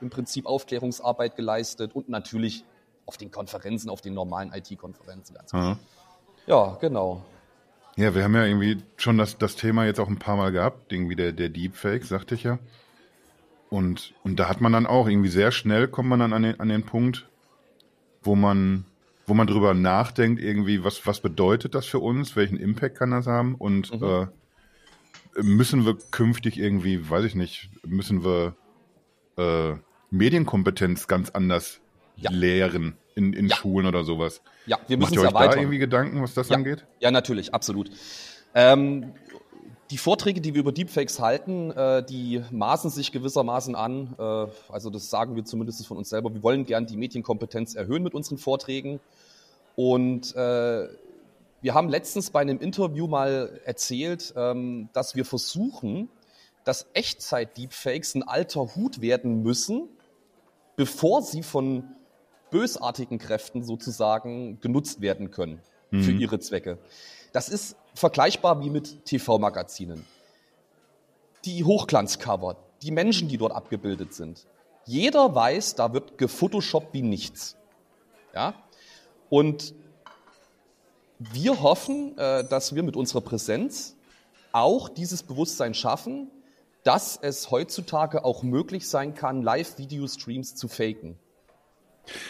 im 0.00 0.10
Prinzip 0.10 0.46
Aufklärungsarbeit 0.46 1.36
geleistet 1.36 1.94
und 1.94 2.08
natürlich 2.08 2.64
auf 3.06 3.16
den 3.16 3.30
Konferenzen, 3.30 3.90
auf 3.90 4.00
den 4.00 4.14
normalen 4.14 4.52
IT-Konferenzen. 4.52 5.36
Mhm. 5.52 5.78
Ja, 6.46 6.76
genau. 6.80 7.24
Ja, 7.96 8.14
wir 8.14 8.22
haben 8.22 8.34
ja 8.34 8.44
irgendwie 8.44 8.82
schon 8.96 9.18
das, 9.18 9.38
das 9.38 9.56
Thema 9.56 9.84
jetzt 9.84 9.98
auch 9.98 10.08
ein 10.08 10.18
paar 10.18 10.36
Mal 10.36 10.52
gehabt, 10.52 10.92
irgendwie 10.92 11.16
der, 11.16 11.32
der 11.32 11.48
Deepfake, 11.48 12.04
sagte 12.04 12.36
ich 12.36 12.44
ja. 12.44 12.58
Und, 13.70 14.14
und 14.22 14.38
da 14.38 14.48
hat 14.48 14.60
man 14.60 14.72
dann 14.72 14.86
auch 14.86 15.08
irgendwie 15.08 15.28
sehr 15.28 15.50
schnell 15.50 15.88
kommt 15.88 16.08
man 16.08 16.20
dann 16.20 16.32
an 16.32 16.42
den, 16.42 16.60
an 16.60 16.68
den 16.68 16.84
Punkt, 16.84 17.28
wo 18.22 18.34
man, 18.34 18.84
wo 19.26 19.34
man 19.34 19.46
drüber 19.46 19.74
nachdenkt, 19.74 20.40
irgendwie, 20.40 20.84
was, 20.84 21.06
was 21.06 21.20
bedeutet 21.20 21.74
das 21.74 21.86
für 21.86 21.98
uns, 21.98 22.36
welchen 22.36 22.56
Impact 22.56 22.96
kann 22.96 23.10
das 23.10 23.26
haben 23.26 23.54
und 23.56 23.92
mhm. 24.00 24.06
äh, 24.06 24.26
müssen 25.36 25.84
wir 25.86 25.96
künftig 26.10 26.58
irgendwie, 26.58 27.08
weiß 27.08 27.24
ich 27.24 27.34
nicht, 27.34 27.70
müssen 27.86 28.24
wir 28.24 28.56
äh, 29.36 29.76
Medienkompetenz 30.10 31.06
ganz 31.06 31.30
anders 31.30 31.80
ja. 32.16 32.30
lehren 32.30 32.96
in, 33.14 33.32
in 33.32 33.48
ja. 33.48 33.56
Schulen 33.56 33.86
oder 33.86 34.04
sowas. 34.04 34.42
Ja, 34.66 34.78
wir 34.86 34.96
müssen 34.96 35.16
Macht 35.16 35.32
ihr 35.32 35.38
euch 35.38 35.50
da 35.50 35.56
irgendwie 35.56 35.78
Gedanken, 35.78 36.22
was 36.22 36.34
das 36.34 36.48
ja. 36.48 36.56
angeht? 36.56 36.86
Ja, 37.00 37.10
natürlich, 37.10 37.54
absolut. 37.54 37.90
Ähm, 38.54 39.12
die 39.90 39.98
Vorträge, 39.98 40.40
die 40.40 40.54
wir 40.54 40.60
über 40.60 40.72
Deepfakes 40.72 41.18
halten, 41.18 41.70
äh, 41.70 42.04
die 42.04 42.42
maßen 42.50 42.90
sich 42.90 43.12
gewissermaßen 43.12 43.74
an. 43.74 44.14
Äh, 44.18 44.46
also 44.68 44.90
das 44.90 45.08
sagen 45.10 45.34
wir 45.34 45.44
zumindest 45.44 45.86
von 45.86 45.96
uns 45.96 46.10
selber. 46.10 46.32
Wir 46.32 46.42
wollen 46.42 46.66
gern 46.66 46.86
die 46.86 46.96
Medienkompetenz 46.96 47.74
erhöhen 47.74 48.02
mit 48.02 48.14
unseren 48.14 48.38
Vorträgen. 48.38 49.00
Und 49.76 50.34
äh, 50.36 50.88
wir 51.60 51.74
haben 51.74 51.88
letztens 51.88 52.30
bei 52.30 52.40
einem 52.40 52.58
Interview 52.60 53.06
mal 53.06 53.60
erzählt, 53.64 54.32
ähm, 54.36 54.88
dass 54.92 55.16
wir 55.16 55.24
versuchen, 55.24 56.08
dass 56.64 56.86
Echtzeit-Deepfakes 56.92 58.14
ein 58.14 58.22
alter 58.22 58.74
Hut 58.76 59.00
werden 59.00 59.42
müssen, 59.42 59.88
bevor 60.76 61.22
sie 61.22 61.42
von 61.42 61.84
bösartigen 62.50 63.18
Kräften 63.18 63.62
sozusagen 63.62 64.60
genutzt 64.60 65.00
werden 65.00 65.30
können 65.30 65.60
mhm. 65.90 66.02
für 66.02 66.12
ihre 66.12 66.38
Zwecke. 66.38 66.78
Das 67.32 67.48
ist 67.48 67.76
vergleichbar 67.94 68.62
wie 68.62 68.70
mit 68.70 69.04
TV-Magazinen. 69.04 70.04
Die 71.44 71.64
Hochglanzcover, 71.64 72.56
die 72.82 72.90
Menschen, 72.90 73.28
die 73.28 73.38
dort 73.38 73.52
abgebildet 73.52 74.14
sind. 74.14 74.46
Jeder 74.84 75.34
weiß, 75.34 75.74
da 75.74 75.92
wird 75.92 76.16
gefotoshoppt 76.16 76.94
wie 76.94 77.02
nichts. 77.02 77.56
Ja? 78.34 78.54
Und 79.28 79.74
wir 81.18 81.62
hoffen, 81.62 82.16
äh, 82.16 82.44
dass 82.48 82.74
wir 82.74 82.82
mit 82.82 82.96
unserer 82.96 83.20
Präsenz 83.20 83.96
auch 84.52 84.88
dieses 84.88 85.22
Bewusstsein 85.22 85.74
schaffen, 85.74 86.30
dass 86.84 87.18
es 87.20 87.50
heutzutage 87.50 88.24
auch 88.24 88.42
möglich 88.42 88.88
sein 88.88 89.14
kann, 89.14 89.42
Live-Video-Streams 89.42 90.54
zu 90.54 90.68
faken. 90.68 91.16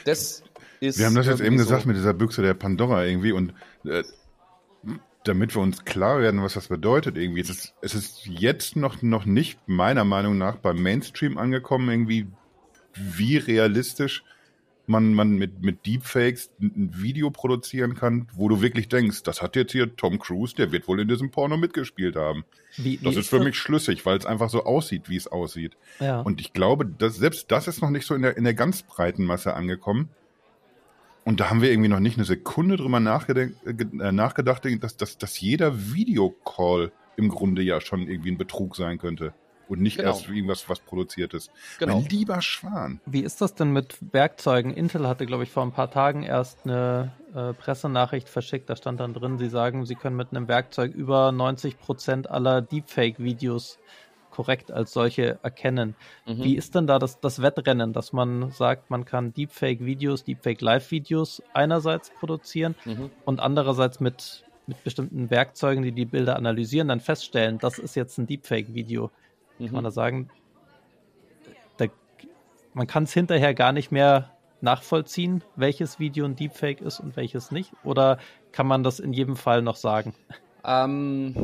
Das 0.04 0.42
ist. 0.80 0.98
Wir 0.98 1.06
haben 1.06 1.14
das 1.14 1.26
jetzt 1.26 1.40
eben 1.40 1.58
so. 1.58 1.64
gesagt 1.64 1.86
mit 1.86 1.96
dieser 1.96 2.14
Büchse 2.14 2.42
der 2.42 2.54
Pandora 2.54 3.04
irgendwie 3.04 3.32
und 3.32 3.54
äh, 3.84 4.02
damit 5.24 5.54
wir 5.54 5.62
uns 5.62 5.84
klar 5.84 6.20
werden, 6.20 6.42
was 6.42 6.54
das 6.54 6.68
bedeutet 6.68 7.16
irgendwie. 7.16 7.40
Es 7.40 7.50
ist, 7.50 7.74
es 7.82 7.94
ist 7.94 8.26
jetzt 8.26 8.76
noch, 8.76 9.02
noch 9.02 9.26
nicht 9.26 9.60
meiner 9.66 10.04
Meinung 10.04 10.38
nach 10.38 10.56
beim 10.56 10.82
Mainstream 10.82 11.36
angekommen, 11.36 11.88
irgendwie, 11.90 12.26
wie 12.94 13.36
realistisch 13.36 14.24
man, 14.88 15.12
man 15.12 15.32
mit, 15.32 15.62
mit 15.62 15.86
Deepfakes 15.86 16.50
ein 16.60 16.90
Video 16.96 17.30
produzieren 17.30 17.94
kann, 17.94 18.26
wo 18.32 18.48
du 18.48 18.62
wirklich 18.62 18.88
denkst, 18.88 19.22
das 19.22 19.42
hat 19.42 19.54
jetzt 19.54 19.72
hier 19.72 19.94
Tom 19.96 20.18
Cruise, 20.18 20.54
der 20.54 20.72
wird 20.72 20.88
wohl 20.88 21.00
in 21.00 21.08
diesem 21.08 21.30
Porno 21.30 21.56
mitgespielt 21.56 22.16
haben. 22.16 22.44
Wie, 22.76 22.98
das 23.02 23.16
ist 23.16 23.28
für 23.28 23.36
das? 23.36 23.44
mich 23.44 23.56
schlüssig, 23.56 24.06
weil 24.06 24.16
es 24.16 24.26
einfach 24.26 24.48
so 24.48 24.64
aussieht, 24.64 25.08
wie 25.08 25.16
es 25.16 25.26
aussieht. 25.26 25.76
Ja. 26.00 26.20
Und 26.22 26.40
ich 26.40 26.52
glaube, 26.52 26.86
dass 26.86 27.16
selbst 27.16 27.50
das 27.50 27.68
ist 27.68 27.82
noch 27.82 27.90
nicht 27.90 28.06
so 28.06 28.14
in 28.14 28.22
der, 28.22 28.36
in 28.36 28.44
der 28.44 28.54
ganz 28.54 28.82
breiten 28.82 29.24
Masse 29.24 29.54
angekommen. 29.54 30.08
Und 31.24 31.40
da 31.40 31.50
haben 31.50 31.60
wir 31.60 31.70
irgendwie 31.70 31.90
noch 31.90 32.00
nicht 32.00 32.16
eine 32.16 32.24
Sekunde 32.24 32.76
drüber 32.76 33.00
nachgedacht, 33.00 33.52
äh, 33.66 34.12
nachgedacht 34.12 34.66
dass, 34.80 34.96
dass, 34.96 35.18
dass 35.18 35.38
jeder 35.38 35.92
Videocall 35.92 36.92
im 37.16 37.28
Grunde 37.28 37.60
ja 37.60 37.82
schon 37.82 38.08
irgendwie 38.08 38.30
ein 38.30 38.38
Betrug 38.38 38.76
sein 38.76 38.98
könnte 38.98 39.34
und 39.68 39.80
nicht 39.80 39.98
genau. 39.98 40.10
erst 40.10 40.28
irgendwas, 40.28 40.68
was 40.68 40.80
produziert 40.80 41.34
ist. 41.34 41.50
Genau. 41.78 42.00
Mein 42.00 42.08
lieber 42.08 42.42
Schwan. 42.42 43.00
Wie 43.06 43.20
ist 43.20 43.40
das 43.40 43.54
denn 43.54 43.72
mit 43.72 43.96
Werkzeugen? 44.12 44.72
Intel 44.72 45.06
hatte, 45.06 45.26
glaube 45.26 45.44
ich, 45.44 45.50
vor 45.50 45.62
ein 45.62 45.72
paar 45.72 45.90
Tagen 45.90 46.22
erst 46.22 46.64
eine 46.64 47.12
äh, 47.34 47.52
Pressenachricht 47.52 48.28
verschickt. 48.28 48.70
Da 48.70 48.76
stand 48.76 49.00
dann 49.00 49.14
drin, 49.14 49.38
sie 49.38 49.48
sagen, 49.48 49.84
sie 49.84 49.94
können 49.94 50.16
mit 50.16 50.30
einem 50.30 50.48
Werkzeug 50.48 50.94
über 50.94 51.32
90 51.32 51.78
Prozent 51.78 52.30
aller 52.30 52.62
Deepfake-Videos 52.62 53.78
korrekt 54.30 54.70
als 54.70 54.92
solche 54.92 55.40
erkennen. 55.42 55.96
Mhm. 56.24 56.44
Wie 56.44 56.56
ist 56.56 56.76
denn 56.76 56.86
da 56.86 57.00
das, 57.00 57.18
das 57.18 57.42
Wettrennen, 57.42 57.92
dass 57.92 58.12
man 58.12 58.52
sagt, 58.52 58.88
man 58.88 59.04
kann 59.04 59.34
Deepfake-Videos, 59.34 60.22
Deepfake-Live-Videos 60.22 61.42
einerseits 61.54 62.10
produzieren 62.10 62.76
mhm. 62.84 63.10
und 63.24 63.40
andererseits 63.40 63.98
mit, 63.98 64.44
mit 64.68 64.84
bestimmten 64.84 65.30
Werkzeugen, 65.30 65.82
die 65.82 65.90
die 65.90 66.04
Bilder 66.04 66.36
analysieren, 66.36 66.86
dann 66.86 67.00
feststellen, 67.00 67.58
das 67.58 67.80
ist 67.80 67.96
jetzt 67.96 68.16
ein 68.18 68.28
Deepfake-Video 68.28 69.10
mhm. 69.58 69.66
kann 69.66 69.74
man 69.74 69.84
da 69.84 69.90
sagen, 69.90 70.30
da, 71.76 71.86
man 72.74 72.86
kann 72.86 73.04
es 73.04 73.12
hinterher 73.12 73.54
gar 73.54 73.72
nicht 73.72 73.92
mehr 73.92 74.32
nachvollziehen, 74.60 75.44
welches 75.56 75.98
Video 75.98 76.24
ein 76.24 76.36
Deepfake 76.36 76.80
ist 76.80 77.00
und 77.00 77.16
welches 77.16 77.50
nicht? 77.50 77.72
Oder 77.84 78.18
kann 78.52 78.66
man 78.66 78.82
das 78.82 78.98
in 78.98 79.12
jedem 79.12 79.36
Fall 79.36 79.62
noch 79.62 79.76
sagen? 79.76 80.14
Ähm, 80.64 81.34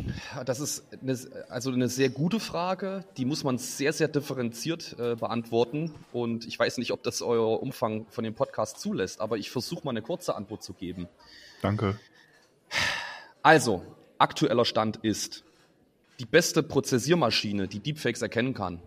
das 0.45 0.59
ist 0.59 0.85
eine, 1.01 1.17
also 1.49 1.71
eine 1.71 1.87
sehr 1.87 2.09
gute 2.09 2.39
Frage. 2.39 3.05
Die 3.17 3.25
muss 3.25 3.43
man 3.43 3.57
sehr, 3.57 3.93
sehr 3.93 4.07
differenziert 4.07 4.95
äh, 4.99 5.15
beantworten. 5.15 5.93
Und 6.11 6.45
ich 6.45 6.59
weiß 6.59 6.77
nicht, 6.77 6.91
ob 6.91 7.01
das 7.03 7.21
euer 7.21 7.61
Umfang 7.61 8.05
von 8.09 8.23
dem 8.23 8.35
Podcast 8.35 8.79
zulässt, 8.79 9.21
aber 9.21 9.37
ich 9.37 9.49
versuche 9.49 9.85
mal 9.85 9.91
eine 9.91 10.01
kurze 10.01 10.35
Antwort 10.35 10.63
zu 10.63 10.73
geben. 10.73 11.07
Danke. 11.61 11.97
Also, 13.41 13.83
aktueller 14.17 14.65
Stand 14.65 14.97
ist, 14.97 15.44
die 16.19 16.25
beste 16.25 16.63
Prozessiermaschine, 16.63 17.67
die 17.67 17.79
Deepfakes 17.79 18.21
erkennen 18.21 18.53
kann, 18.53 18.81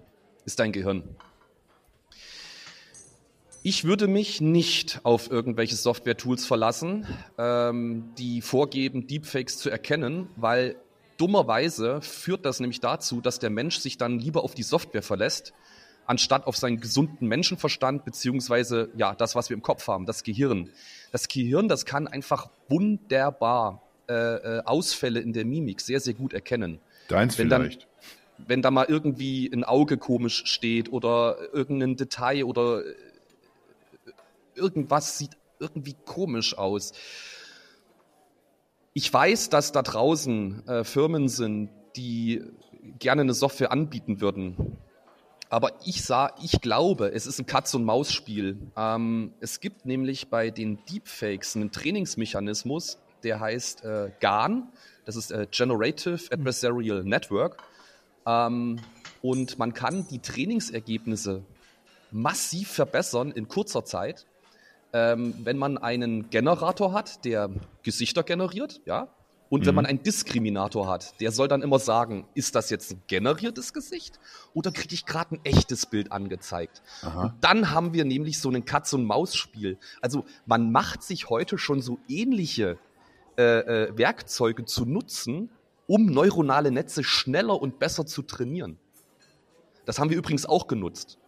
ist 0.44 0.58
dein 0.58 0.72
Gehirn. 0.72 1.04
Ich 3.62 3.84
würde 3.84 4.06
mich 4.06 4.40
nicht 4.40 5.00
auf 5.02 5.30
irgendwelche 5.30 5.76
Software-Tools 5.76 6.46
verlassen, 6.46 7.06
ähm, 7.36 8.14
die 8.16 8.40
vorgeben, 8.40 9.06
Deepfakes 9.06 9.58
zu 9.58 9.68
erkennen, 9.68 10.28
weil 10.36 10.76
dummerweise 11.18 12.00
führt 12.00 12.46
das 12.46 12.60
nämlich 12.60 12.80
dazu, 12.80 13.20
dass 13.20 13.40
der 13.40 13.50
Mensch 13.50 13.78
sich 13.78 13.98
dann 13.98 14.20
lieber 14.20 14.44
auf 14.44 14.54
die 14.54 14.62
Software 14.62 15.02
verlässt, 15.02 15.52
anstatt 16.06 16.46
auf 16.46 16.56
seinen 16.56 16.80
gesunden 16.80 17.28
Menschenverstand, 17.28 18.04
beziehungsweise 18.04 18.90
ja, 18.96 19.14
das, 19.14 19.34
was 19.34 19.50
wir 19.50 19.56
im 19.56 19.62
Kopf 19.62 19.86
haben, 19.88 20.06
das 20.06 20.22
Gehirn. 20.22 20.70
Das 21.12 21.28
Gehirn, 21.28 21.68
das 21.68 21.84
kann 21.84 22.06
einfach 22.06 22.48
wunderbar 22.68 23.82
äh, 24.08 24.14
äh 24.14 24.62
Ausfälle 24.64 25.20
in 25.20 25.32
der 25.32 25.44
Mimik 25.44 25.80
sehr, 25.80 26.00
sehr 26.00 26.14
gut 26.14 26.32
erkennen. 26.32 26.80
Deins 27.08 27.38
wenn 27.38 27.48
vielleicht. 27.48 27.82
Dann, 27.82 27.88
wenn 28.46 28.62
da 28.62 28.70
mal 28.70 28.86
irgendwie 28.88 29.50
ein 29.52 29.64
Auge 29.64 29.98
komisch 29.98 30.44
steht 30.46 30.92
oder 30.92 31.36
irgendein 31.52 31.96
Detail 31.96 32.44
oder 32.44 32.84
äh, 32.86 32.94
irgendwas 34.54 35.18
sieht 35.18 35.36
irgendwie 35.58 35.96
komisch 36.04 36.56
aus. 36.56 36.92
Ich 38.94 39.12
weiß, 39.12 39.50
dass 39.50 39.72
da 39.72 39.82
draußen 39.82 40.66
äh, 40.68 40.84
Firmen 40.84 41.28
sind, 41.28 41.70
die 41.96 42.42
gerne 42.98 43.22
eine 43.22 43.34
Software 43.34 43.72
anbieten 43.72 44.20
würden. 44.20 44.78
Aber 45.50 45.72
ich 45.84 46.02
sah, 46.04 46.34
ich 46.42 46.60
glaube, 46.60 47.12
es 47.12 47.26
ist 47.26 47.38
ein 47.38 47.46
Katz-und-Maus-Spiel. 47.46 48.58
Ähm, 48.76 49.32
es 49.40 49.60
gibt 49.60 49.86
nämlich 49.86 50.28
bei 50.28 50.50
den 50.50 50.78
Deepfakes 50.90 51.56
einen 51.56 51.72
Trainingsmechanismus, 51.72 52.98
der 53.22 53.40
heißt 53.40 53.84
äh, 53.84 54.10
GAN. 54.20 54.68
Das 55.08 55.16
ist 55.16 55.30
äh, 55.30 55.46
Generative 55.50 56.18
Adversarial 56.30 57.02
Network. 57.02 57.56
Ähm, 58.26 58.78
und 59.22 59.58
man 59.58 59.72
kann 59.72 60.06
die 60.06 60.18
Trainingsergebnisse 60.18 61.46
massiv 62.10 62.68
verbessern 62.68 63.32
in 63.32 63.48
kurzer 63.48 63.86
Zeit, 63.86 64.26
ähm, 64.92 65.32
wenn 65.44 65.56
man 65.56 65.78
einen 65.78 66.28
Generator 66.28 66.92
hat, 66.92 67.24
der 67.24 67.48
Gesichter 67.82 68.22
generiert, 68.22 68.82
ja, 68.84 69.08
Und 69.50 69.64
wenn 69.64 69.74
man 69.74 69.86
einen 69.86 70.02
Diskriminator 70.02 70.88
hat, 70.88 71.18
der 71.20 71.32
soll 71.32 71.48
dann 71.48 71.62
immer 71.62 71.78
sagen, 71.78 72.26
ist 72.34 72.54
das 72.54 72.68
jetzt 72.68 72.92
ein 72.92 73.02
generiertes 73.06 73.72
Gesicht 73.72 74.20
oder 74.52 74.70
kriege 74.72 74.92
ich 74.94 75.06
gerade 75.06 75.36
ein 75.36 75.40
echtes 75.44 75.86
Bild 75.86 76.12
angezeigt? 76.12 76.82
Aha. 77.02 77.22
Und 77.22 77.32
dann 77.40 77.70
haben 77.70 77.94
wir 77.94 78.04
nämlich 78.04 78.40
so 78.40 78.50
ein 78.50 78.64
Katz-und-Maus-Spiel. 78.64 79.78
Also 80.02 80.26
man 80.44 80.70
macht 80.70 81.02
sich 81.02 81.30
heute 81.30 81.56
schon 81.56 81.80
so 81.80 81.98
ähnliche 82.08 82.78
äh, 83.38 83.42
äh, 83.86 83.96
Werkzeuge 83.96 84.64
zu 84.64 84.84
nutzen, 84.84 85.50
um 85.86 86.06
neuronale 86.06 86.70
Netze 86.70 87.02
schneller 87.04 87.60
und 87.60 87.78
besser 87.78 88.04
zu 88.04 88.22
trainieren. 88.22 88.78
Das 89.86 89.98
haben 89.98 90.10
wir 90.10 90.18
übrigens 90.18 90.44
auch 90.44 90.66
genutzt, 90.66 91.18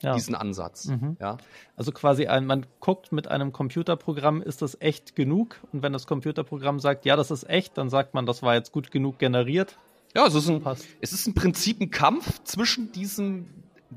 Ja. 0.00 0.14
diesen 0.14 0.34
Ansatz. 0.34 0.86
Mhm. 0.86 1.16
Ja. 1.20 1.36
Also 1.76 1.92
quasi 1.92 2.26
ein, 2.26 2.46
man 2.46 2.64
guckt 2.80 3.12
mit 3.12 3.28
einem 3.28 3.52
Computerprogramm, 3.52 4.40
ist 4.40 4.62
das 4.62 4.76
echt 4.80 5.14
genug? 5.14 5.56
Und 5.72 5.82
wenn 5.82 5.92
das 5.92 6.06
Computerprogramm 6.06 6.80
sagt, 6.80 7.04
ja, 7.04 7.16
das 7.16 7.30
ist 7.30 7.48
echt, 7.50 7.76
dann 7.76 7.90
sagt 7.90 8.14
man, 8.14 8.24
das 8.24 8.42
war 8.42 8.54
jetzt 8.54 8.72
gut 8.72 8.90
genug 8.90 9.18
generiert. 9.18 9.76
Ja, 10.14 10.26
es 10.26 10.34
ist, 10.34 10.48
ein, 10.48 10.62
Passt. 10.62 10.86
es 11.00 11.12
ist 11.12 11.26
im 11.26 11.34
Prinzip 11.34 11.80
ein 11.80 11.90
Kampf 11.90 12.42
zwischen 12.44 12.92
diesem 12.92 13.46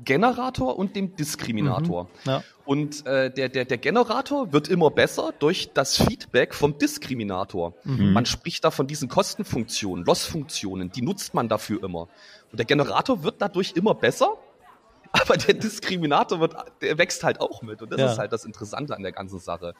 Generator 0.04 0.78
und 0.78 0.94
dem 0.96 1.16
Diskriminator. 1.16 2.08
Ja. 2.24 2.42
Und 2.64 3.06
äh, 3.06 3.30
der, 3.30 3.48
der, 3.48 3.64
der 3.64 3.78
Generator 3.78 4.52
wird 4.52 4.68
immer 4.68 4.90
besser 4.90 5.32
durch 5.38 5.70
das 5.72 5.96
Feedback 5.96 6.54
vom 6.54 6.78
Diskriminator. 6.78 7.74
Man 7.84 8.26
spricht 8.26 8.64
da 8.64 8.70
von 8.70 8.86
diesen 8.86 9.08
Kostenfunktionen, 9.08 10.04
Lossfunktionen, 10.04 10.90
die 10.90 11.02
nutzt 11.02 11.34
man 11.34 11.48
dafür 11.48 11.82
immer. 11.84 12.08
Und 12.50 12.58
der 12.58 12.64
Generator 12.66 13.22
wird 13.22 13.36
dadurch 13.38 13.72
immer 13.76 13.94
besser, 13.94 14.36
aber 15.12 15.36
der 15.36 15.54
Diskriminator 15.54 16.40
wird, 16.40 16.54
der 16.82 16.98
wächst 16.98 17.22
halt 17.24 17.40
auch 17.40 17.62
mit. 17.62 17.80
Und 17.80 17.92
das 17.92 18.00
Ja. 18.00 18.12
ist 18.12 18.18
halt 18.18 18.32
das 18.32 18.44
Interessante 18.44 18.96
an 18.96 19.02
der 19.02 19.12
ganzen 19.12 19.38
Sache. 19.38 19.74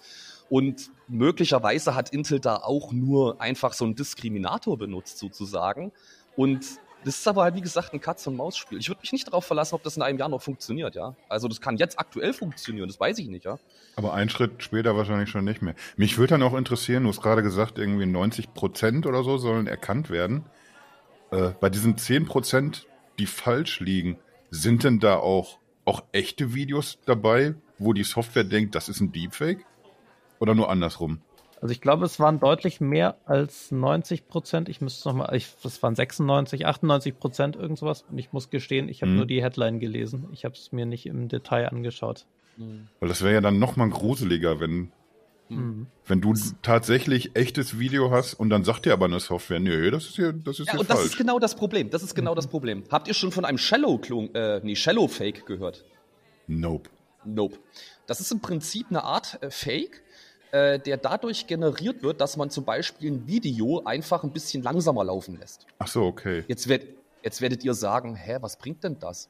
Und 0.49 0.91
möglicherweise 1.09 1.95
hat 1.95 2.11
Intel 2.11 2.39
da 2.41 2.57
auch 2.57 2.93
nur 2.93 3.41
einfach 3.41 3.73
so 3.73 3.85
einen 3.85 3.97
Diskriminator 3.97 4.79
benutzt, 4.79 5.19
sozusagen. 5.19 5.93
Und 6.37 6.65
das 7.07 7.19
ist 7.19 7.29
aber 7.29 7.45
halt, 7.45 7.55
wie 7.55 7.61
gesagt, 7.61 7.95
ein 7.95 8.01
Katz-und-Maus-Spiel. 8.01 8.79
Ich 8.79 8.89
würde 8.89 9.01
mich 9.01 9.13
nicht 9.13 9.29
darauf 9.29 9.45
verlassen, 9.45 9.77
ob 9.77 9.85
das 9.85 9.97
in 9.97 10.03
einem 10.03 10.19
Jahr 10.19 10.29
noch 10.29 10.43
funktioniert, 10.43 10.97
ja. 10.97 11.15
Also 11.29 11.47
das 11.47 11.61
kann 11.61 11.77
jetzt 11.77 12.01
aktuell 12.01 12.33
funktionieren, 12.33 12.89
das 12.89 12.99
weiß 12.99 13.19
ich 13.19 13.29
nicht, 13.29 13.45
ja. 13.45 13.61
Aber 13.95 14.13
einen 14.13 14.29
Schritt 14.29 14.61
später 14.61 14.97
wahrscheinlich 14.97 15.31
schon 15.31 15.45
nicht 15.45 15.63
mehr. 15.63 15.77
Mich 15.97 16.19
würde 16.19 16.31
dann 16.31 16.43
auch 16.43 16.55
interessieren, 16.55 17.05
du 17.05 17.11
hast 17.11 17.23
gerade 17.23 17.45
gesagt, 17.45 17.79
irgendwie 17.79 18.07
90 18.07 18.55
Prozent 18.55 19.07
oder 19.07 19.23
so 19.23 19.39
sollen 19.39 19.69
erkannt 19.69 20.11
werden. 20.11 20.47
Äh, 21.31 21.53
bei 21.61 21.71
diesen 21.71 21.97
10 21.97 22.27
Prozent, 22.27 22.89
die 23.21 23.27
falsch 23.27 23.79
liegen, 23.79 24.19
sind 24.51 24.83
denn 24.83 24.99
da 24.99 25.15
auch, 25.15 25.61
auch 25.85 26.03
echte 26.11 26.55
Videos 26.55 26.99
dabei, 27.07 27.55
wo 27.79 27.93
die 27.93 28.03
Software 28.03 28.43
denkt, 28.43 28.75
das 28.75 28.89
ist 28.89 28.99
ein 28.99 29.13
Deepfake? 29.13 29.65
Oder 30.41 30.57
nur 30.57 30.71
andersrum? 30.71 31.21
Also 31.61 31.73
ich 31.73 31.81
glaube, 31.81 32.05
es 32.05 32.21
waren 32.21 32.39
deutlich 32.39 32.81
mehr 32.81 33.17
als 33.25 33.71
90 33.71 34.29
Prozent. 34.29 34.69
Ich 34.69 34.81
müsste 34.81 35.09
noch 35.09 35.17
mal, 35.17 35.35
ich, 35.35 35.49
das 35.63 35.83
waren 35.83 35.95
96, 35.95 36.67
98 36.67 37.19
Prozent 37.19 37.57
irgend 37.57 37.79
sowas. 37.79 38.05
Und 38.11 38.19
ich 38.19 38.33
muss 38.33 38.51
gestehen, 38.51 38.89
ich 38.89 39.01
habe 39.03 39.11
Mhm. 39.13 39.17
nur 39.17 39.27
die 39.27 39.43
Headline 39.43 39.81
gelesen. 39.81 40.29
Ich 40.33 40.45
habe 40.45 40.55
es 40.55 40.71
mir 40.73 40.85
nicht 40.87 41.07
im 41.07 41.29
Detail 41.29 41.69
angeschaut. 41.69 42.27
Weil 42.59 43.09
das 43.09 43.23
wäre 43.23 43.35
ja 43.35 43.41
dann 43.41 43.59
noch 43.59 43.77
mal 43.77 43.89
gruseliger, 43.89 44.61
wenn, 44.61 44.91
Mhm. 45.49 45.87
wenn 46.07 46.21
du 46.21 46.35
tatsächlich 46.63 47.37
echtes 47.37 47.79
Video 47.79 48.11
hast 48.11 48.35
und 48.35 48.51
dann 48.51 48.65
sagt 48.65 48.85
dir 48.85 48.93
aber 48.93 49.05
eine 49.07 49.21
Software, 49.21 49.61
nö, 49.61 49.91
das 49.91 50.07
ist 50.07 50.17
hier, 50.17 50.33
das 50.33 50.59
ist 50.61 50.67
Ja, 50.67 50.73
hier 50.73 50.81
und 50.81 50.91
das 50.91 50.99
falsch. 50.99 51.11
ist 51.13 51.17
genau 51.19 51.39
das 51.39 51.55
Problem. 51.55 51.89
Das 51.91 52.03
ist 52.03 52.15
genau 52.15 52.35
das 52.35 52.49
Problem. 52.49 52.83
Habt 52.91 53.09
ihr 53.09 53.15
schon 53.15 53.31
von 53.33 53.45
einem 53.45 53.59
Shallow-Klon, 53.59 54.35
äh, 54.35 54.61
nee, 54.63 54.75
Shallow-Fake 54.75 55.47
gehört? 55.47 55.85
nope. 56.49 56.91
Nope. 57.25 57.59
Das 58.07 58.21
ist 58.21 58.31
im 58.31 58.41
Prinzip 58.41 58.87
eine 58.89 59.03
Art 59.03 59.43
äh, 59.43 59.51
Fake, 59.51 60.03
äh, 60.53 60.79
der 60.79 60.97
dadurch 60.97 61.47
generiert 61.47 62.03
wird, 62.03 62.21
dass 62.21 62.37
man 62.37 62.51
zum 62.51 62.65
Beispiel 62.65 63.11
ein 63.13 63.27
Video 63.27 63.83
einfach 63.85 64.23
ein 64.25 64.31
bisschen 64.33 64.63
langsamer 64.63 65.05
laufen 65.05 65.39
lässt. 65.39 65.67
Ach 65.79 65.89
so, 65.89 66.05
okay. 66.05 66.45
Jetzt, 66.49 66.69
werd, 66.69 66.85
jetzt 67.23 67.41
werdet 67.41 67.65
ihr 67.65 67.75
sagen, 67.75 68.15
hä, 68.15 68.39
was 68.41 68.57
bringt 68.57 68.85
denn 68.85 68.99
das? 68.99 69.29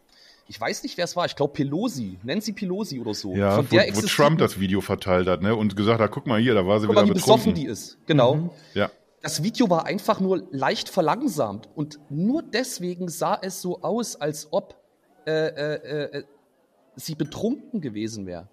Ich 0.49 0.61
weiß 0.61 0.85
nicht, 0.85 0.97
wer 0.97 1.05
es 1.07 1.17
war. 1.17 1.27
Ich 1.27 1.35
glaube 1.35 1.53
Pelosi, 1.55 2.19
Nancy 2.23 2.53
Pelosi 2.53 3.01
oder 3.01 3.15
so. 3.15 3.35
Ja, 3.35 3.57
Von 3.57 3.67
wo, 3.67 3.71
der 3.75 3.85
wo 3.85 3.89
existiert- 3.89 4.17
Trump 4.17 4.39
das 4.39 4.61
Video 4.61 4.81
verteilt 4.81 5.27
hat, 5.27 5.43
ne? 5.43 5.57
Und 5.57 5.75
gesagt 5.75 6.01
hat, 6.01 6.11
guck 6.13 6.27
mal 6.29 6.41
hier, 6.41 6.55
da 6.55 6.65
war 6.67 6.79
sie 6.79 6.87
Guck 6.87 6.95
wieder 6.95 7.03
mal, 7.03 7.09
wie 7.11 7.15
besoffen 7.15 7.53
betrunken. 7.55 7.65
die 7.65 7.67
ist. 7.71 7.99
Genau. 8.07 8.51
Ja. 8.75 8.91
Das 9.23 9.43
Video 9.43 9.69
war 9.71 9.87
einfach 9.87 10.21
nur 10.21 10.47
leicht 10.53 10.89
verlangsamt 10.89 11.69
und 11.75 11.99
nur 12.11 12.43
deswegen 12.45 13.09
sah 13.09 13.37
es 13.43 13.61
so 13.61 13.83
aus, 13.83 14.15
als 14.15 14.47
ob 14.53 14.77
äh, 15.27 15.33
äh, 15.33 16.19
äh, 16.19 16.25
sie 16.95 17.17
betrunken 17.17 17.81
gewesen 17.81 18.27
wäre. 18.27 18.47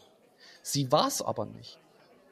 Sie 0.63 0.91
war 0.91 1.07
es 1.07 1.21
aber 1.21 1.45
nicht. 1.45 1.77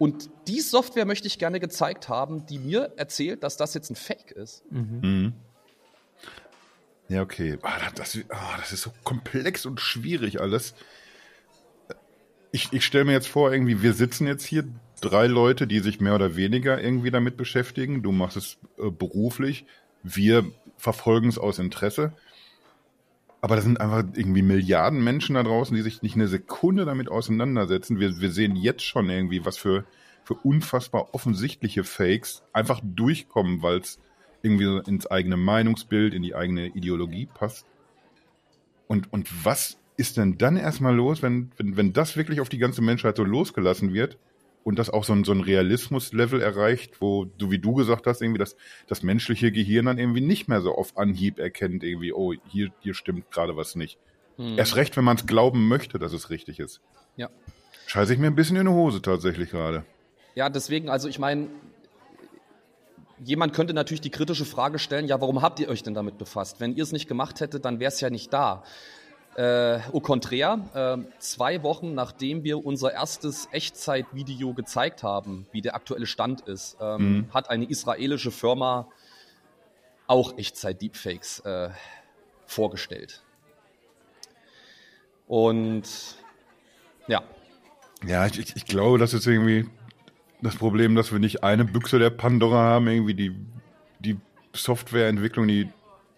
Und 0.02 0.32
die 0.48 0.62
Software 0.62 1.06
möchte 1.06 1.28
ich 1.28 1.38
gerne 1.38 1.60
gezeigt 1.60 2.10
haben, 2.10 2.48
die 2.48 2.58
mir 2.58 2.92
erzählt, 2.98 3.44
dass 3.44 3.56
das 3.56 3.76
jetzt 3.76 3.92
ein 3.92 3.96
Fake 3.96 4.32
ist. 4.32 4.64
Mhm. 4.72 5.34
Ja, 7.08 7.22
okay. 7.22 7.60
Ah, 7.62 7.78
das, 7.94 8.14
das, 8.14 8.26
ah, 8.30 8.58
das 8.58 8.72
ist 8.72 8.82
so 8.82 8.92
komplex 9.04 9.64
und 9.68 9.80
schwierig 9.80 10.42
alles. 10.42 10.74
Ich, 12.52 12.74
ich 12.74 12.84
stelle 12.84 13.06
mir 13.06 13.12
jetzt 13.12 13.28
vor, 13.28 13.54
irgendwie, 13.54 13.84
wir 13.84 13.94
sitzen 13.94 14.26
jetzt 14.26 14.44
hier, 14.44 14.64
drei 15.02 15.28
Leute, 15.28 15.68
die 15.68 15.82
sich 15.82 16.02
mehr 16.02 16.16
oder 16.16 16.36
weniger 16.36 16.82
irgendwie 16.82 17.12
damit 17.12 17.38
beschäftigen. 17.38 18.02
Du 18.02 18.12
machst 18.12 18.38
es 18.38 18.58
äh, 18.80 18.90
beruflich. 18.90 19.68
Wir 20.02 20.52
verfolgen 20.78 21.30
es 21.30 21.38
aus 21.38 21.60
Interesse. 21.60 22.12
Aber 23.42 23.56
da 23.56 23.62
sind 23.62 23.82
einfach 23.82 24.04
irgendwie 24.16 24.44
Milliarden 24.44 25.04
Menschen 25.04 25.34
da 25.34 25.44
draußen, 25.44 25.76
die 25.76 25.82
sich 25.82 26.04
nicht 26.04 26.16
eine 26.16 26.28
Sekunde 26.28 26.86
damit 26.86 27.10
auseinandersetzen. 27.10 28.00
Wir, 28.00 28.22
wir 28.22 28.32
sehen 28.32 28.56
jetzt 28.56 28.84
schon 28.84 29.10
irgendwie, 29.10 29.44
was 29.46 29.58
für, 29.58 29.84
für 30.24 30.36
unfassbar 30.36 31.14
offensichtliche 31.14 31.84
Fakes 31.84 32.44
einfach 32.54 32.80
durchkommen, 32.84 33.64
weil 33.64 33.80
es 33.80 34.00
irgendwie 34.44 34.66
so 34.66 34.80
ins 34.80 35.08
eigene 35.08 35.38
Meinungsbild, 35.38 36.14
in 36.14 36.22
die 36.22 36.36
eigene 36.36 36.68
Ideologie 36.68 37.28
passt. 37.34 37.66
Und, 38.88 39.12
und 39.12 39.28
was 39.44 39.78
ist 39.98 40.18
denn 40.18 40.38
dann 40.38 40.58
erstmal 40.58 40.96
los, 40.96 41.24
wenn, 41.24 41.52
wenn, 41.58 41.78
wenn 41.78 41.94
das 41.94 42.18
wirklich 42.18 42.42
auf 42.42 42.50
die 42.50 42.58
ganze 42.60 42.82
Menschheit 42.82 43.18
so 43.18 43.24
losgelassen 43.24 43.94
wird 43.94 44.20
und 44.64 44.78
das 44.78 44.90
auch 44.90 45.04
so 45.04 45.14
ein, 45.14 45.24
so 45.24 45.32
ein 45.32 45.42
Realismus-Level 45.42 46.42
erreicht, 46.42 47.02
wo, 47.02 47.28
so 47.40 47.52
wie 47.52 47.60
du 47.60 47.74
gesagt 47.74 48.08
hast, 48.08 48.22
irgendwie 48.22 48.40
das, 48.40 48.56
das 48.88 49.04
menschliche 49.04 49.52
Gehirn 49.52 49.86
dann 49.86 49.98
irgendwie 49.98 50.22
nicht 50.22 50.48
mehr 50.48 50.62
so 50.62 50.76
auf 50.76 50.98
Anhieb 50.98 51.40
erkennt, 51.40 51.84
irgendwie, 51.84 52.14
oh, 52.14 52.34
hier, 52.48 52.72
hier 52.80 52.94
stimmt 52.94 53.32
gerade 53.32 53.58
was 53.58 53.76
nicht. 53.76 53.98
Erst 54.58 54.76
recht, 54.76 54.98
wenn 54.98 55.04
man 55.04 55.18
es 55.18 55.28
glauben 55.28 55.68
möchte, 55.68 56.00
dass 56.00 56.14
es 56.14 56.32
richtig 56.32 56.60
ist. 56.60 56.82
Ja. 57.16 57.30
Scheiße 57.86 58.14
ich 58.14 58.20
mir 58.20 58.28
ein 58.28 58.36
bisschen 58.36 58.56
in 58.56 58.66
die 58.66 58.72
Hose 58.72 59.02
tatsächlich 59.02 59.52
gerade. 59.52 59.86
Ja, 60.34 60.50
deswegen, 60.50 60.90
also 60.90 61.08
ich 61.08 61.20
meine, 61.20 61.48
jemand 63.24 63.54
könnte 63.54 63.74
natürlich 63.74 64.02
die 64.02 64.10
kritische 64.10 64.46
Frage 64.46 64.80
stellen, 64.80 65.06
ja, 65.08 65.22
warum 65.22 65.42
habt 65.42 65.60
ihr 65.60 65.70
euch 65.70 65.84
denn 65.84 65.94
damit 65.94 66.18
befasst? 66.18 66.60
Wenn 66.60 66.76
ihr 66.76 66.84
es 66.84 66.92
nicht 66.92 67.08
gemacht 67.08 67.40
hättet, 67.40 67.66
dann 67.66 67.80
wäre 67.80 67.90
es 67.90 68.02
ja 68.02 68.10
nicht 68.10 68.34
da. 68.34 68.64
Äh, 69.36 69.80
au 69.94 70.02
contraire, 70.02 70.60
äh, 70.74 71.20
zwei 71.20 71.64
Wochen 71.64 71.94
nachdem 71.94 72.44
wir 72.44 72.66
unser 72.66 72.92
erstes 72.92 73.48
Echtzeitvideo 73.52 74.54
gezeigt 74.54 75.04
haben, 75.04 75.48
wie 75.54 75.62
der 75.62 75.76
aktuelle 75.76 76.06
Stand 76.06 76.42
ist, 76.42 76.78
ähm, 76.82 77.28
hat 77.34 77.50
eine 77.50 77.66
israelische 77.66 78.32
Firma 78.32 78.88
auch 80.08 80.38
Echtzeit-Deepfakes 80.38 81.40
äh, 81.42 81.70
vorgestellt. 82.46 83.24
Und 85.28 85.84
ja, 87.08 87.24
Ja, 88.06 88.26
ich, 88.26 88.38
ich, 88.38 88.56
ich 88.58 88.66
glaube, 88.66 88.98
das 88.98 89.14
ist 89.14 89.26
irgendwie 89.28 89.66
das 90.42 90.58
Problem, 90.58 90.96
dass 90.96 91.14
wir 91.14 91.20
nicht 91.20 91.44
eine 91.44 91.64
Büchse 91.64 92.00
der 92.00 92.10
Pandora 92.10 92.58
haben, 92.58 92.88
irgendwie 92.88 93.14
die, 93.14 93.36
die 94.00 94.18
Softwareentwicklung, 94.54 95.48
die, 95.48 95.70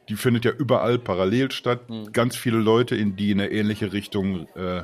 die 0.10 0.16
findet 0.16 0.46
ja 0.46 0.52
überall 0.52 1.00
parallel 1.00 1.52
statt. 1.52 1.82
Ganz 2.12 2.36
viele 2.36 2.58
Leute, 2.58 2.96
in 2.96 3.16
die 3.16 3.32
in 3.32 3.40
eine 3.40 3.52
ähnliche 3.52 3.94
Richtung 3.94 4.48
äh, 4.56 4.84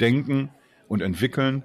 denken 0.00 0.50
und 0.88 1.02
entwickeln. 1.02 1.62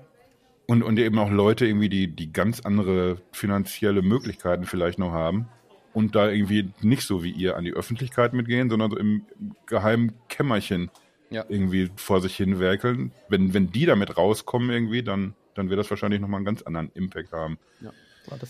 Und, 0.68 0.84
und 0.84 1.00
eben 1.00 1.20
auch 1.20 1.30
Leute 1.30 1.66
irgendwie, 1.66 1.90
die, 1.90 2.08
die 2.08 2.32
ganz 2.32 2.62
andere 2.62 3.18
finanzielle 3.32 4.02
Möglichkeiten 4.02 4.66
vielleicht 4.66 5.00
noch 5.00 5.12
haben 5.12 5.50
und 5.94 6.16
da 6.16 6.30
irgendwie 6.30 6.72
nicht 6.82 7.04
so 7.04 7.24
wie 7.24 7.32
ihr 7.32 7.58
an 7.58 7.66
die 7.66 7.74
Öffentlichkeit 7.74 8.34
mitgehen, 8.34 8.70
sondern 8.70 8.92
so 8.92 8.98
im 8.98 9.26
geheimen 9.66 10.14
Kämmerchen 10.30 10.90
ja. 11.30 11.44
irgendwie 11.50 11.90
vor 11.96 12.22
sich 12.22 12.36
hin 12.36 12.60
werkeln. 12.60 13.12
Wenn, 13.28 13.54
wenn 13.54 13.72
die 13.72 13.86
damit 13.86 14.18
rauskommen 14.18 14.70
irgendwie, 14.70 15.04
dann, 15.04 15.34
dann 15.56 15.70
wird 15.70 15.80
das 15.80 15.90
wahrscheinlich 15.90 16.22
nochmal 16.22 16.38
einen 16.38 16.46
ganz 16.46 16.62
anderen 16.62 16.92
Impact 16.94 17.34
haben. 17.34 17.58
Das 17.82 17.94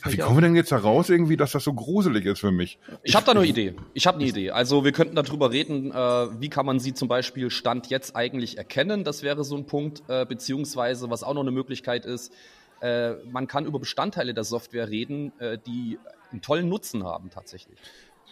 Wie 0.06 0.18
kommen 0.18 0.38
wir 0.38 0.42
denn 0.42 0.56
jetzt 0.56 0.72
da 0.72 0.78
raus 0.78 1.10
irgendwie, 1.10 1.38
dass 1.38 1.52
das 1.52 1.64
so 1.64 1.74
gruselig 1.74 2.26
ist 2.26 2.40
für 2.40 2.52
mich? 2.52 2.78
Ich 3.04 3.16
habe 3.16 3.26
da 3.26 3.32
eine 3.32 3.46
Idee. 3.46 3.76
Ich 3.94 4.06
habe 4.06 4.20
eine 4.20 4.28
Idee. 4.28 4.52
Also 4.52 4.84
wir 4.84 4.92
könnten 4.92 5.16
darüber 5.16 5.52
reden, 5.52 5.92
äh, 5.92 5.96
wie 5.96 6.50
kann 6.50 6.66
man 6.66 6.80
sie 6.80 6.94
zum 6.94 7.08
Beispiel 7.08 7.50
Stand 7.50 7.88
jetzt 7.88 8.16
eigentlich 8.16 8.58
erkennen. 8.58 9.04
Das 9.04 9.24
wäre 9.24 9.44
so 9.44 9.56
ein 9.56 9.66
Punkt. 9.66 10.04
Äh, 10.08 10.26
beziehungsweise, 10.26 11.10
was 11.10 11.24
auch 11.24 11.34
noch 11.34 11.42
eine 11.42 11.52
Möglichkeit 11.52 12.06
ist, 12.06 12.34
äh, 12.82 13.14
man 13.32 13.48
kann 13.48 13.66
über 13.66 13.80
Bestandteile 13.80 14.34
der 14.34 14.44
Software 14.44 14.90
reden, 14.90 15.32
äh, 15.40 15.58
die 15.66 16.00
einen 16.32 16.42
tollen 16.42 16.68
Nutzen 16.68 17.04
haben 17.04 17.30
tatsächlich. 17.30 17.78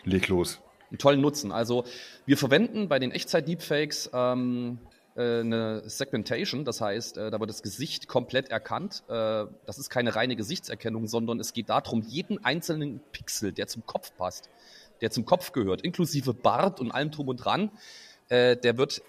Leg 0.04 0.28
los. 0.28 0.60
Einen 0.90 0.98
tollen 0.98 1.22
Nutzen. 1.22 1.52
Also 1.52 1.86
wir 2.26 2.38
verwenden 2.38 2.90
bei 2.90 3.00
den 3.00 3.12
Echtzeit-Deepfakes 3.12 4.10
ähm, 4.14 4.80
äh, 5.20 5.41
eine 5.41 5.82
Segmentation, 5.89 6.63
das 6.63 6.80
heißt, 6.80 7.17
äh, 7.17 7.30
da 7.30 7.41
wird 7.41 7.49
das 7.49 7.61
Gesicht 7.61 8.07
komplett 8.07 8.49
erkannt. 8.49 9.03
Äh, 9.09 9.47
das 9.65 9.78
ist 9.78 9.89
keine 9.89 10.15
reine 10.15 10.38
Gesichtserkennung, 10.38 11.07
sondern 11.07 11.41
es 11.41 11.51
geht 11.51 11.67
darum, 11.70 12.01
jeden 12.07 12.45
einzelnen 12.45 13.01
Pixel, 13.11 13.51
der 13.51 13.67
zum 13.67 13.86
Kopf 13.86 14.15
passt, 14.17 14.49
der 15.01 15.11
zum 15.11 15.26
Kopf 15.26 15.51
gehört, 15.51 15.82
inklusive 15.82 16.34
Bart 16.34 16.80
und 16.80 16.91
allem 16.91 17.11
drum 17.11 17.28
und 17.28 17.38
dran, 17.38 17.72
der 18.30 18.78
wird 18.78 19.01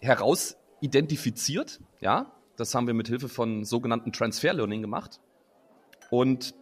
heraus 0.00 0.56
identifiziert. 0.80 1.78
Ja, 2.00 2.32
das 2.56 2.74
haben 2.74 2.86
wir 2.86 2.94
mit 2.94 3.08
Hilfe 3.08 3.28
von 3.28 3.66
sogenannten 3.66 4.12
Transfer 4.12 4.54
Learning 4.54 4.80
gemacht. 4.80 5.20
Und 6.10 6.54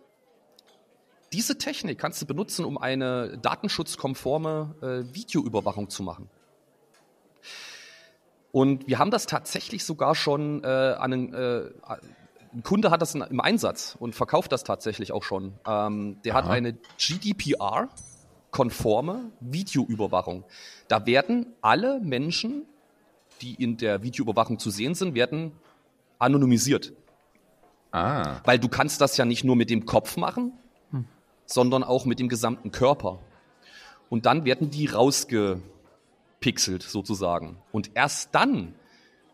diese 1.32 1.56
Technik 1.56 2.00
kannst 2.00 2.20
du 2.20 2.26
benutzen, 2.26 2.64
um 2.64 2.78
eine 2.78 3.38
datenschutzkonforme 3.38 5.06
Videoüberwachung 5.12 5.88
zu 5.88 6.02
machen. 6.02 6.28
Und 8.52 8.86
wir 8.88 8.98
haben 8.98 9.10
das 9.10 9.26
tatsächlich 9.26 9.84
sogar 9.84 10.14
schon 10.14 10.64
äh, 10.64 10.66
an 10.66 11.12
einen, 11.12 11.34
äh, 11.34 11.70
ein 12.52 12.62
Kunde 12.62 12.90
hat 12.90 13.00
das 13.00 13.14
im 13.14 13.40
Einsatz 13.40 13.96
und 13.98 14.14
verkauft 14.14 14.52
das 14.52 14.64
tatsächlich 14.64 15.12
auch 15.12 15.22
schon. 15.22 15.54
Ähm, 15.66 16.18
der 16.24 16.34
Aha. 16.34 16.42
hat 16.42 16.50
eine 16.50 16.76
GDPR-konforme 16.98 19.30
Videoüberwachung. 19.40 20.44
Da 20.88 21.06
werden 21.06 21.46
alle 21.60 22.00
Menschen, 22.00 22.66
die 23.40 23.54
in 23.54 23.76
der 23.76 24.02
Videoüberwachung 24.02 24.58
zu 24.58 24.70
sehen 24.70 24.96
sind, 24.96 25.14
werden 25.14 25.52
anonymisiert. 26.18 26.92
Ah. 27.92 28.40
Weil 28.44 28.58
du 28.58 28.68
kannst 28.68 29.00
das 29.00 29.16
ja 29.16 29.24
nicht 29.24 29.44
nur 29.44 29.54
mit 29.54 29.70
dem 29.70 29.86
Kopf 29.86 30.16
machen, 30.16 30.52
hm. 30.90 31.04
sondern 31.46 31.84
auch 31.84 32.04
mit 32.04 32.18
dem 32.18 32.28
gesamten 32.28 32.72
Körper. 32.72 33.20
Und 34.08 34.26
dann 34.26 34.44
werden 34.44 34.70
die 34.70 34.86
rausge 34.86 35.62
pixelt 36.40 36.82
sozusagen. 36.82 37.58
Und 37.72 37.90
erst 37.94 38.34
dann, 38.34 38.74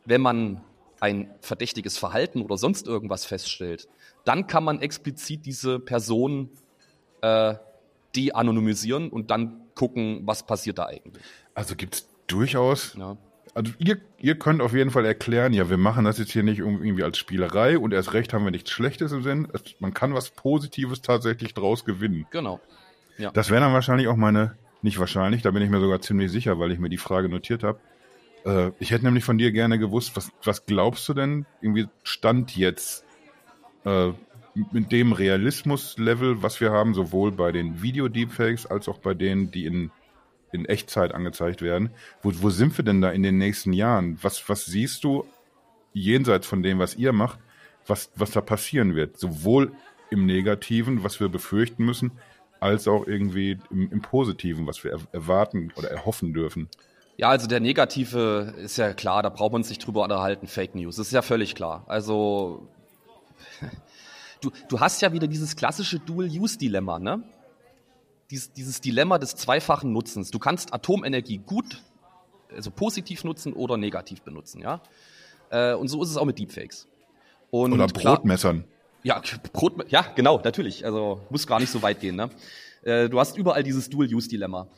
wenn 0.04 0.20
man 0.20 0.62
ein 1.00 1.30
verdächtiges 1.40 1.98
Verhalten 1.98 2.42
oder 2.42 2.56
sonst 2.56 2.86
irgendwas 2.86 3.24
feststellt, 3.24 3.88
dann 4.24 4.46
kann 4.46 4.64
man 4.64 4.80
explizit 4.80 5.46
diese 5.46 5.78
Person 5.78 6.50
äh, 7.20 7.54
de-anonymisieren 8.14 9.10
und 9.10 9.30
dann 9.30 9.60
gucken, 9.74 10.22
was 10.24 10.44
passiert 10.46 10.78
da 10.78 10.86
eigentlich. 10.86 11.22
Also 11.54 11.76
gibt 11.76 11.94
es 11.94 12.08
durchaus. 12.26 12.94
Ja. 12.98 13.16
Also 13.54 13.72
ihr, 13.78 13.98
ihr 14.18 14.38
könnt 14.38 14.60
auf 14.60 14.74
jeden 14.74 14.90
Fall 14.90 15.06
erklären, 15.06 15.52
ja, 15.52 15.70
wir 15.70 15.78
machen 15.78 16.04
das 16.04 16.18
jetzt 16.18 16.32
hier 16.32 16.42
nicht 16.42 16.58
irgendwie 16.58 17.02
als 17.02 17.16
Spielerei 17.16 17.78
und 17.78 17.92
erst 17.92 18.12
recht 18.12 18.34
haben 18.34 18.44
wir 18.44 18.50
nichts 18.50 18.70
Schlechtes 18.70 19.12
im 19.12 19.22
Sinn. 19.22 19.48
Man 19.78 19.94
kann 19.94 20.12
was 20.12 20.30
Positives 20.30 21.00
tatsächlich 21.00 21.54
draus 21.54 21.84
gewinnen. 21.84 22.26
Genau. 22.30 22.60
Ja. 23.16 23.30
Das 23.30 23.48
wäre 23.48 23.62
dann 23.62 23.72
wahrscheinlich 23.72 24.08
auch 24.08 24.16
meine 24.16 24.56
nicht 24.82 24.98
wahrscheinlich, 24.98 25.42
da 25.42 25.50
bin 25.50 25.62
ich 25.62 25.70
mir 25.70 25.80
sogar 25.80 26.00
ziemlich 26.00 26.30
sicher, 26.30 26.58
weil 26.58 26.72
ich 26.72 26.78
mir 26.78 26.88
die 26.88 26.98
Frage 26.98 27.28
notiert 27.28 27.62
habe. 27.62 27.80
Äh, 28.44 28.72
ich 28.78 28.90
hätte 28.90 29.04
nämlich 29.04 29.24
von 29.24 29.38
dir 29.38 29.52
gerne 29.52 29.78
gewusst, 29.78 30.16
was, 30.16 30.30
was 30.44 30.66
glaubst 30.66 31.08
du 31.08 31.14
denn, 31.14 31.46
irgendwie 31.60 31.88
Stand 32.02 32.56
jetzt 32.56 33.04
äh, 33.84 34.12
mit 34.72 34.92
dem 34.92 35.12
Realismus-Level, 35.12 36.42
was 36.42 36.60
wir 36.60 36.70
haben, 36.70 36.94
sowohl 36.94 37.32
bei 37.32 37.52
den 37.52 37.82
Video-Deepfakes 37.82 38.66
als 38.66 38.88
auch 38.88 38.98
bei 38.98 39.14
denen, 39.14 39.50
die 39.50 39.66
in, 39.66 39.90
in 40.52 40.64
Echtzeit 40.64 41.14
angezeigt 41.14 41.60
werden. 41.60 41.90
Wo, 42.22 42.32
wo 42.40 42.50
sind 42.50 42.76
wir 42.78 42.84
denn 42.84 43.00
da 43.00 43.10
in 43.10 43.22
den 43.22 43.38
nächsten 43.38 43.72
Jahren? 43.72 44.18
Was, 44.22 44.48
was 44.48 44.64
siehst 44.64 45.04
du 45.04 45.26
jenseits 45.92 46.46
von 46.46 46.62
dem, 46.62 46.78
was 46.78 46.94
ihr 46.94 47.12
macht, 47.12 47.38
was, 47.86 48.10
was 48.16 48.30
da 48.30 48.40
passieren 48.40 48.94
wird? 48.94 49.18
Sowohl 49.18 49.72
im 50.10 50.24
Negativen, 50.24 51.02
was 51.02 51.20
wir 51.20 51.28
befürchten 51.28 51.84
müssen, 51.84 52.12
als 52.66 52.88
auch 52.88 53.06
irgendwie 53.06 53.58
im, 53.70 53.90
im 53.90 54.02
Positiven, 54.02 54.66
was 54.66 54.82
wir 54.84 54.98
erwarten 55.12 55.72
oder 55.76 55.90
erhoffen 55.90 56.32
dürfen. 56.32 56.68
Ja, 57.16 57.30
also 57.30 57.46
der 57.46 57.60
Negative 57.60 58.54
ist 58.58 58.76
ja 58.76 58.92
klar, 58.92 59.22
da 59.22 59.30
braucht 59.30 59.52
man 59.52 59.62
sich 59.62 59.78
drüber 59.78 60.02
unterhalten, 60.02 60.46
Fake 60.46 60.74
News. 60.74 60.96
Das 60.96 61.06
ist 61.06 61.12
ja 61.12 61.22
völlig 61.22 61.54
klar. 61.54 61.84
Also 61.86 62.68
du, 64.40 64.50
du 64.68 64.80
hast 64.80 65.00
ja 65.00 65.12
wieder 65.12 65.26
dieses 65.26 65.56
klassische 65.56 65.98
Dual-Use-Dilemma, 65.98 66.98
ne? 66.98 67.22
Dies, 68.30 68.52
dieses 68.52 68.80
Dilemma 68.80 69.18
des 69.18 69.36
zweifachen 69.36 69.92
Nutzens. 69.92 70.30
Du 70.30 70.38
kannst 70.38 70.74
Atomenergie 70.74 71.38
gut, 71.38 71.82
also 72.54 72.70
positiv 72.70 73.24
nutzen 73.24 73.52
oder 73.52 73.76
negativ 73.76 74.22
benutzen, 74.22 74.60
ja? 74.60 74.82
Äh, 75.50 75.74
und 75.74 75.88
so 75.88 76.02
ist 76.02 76.10
es 76.10 76.16
auch 76.16 76.24
mit 76.24 76.38
Deepfakes. 76.38 76.86
Und 77.50 77.72
oder 77.72 77.86
Brotmessern. 77.86 78.64
Klar, 78.64 78.75
ja, 79.02 79.20
Brot, 79.52 79.90
ja, 79.90 80.06
genau, 80.14 80.40
natürlich. 80.42 80.84
Also 80.84 81.20
muss 81.30 81.46
gar 81.46 81.60
nicht 81.60 81.70
so 81.70 81.82
weit 81.82 82.00
gehen. 82.00 82.16
Ne? 82.16 82.30
Äh, 82.82 83.08
du 83.08 83.18
hast 83.18 83.36
überall 83.36 83.62
dieses 83.62 83.90
Dual-Use-Dilemma. 83.90 84.68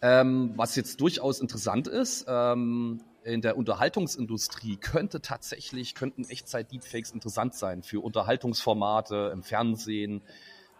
Ähm, 0.00 0.52
was 0.56 0.74
jetzt 0.74 1.00
durchaus 1.00 1.40
interessant 1.40 1.86
ist, 1.86 2.26
ähm, 2.28 3.00
in 3.24 3.40
der 3.40 3.56
Unterhaltungsindustrie 3.56 4.76
könnte 4.76 5.20
tatsächlich, 5.20 5.94
könnten 5.94 6.24
Echtzeit-Deepfakes 6.24 7.12
interessant 7.12 7.54
sein 7.54 7.82
für 7.82 8.00
Unterhaltungsformate 8.00 9.30
im 9.32 9.44
Fernsehen. 9.44 10.22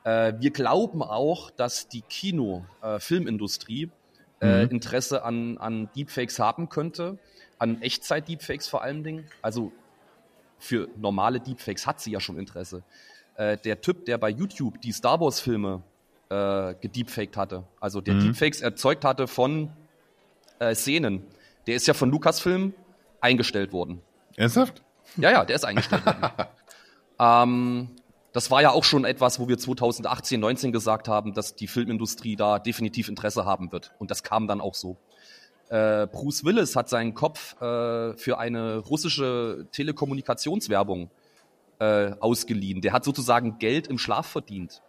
Äh, 0.04 0.34
wir 0.40 0.50
glauben 0.50 1.02
auch, 1.02 1.50
dass 1.50 1.88
die 1.88 2.02
Kino-Filmindustrie 2.02 3.90
äh, 4.40 4.46
äh, 4.46 4.64
mhm. 4.64 4.70
Interesse 4.72 5.24
an, 5.24 5.58
an 5.58 5.88
Deepfakes 5.94 6.40
haben 6.40 6.68
könnte, 6.68 7.18
an 7.58 7.80
Echtzeit-Deepfakes 7.80 8.66
vor 8.68 8.82
allen 8.82 9.04
Dingen. 9.04 9.26
Also 9.40 9.72
für 10.62 10.88
normale 10.96 11.40
Deepfakes 11.40 11.86
hat 11.86 12.00
sie 12.00 12.12
ja 12.12 12.20
schon 12.20 12.38
Interesse. 12.38 12.84
Äh, 13.34 13.56
der 13.58 13.80
Typ, 13.80 14.04
der 14.06 14.16
bei 14.16 14.30
YouTube 14.30 14.80
die 14.80 14.92
Star 14.92 15.20
Wars-Filme 15.20 15.82
äh, 16.28 16.74
gedeepfaked 16.80 17.36
hatte, 17.36 17.64
also 17.80 18.00
der 18.00 18.14
mhm. 18.14 18.20
Deepfakes 18.26 18.60
erzeugt 18.60 19.04
hatte 19.04 19.26
von 19.26 19.70
äh, 20.60 20.74
Szenen, 20.74 21.24
der 21.66 21.74
ist 21.74 21.86
ja 21.88 21.94
von 21.94 22.10
Lucasfilm 22.10 22.74
eingestellt 23.20 23.72
worden. 23.72 24.02
Ernsthaft? 24.36 24.82
Ja, 25.16 25.32
ja, 25.32 25.44
der 25.44 25.56
ist 25.56 25.64
eingestellt 25.64 26.06
worden. 26.06 26.30
ähm, 27.18 27.90
das 28.32 28.50
war 28.52 28.62
ja 28.62 28.70
auch 28.70 28.84
schon 28.84 29.04
etwas, 29.04 29.40
wo 29.40 29.48
wir 29.48 29.58
2018, 29.58 30.38
19 30.38 30.70
gesagt 30.72 31.08
haben, 31.08 31.34
dass 31.34 31.56
die 31.56 31.66
Filmindustrie 31.66 32.36
da 32.36 32.60
definitiv 32.60 33.08
Interesse 33.08 33.44
haben 33.44 33.72
wird. 33.72 33.92
Und 33.98 34.10
das 34.12 34.22
kam 34.22 34.46
dann 34.46 34.60
auch 34.60 34.74
so. 34.74 34.96
Äh, 35.72 36.06
Bruce 36.06 36.44
Willis 36.44 36.76
hat 36.76 36.90
seinen 36.90 37.14
Kopf 37.14 37.54
äh, 37.54 38.14
für 38.18 38.38
eine 38.38 38.76
russische 38.76 39.66
Telekommunikationswerbung 39.72 41.10
äh, 41.78 42.12
ausgeliehen. 42.20 42.82
Der 42.82 42.92
hat 42.92 43.04
sozusagen 43.04 43.58
Geld 43.58 43.86
im 43.86 43.96
Schlaf 43.96 44.26
verdient. 44.26 44.82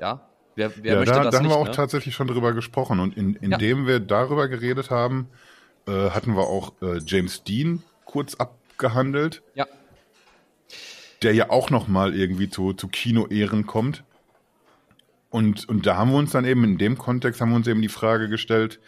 Ja, 0.00 0.26
wer, 0.54 0.72
wer 0.82 0.94
ja, 0.94 0.98
möchte 1.00 1.14
da, 1.14 1.24
das 1.24 1.32
da 1.32 1.36
haben 1.36 1.44
nicht, 1.44 1.54
wir 1.54 1.60
auch 1.60 1.66
ne? 1.66 1.72
tatsächlich 1.72 2.14
schon 2.14 2.28
drüber 2.28 2.54
gesprochen. 2.54 2.98
Und 2.98 3.14
in, 3.14 3.34
indem 3.34 3.82
ja. 3.82 3.86
wir 3.86 4.00
darüber 4.00 4.48
geredet 4.48 4.90
haben, 4.90 5.28
äh, 5.86 6.08
hatten 6.08 6.34
wir 6.34 6.44
auch 6.44 6.72
äh, 6.80 6.98
James 7.04 7.44
Dean 7.44 7.82
kurz 8.06 8.34
abgehandelt. 8.34 9.42
Ja. 9.54 9.66
Der 11.20 11.34
ja 11.34 11.50
auch 11.50 11.68
noch 11.68 11.88
mal 11.88 12.14
irgendwie 12.14 12.48
zu, 12.48 12.72
zu 12.72 12.88
Kino-Ehren 12.88 13.66
kommt. 13.66 14.02
Und, 15.28 15.68
und 15.68 15.84
da 15.84 15.98
haben 15.98 16.10
wir 16.10 16.16
uns 16.16 16.32
dann 16.32 16.46
eben 16.46 16.64
in 16.64 16.78
dem 16.78 16.96
Kontext 16.96 17.42
haben 17.42 17.50
wir 17.50 17.56
uns 17.56 17.66
eben 17.66 17.82
die 17.82 17.90
Frage 17.90 18.30
gestellt, 18.30 18.80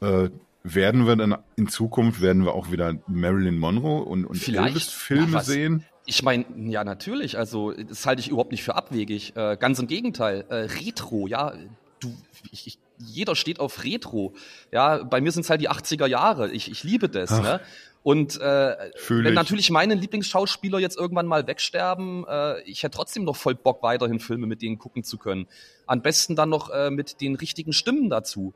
äh, 0.00 0.30
werden 0.64 1.06
wir 1.06 1.14
dann 1.14 1.36
in 1.56 1.68
Zukunft, 1.68 2.22
werden 2.22 2.44
wir 2.44 2.54
auch 2.54 2.72
wieder 2.72 2.96
Marilyn 3.06 3.58
Monroe 3.58 4.02
und, 4.02 4.24
und 4.24 4.48
Elvis-Filme 4.48 5.42
sehen? 5.42 5.84
Ich 6.06 6.22
meine, 6.22 6.46
ja, 6.56 6.84
natürlich. 6.84 7.38
Also, 7.38 7.72
das 7.72 8.06
halte 8.06 8.20
ich 8.20 8.28
überhaupt 8.28 8.50
nicht 8.50 8.64
für 8.64 8.74
abwegig. 8.74 9.36
Äh, 9.36 9.56
ganz 9.58 9.78
im 9.78 9.86
Gegenteil. 9.86 10.44
Äh, 10.48 10.54
Retro, 10.84 11.26
ja, 11.26 11.52
du, 12.00 12.14
ich, 12.50 12.66
ich, 12.66 12.78
jeder 12.98 13.36
steht 13.36 13.60
auf 13.60 13.84
Retro. 13.84 14.34
Ja, 14.72 15.02
bei 15.04 15.20
mir 15.20 15.32
sind 15.32 15.42
es 15.42 15.50
halt 15.50 15.60
die 15.60 15.70
80er 15.70 16.06
Jahre. 16.06 16.50
Ich, 16.50 16.70
ich 16.70 16.82
liebe 16.82 17.08
das. 17.08 17.30
Ne? 17.30 17.60
Und 18.02 18.38
äh, 18.38 18.76
wenn 19.08 19.26
ich. 19.26 19.32
natürlich 19.32 19.70
meine 19.70 19.94
Lieblingsschauspieler 19.94 20.78
jetzt 20.78 20.98
irgendwann 20.98 21.26
mal 21.26 21.46
wegsterben, 21.46 22.26
äh, 22.28 22.60
ich 22.62 22.82
hätte 22.82 22.96
trotzdem 22.96 23.24
noch 23.24 23.36
voll 23.36 23.54
Bock, 23.54 23.82
weiterhin 23.82 24.20
Filme 24.20 24.46
mit 24.46 24.60
denen 24.60 24.78
gucken 24.78 25.04
zu 25.04 25.16
können. 25.16 25.46
Am 25.86 26.02
besten 26.02 26.36
dann 26.36 26.50
noch 26.50 26.68
äh, 26.70 26.90
mit 26.90 27.22
den 27.22 27.34
richtigen 27.34 27.72
Stimmen 27.72 28.10
dazu. 28.10 28.52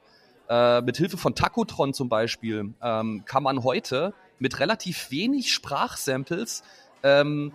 Äh, 0.48 0.80
mit 0.80 0.96
Hilfe 0.96 1.18
von 1.18 1.34
Tacotron 1.34 1.92
zum 1.92 2.08
Beispiel 2.08 2.74
ähm, 2.82 3.22
kann 3.26 3.42
man 3.42 3.64
heute 3.64 4.14
mit 4.38 4.60
relativ 4.60 5.10
wenig 5.10 5.52
Sprachsamples 5.52 6.62
ähm, 7.02 7.52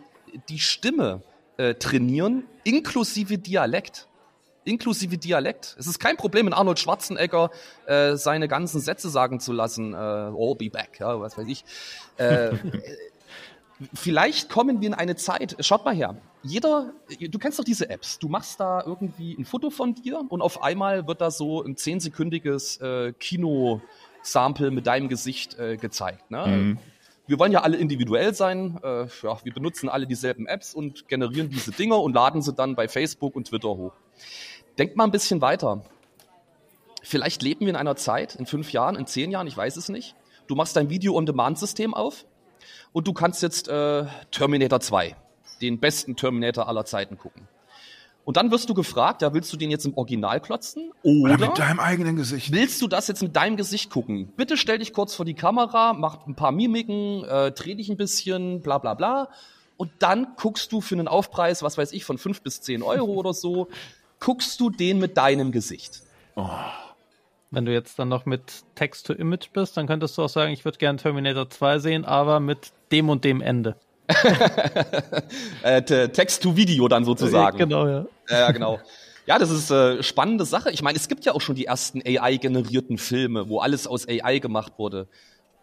die 0.50 0.60
Stimme 0.60 1.22
äh, 1.58 1.76
trainieren, 1.76 2.46
inklusive 2.64 3.38
Dialekt. 3.38 4.08
Inklusive 4.66 5.18
Dialekt. 5.18 5.76
Es 5.78 5.88
ist 5.88 6.00
kein 6.00 6.16
Problem, 6.16 6.48
in 6.48 6.54
Arnold 6.54 6.80
Schwarzenegger 6.80 7.50
äh, 7.86 8.16
seine 8.16 8.48
ganzen 8.48 8.80
Sätze 8.80 9.10
sagen 9.10 9.42
zu 9.42 9.52
lassen. 9.52 9.94
Äh, 9.94 10.32
oh, 10.34 10.56
be 10.56 10.70
back, 10.70 11.00
ja, 11.00 11.20
was 11.20 11.38
weiß 11.38 11.48
ich. 11.48 11.66
Vielleicht 13.94 14.50
kommen 14.50 14.82
wir 14.82 14.88
in 14.88 14.94
eine 14.94 15.16
Zeit, 15.16 15.56
schaut 15.60 15.86
mal 15.86 15.96
her, 15.96 16.16
jeder, 16.44 16.94
du 17.20 17.40
kennst 17.40 17.58
doch 17.58 17.64
diese 17.64 17.90
Apps, 17.90 18.20
du 18.20 18.28
machst 18.28 18.60
da 18.60 18.84
irgendwie 18.86 19.34
ein 19.38 19.46
Foto 19.46 19.70
von 19.70 19.96
dir 19.96 20.22
und 20.28 20.42
auf 20.42 20.62
einmal 20.62 21.08
wird 21.08 21.22
da 21.22 21.32
so 21.32 21.64
ein 21.64 21.78
zehnsekündiges 21.78 22.78
äh, 22.82 23.14
Kino-Sample 23.14 24.72
mit 24.72 24.86
deinem 24.86 25.08
Gesicht 25.08 25.58
äh, 25.58 25.78
gezeigt. 25.78 26.30
Ne? 26.30 26.46
Mhm. 26.46 26.80
Wir 27.26 27.40
wollen 27.40 27.54
ja 27.54 27.62
alle 27.62 27.78
individuell 27.78 28.34
sein, 28.34 28.80
äh, 28.84 29.06
ja, 29.24 29.38
wir 29.44 29.54
benutzen 29.54 29.88
alle 29.88 30.06
dieselben 30.06 30.46
Apps 30.46 30.74
und 30.74 31.08
generieren 31.08 31.50
diese 31.50 31.72
Dinger 31.72 32.02
und 32.02 32.14
laden 32.14 32.42
sie 32.42 32.54
dann 32.54 32.76
bei 32.76 32.90
Facebook 32.90 33.36
und 33.36 33.48
Twitter 33.48 33.70
hoch. 33.70 33.94
Denkt 34.78 34.98
mal 34.98 35.06
ein 35.06 35.12
bisschen 35.12 35.40
weiter. 35.40 35.84
Vielleicht 37.02 37.42
leben 37.42 37.62
wir 37.62 37.70
in 37.70 37.76
einer 37.76 37.96
Zeit, 37.96 38.36
in 38.36 38.46
fünf 38.46 38.74
Jahren, 38.74 38.96
in 38.96 39.06
zehn 39.08 39.32
Jahren, 39.32 39.48
ich 39.48 39.56
weiß 39.56 39.78
es 39.78 39.88
nicht. 39.88 40.16
Du 40.48 40.56
machst 40.56 40.76
dein 40.76 40.90
Video-on-Demand-System 40.90 41.94
auf, 41.94 42.26
und 42.92 43.08
du 43.08 43.14
kannst 43.14 43.42
jetzt 43.42 43.68
äh, 43.68 44.06
Terminator 44.32 44.80
2, 44.80 45.16
den 45.62 45.80
besten 45.80 46.16
Terminator 46.16 46.68
aller 46.68 46.86
Zeiten 46.86 47.18
gucken. 47.18 47.48
Und 48.26 48.38
dann 48.38 48.52
wirst 48.52 48.70
du 48.70 48.74
gefragt, 48.74 49.22
ja, 49.22 49.34
willst 49.34 49.52
du 49.52 49.58
den 49.58 49.70
jetzt 49.70 49.86
im 49.86 49.98
Original 49.98 50.40
klotzen? 50.40 50.92
Oder, 51.04 51.34
Oder 51.34 51.48
mit 51.48 51.60
deinem 51.60 51.80
eigenen 51.80 52.16
Gesicht. 52.16 52.54
willst 52.54 52.82
du 52.82 52.88
das 52.88 53.08
jetzt 53.10 53.22
mit 53.22 53.36
deinem 53.36 53.58
Gesicht 53.58 53.90
gucken? 53.90 54.32
Bitte 54.38 54.56
stell 54.56 54.80
dich 54.80 54.94
kurz 54.94 55.14
vor 55.14 55.26
die 55.26 55.34
Kamera, 55.34 55.94
mach 55.94 56.26
ein 56.26 56.36
paar 56.36 56.54
Mimiken, 56.54 57.26
äh, 57.26 57.52
dreh 57.52 57.76
dich 57.76 57.90
ein 57.90 57.98
bisschen, 57.98 58.62
bla 58.62 58.78
bla 58.78 58.94
bla. 58.94 59.30
Und 59.76 59.92
dann 60.00 60.28
guckst 60.38 60.72
du 60.72 60.80
für 60.80 60.96
einen 60.96 61.10
Aufpreis, 61.10 61.64
was 61.64 61.78
weiß 61.78 61.92
ich, 61.92 62.06
von 62.06 62.18
fünf 62.18 62.42
bis 62.42 62.62
zehn 62.62 62.82
Euro 62.82 63.12
oder 63.12 63.34
so, 63.34 63.68
guckst 64.20 64.60
du 64.62 64.70
den 64.70 65.00
mit 65.00 65.18
deinem 65.18 65.52
Gesicht. 65.52 66.04
Wenn 67.54 67.66
du 67.66 67.72
jetzt 67.72 68.00
dann 68.00 68.10
noch 68.10 68.26
mit 68.26 68.64
Text-to-Image 68.74 69.52
bist, 69.54 69.78
dann 69.78 69.86
könntest 69.86 70.18
du 70.18 70.24
auch 70.24 70.30
sagen, 70.30 70.52
ich 70.52 70.66
würde 70.66 70.80
gerne 70.80 70.98
Terminator 70.98 71.48
2 71.52 71.78
sehen, 71.78 72.04
aber 72.04 72.40
mit 72.40 72.72
dem 72.92 73.10
und 73.10 73.24
dem 73.24 73.42
Ende. 73.42 73.76
Äh, 75.62 75.82
te- 75.84 76.12
Text-to-Video 76.12 76.88
dann 76.88 77.06
sozusagen. 77.06 77.58
Genau, 77.58 77.88
ja. 77.88 78.06
Ja, 78.30 78.52
genau. 78.52 78.80
Ja, 79.26 79.38
das 79.40 79.52
ist 79.52 79.70
äh, 79.72 80.02
spannende 80.04 80.46
Sache. 80.46 80.72
Ich 80.72 80.82
meine, 80.82 80.98
es 80.98 81.08
gibt 81.08 81.26
ja 81.26 81.34
auch 81.34 81.42
schon 81.42 81.56
die 81.56 81.66
ersten 81.66 82.02
AI-generierten 82.02 82.98
Filme, 82.98 83.48
wo 83.48 83.60
alles 83.60 83.88
aus 83.88 84.08
AI 84.10 84.40
gemacht 84.40 84.74
wurde. 84.78 85.08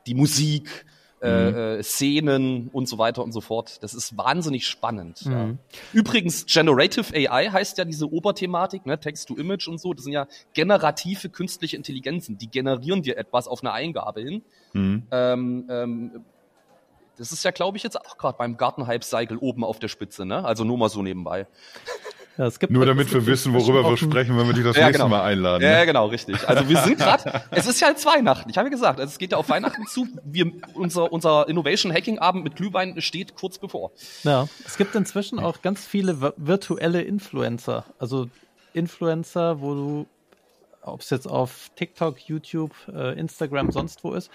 Die 0.06 0.14
Musik, 0.14 0.86
äh, 1.22 1.78
äh, 1.78 1.82
Szenen 1.82 2.68
und 2.72 2.88
so 2.88 2.98
weiter 2.98 3.22
und 3.22 3.32
so 3.32 3.40
fort. 3.40 3.82
Das 3.82 3.94
ist 3.94 4.16
wahnsinnig 4.16 4.66
spannend. 4.66 5.20
Ja. 5.22 5.50
Übrigens, 5.92 6.46
Generative 6.46 7.14
AI 7.14 7.50
heißt 7.50 7.76
ja 7.78 7.84
diese 7.84 8.10
Oberthematik, 8.10 8.86
ne, 8.86 8.98
Text-to-Image 8.98 9.68
und 9.68 9.78
so. 9.78 9.92
Das 9.92 10.04
sind 10.04 10.12
ja 10.12 10.26
generative 10.54 11.28
künstliche 11.28 11.76
Intelligenzen. 11.76 12.38
Die 12.38 12.50
generieren 12.50 13.02
dir 13.02 13.18
etwas 13.18 13.48
auf 13.48 13.60
eine 13.62 13.72
Eingabe 13.72 14.22
hin. 14.22 14.42
Mhm. 14.72 15.02
Ähm, 15.10 15.66
ähm, 15.68 16.24
das 17.18 17.32
ist 17.32 17.44
ja, 17.44 17.50
glaube 17.50 17.76
ich, 17.76 17.82
jetzt 17.82 18.00
auch 18.00 18.16
gerade 18.16 18.38
beim 18.38 18.56
Gartenhype-Cycle 18.56 19.36
oben 19.36 19.62
auf 19.62 19.78
der 19.78 19.88
Spitze, 19.88 20.24
ne? 20.24 20.42
Also 20.42 20.64
nur 20.64 20.78
mal 20.78 20.88
so 20.88 21.02
nebenbei. 21.02 21.46
Ja 22.40 22.46
es 22.46 22.58
gibt, 22.58 22.72
Nur 22.72 22.82
es 22.82 22.88
damit 22.88 23.08
gibt 23.10 23.26
wir 23.26 23.32
wissen, 23.32 23.52
worüber 23.54 23.88
wir 23.88 23.96
sprechen, 23.96 24.36
wenn 24.36 24.46
wir 24.46 24.54
dich 24.54 24.64
das 24.64 24.76
Ja, 24.76 24.86
nächste 24.86 25.04
genau. 25.04 25.16
Mal 25.16 25.22
einladen. 25.22 25.62
Ja, 25.62 25.78
ne? 25.80 25.86
genau, 25.86 26.06
richtig. 26.06 26.48
Also 26.48 26.68
wir 26.68 26.78
sind 26.78 26.98
gerade, 26.98 27.42
es 27.50 27.66
ist 27.66 27.80
ja 27.80 27.88
jetzt 27.88 28.04
Weihnachten. 28.06 28.50
Ich 28.50 28.56
habe 28.58 28.66
ja 28.68 28.70
gesagt, 28.70 28.98
also 29.00 29.10
es 29.10 29.18
geht 29.18 29.32
ja 29.32 29.38
auf 29.38 29.48
Weihnachten 29.48 29.86
zu. 29.86 30.08
Wir, 30.24 30.50
unser, 30.74 31.12
unser 31.12 31.48
Innovation 31.48 31.92
Hacking 31.92 32.18
Abend 32.18 32.42
mit 32.44 32.56
Glühwein 32.56 33.00
steht 33.00 33.34
kurz 33.36 33.58
bevor. 33.58 33.92
Ja, 34.24 34.48
es 34.66 34.76
gibt 34.76 34.94
inzwischen 34.94 35.38
auch 35.38 35.62
ganz 35.62 35.86
viele 35.86 36.12
vi- 36.14 36.32
virtuelle 36.36 37.02
Influencer. 37.02 37.84
Also 37.98 38.28
Influencer, 38.72 39.60
wo 39.60 39.74
du, 39.74 40.06
ob 40.82 41.00
es 41.00 41.10
jetzt 41.10 41.26
auf 41.26 41.70
TikTok, 41.76 42.18
YouTube, 42.20 42.72
äh, 42.94 43.18
Instagram, 43.18 43.70
sonst 43.72 44.02
wo 44.04 44.12
ist, 44.14 44.30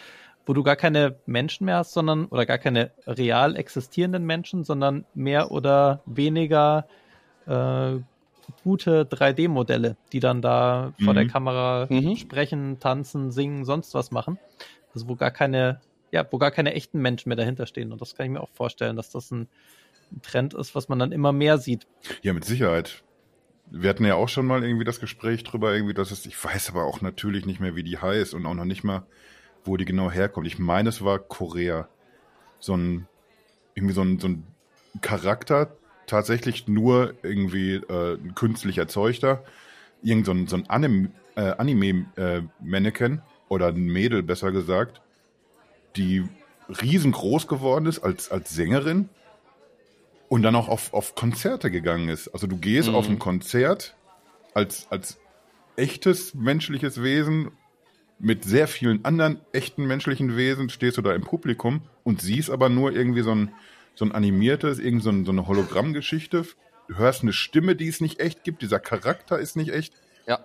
wo 0.46 0.54
du 0.54 0.62
gar 0.62 0.76
keine 0.76 1.16
Menschen 1.26 1.66
mehr 1.66 1.78
hast, 1.78 1.94
sondern, 1.94 2.26
oder 2.26 2.46
gar 2.46 2.60
keine 2.60 2.92
real 3.08 3.56
existierenden 3.56 4.26
Menschen, 4.26 4.64
sondern 4.64 5.06
mehr 5.16 5.50
oder 5.52 6.02
weniger 6.06 6.86
äh, 7.46 8.00
gute 8.64 9.06
3D-Modelle, 9.06 9.98
die 10.12 10.20
dann 10.20 10.42
da 10.42 10.94
vor 11.04 11.14
Mhm. 11.14 11.18
der 11.18 11.28
Kamera 11.28 11.88
Mhm. 11.90 12.16
sprechen, 12.16 12.80
tanzen, 12.80 13.32
singen, 13.32 13.66
sonst 13.66 13.94
was 13.94 14.12
machen. 14.12 14.38
Also 14.94 15.08
wo 15.08 15.16
gar 15.16 15.32
keine, 15.32 15.82
ja, 16.12 16.26
wo 16.32 16.38
gar 16.38 16.52
keine 16.52 16.74
echten 16.74 17.02
Menschen 17.02 17.30
mehr 17.30 17.36
dahinter 17.38 17.66
stehen. 17.66 17.92
Und 17.92 18.02
das 18.02 18.16
kann 18.16 18.26
ich 18.28 18.32
mir 18.32 18.42
auch 18.42 18.50
vorstellen, 18.54 18.96
dass 18.96 19.10
das 19.12 19.32
ein 19.32 19.48
ein 20.12 20.22
Trend 20.22 20.54
ist, 20.54 20.76
was 20.76 20.88
man 20.88 21.00
dann 21.00 21.12
immer 21.12 21.32
mehr 21.32 21.58
sieht. 21.58 21.88
Ja, 22.22 22.32
mit 22.34 22.46
Sicherheit. 22.46 23.04
Wir 23.72 23.90
hatten 23.90 24.06
ja 24.06 24.14
auch 24.14 24.30
schon 24.30 24.46
mal 24.46 24.64
irgendwie 24.64 24.86
das 24.86 25.00
Gespräch 25.00 25.44
drüber, 25.44 25.74
irgendwie, 25.74 25.96
dass 25.96 26.12
es, 26.12 26.28
ich 26.28 26.42
weiß 26.42 26.70
aber 26.70 26.84
auch 26.84 27.02
natürlich 27.02 27.48
nicht 27.48 27.60
mehr, 27.60 27.76
wie 27.76 27.82
die 27.82 27.98
heißt 27.98 28.36
und 28.36 28.46
auch 28.46 28.54
noch 28.54 28.66
nicht 28.66 28.84
mal, 28.84 29.08
wo 29.64 29.78
die 29.78 29.86
genau 29.86 30.12
herkommt. 30.12 30.46
Ich 30.46 30.60
meine, 30.60 30.90
es 30.90 31.04
war 31.04 31.18
Korea. 31.18 31.90
So 32.60 32.78
ein, 32.78 33.08
irgendwie 33.74 33.96
so 33.96 34.04
ein, 34.04 34.20
so 34.20 34.28
ein 34.28 34.44
Charakter, 35.02 35.76
tatsächlich 36.08 36.68
nur 36.68 37.14
irgendwie 37.24 37.76
äh, 37.76 38.16
ein 38.16 38.36
künstlich 38.36 38.78
erzeugter, 38.78 39.44
irgend 40.04 40.26
so 40.26 40.32
ein, 40.32 40.48
so 40.48 40.58
ein 40.58 40.70
Anim, 40.70 41.12
äh, 41.36 41.52
Anime-Mannequin 41.58 43.22
oder 43.50 43.68
ein 43.68 43.88
Mädel, 43.88 44.24
besser 44.24 44.52
gesagt, 44.52 45.02
die 45.96 46.26
riesengroß 46.70 47.48
geworden 47.48 47.86
ist 47.86 48.00
als, 48.00 48.32
als 48.32 48.52
Sängerin 48.52 49.10
und 50.30 50.42
dann 50.42 50.56
auch 50.56 50.68
auf, 50.68 50.94
auf 50.94 51.16
Konzerte 51.16 51.70
gegangen 51.72 52.10
ist. 52.10 52.30
Also 52.30 52.48
du 52.48 52.58
gehst 52.58 52.90
Mhm. 52.90 52.96
auf 52.96 53.08
ein 53.08 53.20
Konzert 53.20 53.96
als, 54.54 54.88
als 54.90 55.18
echtes 55.76 56.34
menschliches 56.34 57.04
Wesen 57.04 57.52
mit 58.18 58.44
sehr 58.46 58.68
vielen 58.68 59.04
anderen 59.04 59.42
echten 59.52 59.86
menschlichen 59.86 60.38
Wesen, 60.38 60.70
stehst 60.70 60.98
du 60.98 61.02
da 61.02 61.14
im 61.14 61.24
Publikum 61.24 61.82
und 62.04 62.22
siehst 62.22 62.50
aber 62.50 62.70
nur 62.70 62.94
irgendwie 62.94 63.22
so 63.22 63.32
ein, 63.32 63.52
so 63.96 64.06
ein 64.06 64.12
animiertes, 64.12 64.80
irgend 64.80 65.04
so, 65.04 65.10
ein, 65.10 65.26
so 65.26 65.32
eine 65.32 65.48
Hologrammgeschichte. 65.48 66.46
Du 66.88 66.98
hörst 66.98 67.24
eine 67.24 67.34
Stimme, 67.34 67.76
die 67.76 67.88
es 67.88 68.02
nicht 68.02 68.20
echt 68.20 68.44
gibt, 68.44 68.62
dieser 68.62 68.80
Charakter 68.80 69.40
ist 69.40 69.56
nicht 69.56 69.72
echt. 69.72 69.94
Ja. 70.28 70.40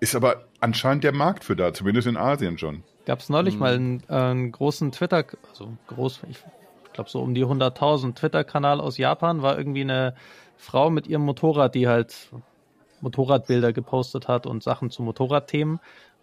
Ist 0.00 0.14
aber 0.14 0.44
anscheinend 0.60 1.04
der 1.04 1.12
Markt 1.12 1.44
für 1.44 1.56
da, 1.56 1.74
zumindest 1.74 2.08
in 2.08 2.16
Asien 2.16 2.58
schon. 2.58 2.82
Gab 3.04 3.20
es 3.20 3.28
neulich 3.28 3.54
Mhm. 3.54 3.60
mal 3.60 3.74
einen, 3.74 4.02
äh, 4.08 4.14
einen 4.14 4.52
großen 4.52 4.92
Twitter, 4.92 5.24
also 5.50 5.76
groß, 5.88 6.20
ich 6.30 6.38
glaube 6.92 7.10
so 7.10 7.20
um 7.20 7.34
die 7.34 7.44
100.000 7.44 8.14
Twitter-Kanal 8.16 8.80
aus 8.80 8.96
Japan, 8.96 9.42
war 9.42 9.58
irgendwie 9.58 9.82
eine 9.82 10.14
Frau 10.56 10.90
mit 10.90 11.06
ihrem 11.06 11.22
Motorrad, 11.22 11.74
die 11.74 11.88
halt 11.88 12.30
Motorradbilder 13.00 13.72
gepostet 13.72 14.28
hat 14.28 14.46
und 14.46 14.62
Sachen 14.62 14.90
zu 14.90 15.02
Motorradthemen. 15.02 15.80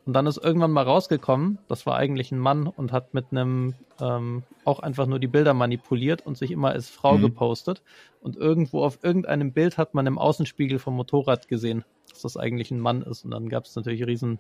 Und 0.09 0.13
dann 0.13 0.25
ist 0.25 0.37
irgendwann 0.37 0.71
mal 0.71 0.85
rausgekommen, 0.85 1.59
das 1.67 1.85
war 1.85 1.95
eigentlich 1.95 2.31
ein 2.31 2.39
Mann 2.39 2.65
und 2.65 2.91
hat 2.91 3.13
mit 3.13 3.25
einem 3.29 3.75
ähm, 4.01 4.41
auch 4.65 4.79
einfach 4.79 5.05
nur 5.05 5.19
die 5.19 5.27
Bilder 5.27 5.53
manipuliert 5.53 6.25
und 6.25 6.35
sich 6.35 6.49
immer 6.49 6.69
als 6.71 6.89
Frau 6.89 7.19
Mhm. 7.19 7.21
gepostet. 7.21 7.83
Und 8.19 8.35
irgendwo 8.35 8.83
auf 8.83 9.03
irgendeinem 9.03 9.51
Bild 9.51 9.77
hat 9.77 9.93
man 9.93 10.07
im 10.07 10.17
Außenspiegel 10.17 10.79
vom 10.79 10.95
Motorrad 10.95 11.47
gesehen, 11.47 11.85
dass 12.09 12.23
das 12.23 12.37
eigentlich 12.37 12.71
ein 12.71 12.79
Mann 12.79 13.03
ist. 13.03 13.23
Und 13.23 13.29
dann 13.29 13.49
gab 13.49 13.65
es 13.65 13.75
natürlich 13.75 14.03
riesen, 14.03 14.39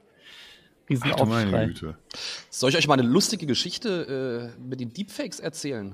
riesen 0.89 1.11
Ach 1.13 1.19
Aufschrei. 1.19 1.67
Güte. 1.67 1.95
Soll 2.49 2.71
ich 2.71 2.77
euch 2.77 2.87
mal 2.87 2.97
eine 2.97 3.07
lustige 3.07 3.45
Geschichte 3.45 4.51
äh, 4.57 4.59
mit 4.59 4.79
den 4.79 4.91
Deepfakes 4.91 5.39
erzählen? 5.39 5.93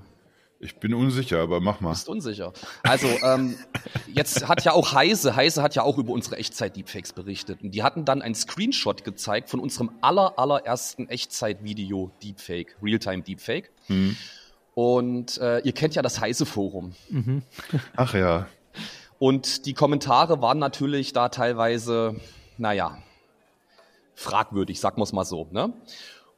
Ich 0.66 0.78
bin 0.78 0.95
unsicher, 0.95 1.41
aber 1.41 1.59
mach 1.59 1.80
mal. 1.80 1.91
Ist 1.91 2.09
unsicher. 2.09 2.51
Also, 2.82 3.07
ähm, 3.24 3.55
jetzt 4.11 4.47
hat 4.47 4.63
ja 4.66 4.74
auch 4.74 4.93
Heise, 4.93 5.36
Heise 5.36 5.61
hat 5.61 5.76
ja 5.76 5.84
auch 5.84 5.99
über 5.99 6.11
unsere 6.11 6.38
Echtzeit-Deepfakes 6.38 7.13
berichtet. 7.13 7.61
Und 7.61 7.72
die 7.72 7.84
hatten 7.84 8.03
dann 8.03 8.24
einen 8.24 8.34
Screenshot 8.34 9.03
gezeigt 9.03 9.51
von 9.51 9.59
unserem 9.59 9.91
aller, 10.01 10.39
allerersten 10.39 11.07
Echtzeit-Video-Deepfake, 11.07 12.78
Realtime-Deepfake. 12.82 13.70
Hm. 13.88 14.18
Und 14.74 15.38
äh, 15.38 15.59
ihr 15.59 15.72
kennt 15.72 15.93
ja 15.93 16.01
das 16.01 16.20
Heise-Forum. 16.20 16.95
Mhm. 17.09 17.43
Ach 17.95 18.16
ja. 18.16 18.47
Und 19.20 19.68
die 19.68 19.74
Kommentare 19.74 20.41
waren 20.41 20.57
natürlich 20.57 21.13
da 21.13 21.30
teilweise, 21.30 22.20
naja, 22.57 22.97
fragwürdig, 24.16 24.80
sagen 24.80 24.97
wir 24.97 25.03
es 25.03 25.13
mal 25.13 25.26
so. 25.26 25.47
Ne? 25.51 25.74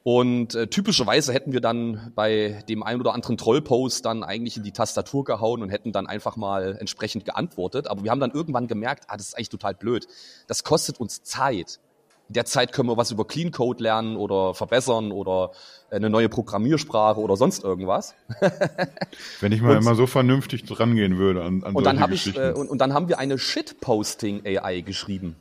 Und 0.04 0.54
äh, 0.54 0.68
typischerweise 0.68 1.32
hätten 1.32 1.52
wir 1.52 1.60
dann 1.60 2.12
bei 2.14 2.62
dem 2.68 2.82
einen 2.82 3.00
oder 3.00 3.12
anderen 3.14 3.36
Trollpost 3.36 4.04
dann 4.04 4.22
eigentlich 4.22 4.56
in 4.56 4.62
die 4.62 4.72
Tastatur 4.72 5.24
gehauen 5.24 5.60
und 5.62 5.68
hätten 5.70 5.92
dann 5.92 6.06
einfach 6.06 6.36
mal 6.36 6.76
entsprechend 6.78 7.24
geantwortet. 7.24 7.88
Aber 7.88 8.04
wir 8.04 8.10
haben 8.10 8.20
dann 8.20 8.30
irgendwann 8.30 8.68
gemerkt, 8.68 9.04
ah, 9.08 9.16
das 9.16 9.28
ist 9.28 9.34
eigentlich 9.36 9.50
total 9.50 9.74
blöd. 9.74 10.06
Das 10.46 10.64
kostet 10.64 11.00
uns 11.00 11.22
Zeit. 11.24 11.80
In 12.28 12.34
der 12.34 12.44
Zeit 12.44 12.72
können 12.72 12.88
wir 12.88 12.96
was 12.98 13.10
über 13.10 13.26
Clean 13.26 13.50
Code 13.50 13.82
lernen 13.82 14.16
oder 14.16 14.54
verbessern 14.54 15.12
oder 15.12 15.50
eine 15.90 16.10
neue 16.10 16.28
Programmiersprache 16.28 17.18
oder 17.20 17.36
sonst 17.36 17.64
irgendwas. 17.64 18.14
Wenn 19.40 19.52
ich 19.52 19.62
mal 19.62 19.76
Und- 19.76 19.82
immer 19.82 19.94
so 19.94 20.06
vernünftig 20.06 20.64
drangehen 20.64 21.16
würde 21.16 21.42
an, 21.42 21.64
an 21.64 21.74
Und 21.74 21.84
dann 21.84 22.00
habe 22.00 22.14
ich 22.14 22.36
äh, 22.36 22.52
und, 22.52 22.68
und 22.68 22.78
dann 22.78 22.92
haben 22.92 23.08
wir 23.08 23.18
eine 23.18 23.38
Shitposting 23.38 24.42
AI 24.44 24.82
geschrieben. 24.82 25.36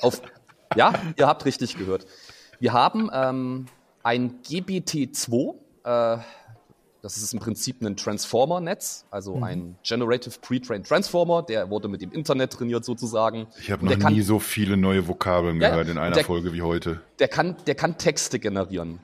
Auf, 0.00 0.20
ja, 0.76 0.92
ihr 1.16 1.26
habt 1.26 1.44
richtig 1.46 1.76
gehört. 1.78 2.06
Wir 2.64 2.72
haben 2.72 3.10
ähm, 3.12 3.66
ein 4.02 4.40
GBT2, 4.42 5.52
äh, 5.84 6.16
das 7.02 7.16
ist 7.18 7.34
im 7.34 7.38
Prinzip 7.38 7.82
ein 7.82 7.94
Transformer-Netz, 7.94 9.04
also 9.10 9.42
ein 9.42 9.76
Generative 9.82 10.38
Pre-Trained 10.40 10.86
Transformer, 10.88 11.42
der 11.42 11.68
wurde 11.68 11.88
mit 11.88 12.00
dem 12.00 12.10
Internet 12.10 12.54
trainiert 12.54 12.86
sozusagen. 12.86 13.48
ich 13.60 13.70
habe 13.70 13.84
noch 13.84 13.98
kann, 13.98 14.14
nie 14.14 14.22
so 14.22 14.38
viele 14.38 14.78
neue 14.78 15.06
Vokabeln 15.06 15.60
Ja, 15.60 15.68
gehört 15.72 15.90
in 15.90 15.98
einer 15.98 16.14
der- 16.14 16.24
Folge 16.24 16.54
wie 16.54 16.62
heute. 16.62 17.02
der 17.18 17.28
kann, 17.28 17.54
der 17.66 17.74
kann 17.74 17.98
Texte 17.98 18.38
generieren. 18.38 18.98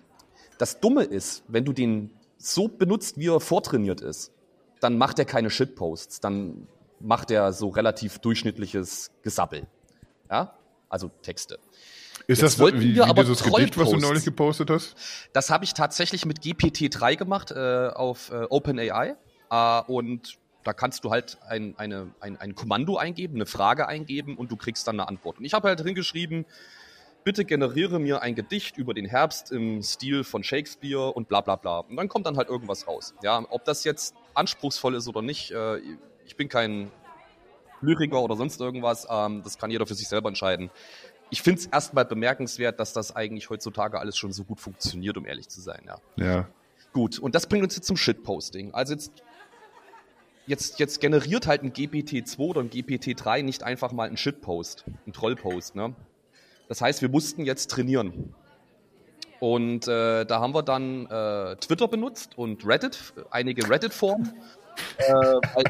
Das 0.56 0.80
Dumme 0.80 1.02
ist, 1.02 1.42
wenn 1.46 1.66
du 1.66 1.74
den 1.74 2.12
so 2.38 2.66
benutzt, 2.66 3.18
wie 3.18 3.28
er 3.28 3.40
vortrainiert 3.40 4.00
ist, 4.00 4.32
dann 4.80 4.96
macht 4.96 5.18
er 5.18 5.26
keine 5.26 5.50
Shitposts, 5.50 6.20
dann 6.20 6.66
macht 6.98 7.30
er 7.30 7.52
so 7.52 7.68
relativ 7.68 8.20
durchschnittliches 8.20 9.11
Gesabbel. 9.20 9.66
Ja? 10.30 10.54
Also 10.88 11.11
Texte. 11.20 11.58
Ist 12.31 12.43
Jetzt 12.43 12.53
das 12.53 12.59
wollten 12.61 12.81
wie, 12.81 12.95
wir 12.95 13.07
wie 13.07 13.11
aber 13.11 13.24
dieses 13.24 13.43
Gedicht, 13.43 13.76
was 13.76 13.91
du 13.91 13.97
neulich 13.97 14.24
gepostet 14.24 14.70
hast? 14.70 14.95
Das 15.33 15.51
habe 15.51 15.64
ich 15.64 15.74
tatsächlich 15.74 16.26
mit 16.26 16.39
GPT-3 16.39 17.16
gemacht 17.16 17.51
äh, 17.51 17.89
auf 17.89 18.31
äh, 18.31 18.45
OpenAI. 18.49 19.16
Äh, 19.51 19.81
und 19.89 20.39
da 20.62 20.72
kannst 20.72 21.03
du 21.03 21.11
halt 21.11 21.39
ein, 21.49 21.74
eine, 21.76 22.14
ein, 22.20 22.37
ein 22.37 22.55
Kommando 22.55 22.97
eingeben, 22.99 23.35
eine 23.35 23.47
Frage 23.47 23.89
eingeben 23.89 24.37
und 24.37 24.53
du 24.53 24.57
kriegst 24.57 24.87
dann 24.87 25.01
eine 25.01 25.09
Antwort. 25.09 25.39
Und 25.39 25.45
ich 25.45 25.55
habe 25.55 25.66
halt 25.66 25.81
drin 25.81 25.97
geschrieben, 25.97 26.47
bitte 27.24 27.45
generiere 27.45 27.99
mir 27.99 28.22
ein 28.22 28.37
Gedicht 28.37 28.76
über 28.76 28.95
den 28.95 29.07
Herbst 29.07 29.51
im 29.51 29.83
Stil 29.83 30.22
von 30.22 30.45
Shakespeare 30.45 31.11
und 31.11 31.28
bla 31.28 31.41
bla 31.41 31.57
bla. 31.57 31.81
Und 31.81 31.97
dann 31.97 32.09
kommt 32.09 32.26
dann 32.26 32.37
halt 32.37 32.49
irgendwas 32.49 32.87
raus. 32.87 33.12
Ja, 33.24 33.45
ob 33.51 33.64
das 33.64 33.83
jetzt 33.83 34.14
anspruchsvoll 34.35 34.95
ist 34.95 35.09
oder 35.09 35.20
nicht, 35.20 35.51
äh, 35.51 35.78
ich 36.24 36.37
bin 36.37 36.49
kein 36.49 36.93
Lyriker 37.81 38.22
oder 38.22 38.37
sonst 38.37 38.61
irgendwas, 38.61 39.07
ähm, 39.11 39.43
das 39.43 39.59
kann 39.59 39.70
jeder 39.70 39.87
für 39.87 39.95
sich 39.95 40.09
selber 40.09 40.28
entscheiden. 40.28 40.70
Ich 41.31 41.43
finde 41.43 41.61
es 41.61 41.66
erstmal 41.66 42.05
bemerkenswert, 42.05 42.81
dass 42.81 42.93
das 42.93 43.14
eigentlich 43.14 43.51
heutzutage 43.51 43.99
alles 43.99 44.16
schon 44.16 44.33
so 44.33 44.45
gut 44.45 44.61
funktioniert, 44.61 45.16
um 45.16 45.26
ehrlich 45.26 45.49
zu 45.49 45.61
sein, 45.61 45.83
ja. 45.87 45.99
Ja. 46.16 46.49
Gut, 46.93 47.18
und 47.18 47.35
das 47.35 47.47
bringt 47.47 47.62
uns 47.62 47.76
jetzt 47.76 47.87
zum 47.87 47.97
Shitposting. 47.97 48.74
Also 48.74 48.95
jetzt, 48.95 49.12
jetzt, 50.47 50.81
jetzt 50.81 51.01
generiert 51.01 51.47
halt 51.47 51.62
ein 51.62 51.72
GPT-2 51.72 52.39
oder 52.39 52.61
ein 52.61 52.70
GPT-3 52.70 53.43
nicht 53.43 53.62
einfach 53.62 53.93
mal 53.93 54.09
einen 54.09 54.16
Shitpost, 54.16 54.85
einen 55.05 55.12
Trollpost, 55.12 55.76
ne? 55.76 55.95
Das 56.68 56.81
heißt, 56.81 57.03
wir 57.03 57.09
mussten 57.09 57.45
jetzt 57.45 57.70
trainieren. 57.70 58.35
Und 59.41 59.89
äh, 59.89 60.24
da 60.26 60.41
haben 60.41 60.55
wir 60.55 60.62
dann 60.62 61.07
äh, 61.07 61.57
Twitter 61.57 61.89
benutzt 61.89 62.37
und 62.37 62.66
Reddit, 62.66 63.14
einige 63.31 63.68
Reddit-Foren, 63.68 64.33
äh, 64.99 65.12
weil 65.12 65.64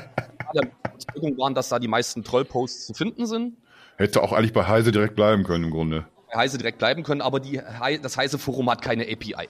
waren, 1.38 1.54
dass 1.54 1.68
da 1.68 1.78
die 1.78 1.88
meisten 1.88 2.24
Trollposts 2.24 2.86
zu 2.86 2.94
finden 2.94 3.26
sind. 3.26 3.56
Hätte 4.00 4.22
auch 4.22 4.32
eigentlich 4.32 4.54
bei 4.54 4.66
Heise 4.66 4.92
direkt 4.92 5.14
bleiben 5.14 5.44
können 5.44 5.64
im 5.64 5.70
Grunde. 5.70 6.06
Bei 6.32 6.38
Heise 6.38 6.56
direkt 6.56 6.78
bleiben 6.78 7.02
können, 7.02 7.20
aber 7.20 7.38
die, 7.38 7.60
das 8.00 8.16
Heise 8.16 8.38
Forum 8.38 8.70
hat 8.70 8.80
keine 8.80 9.02
API. 9.02 9.46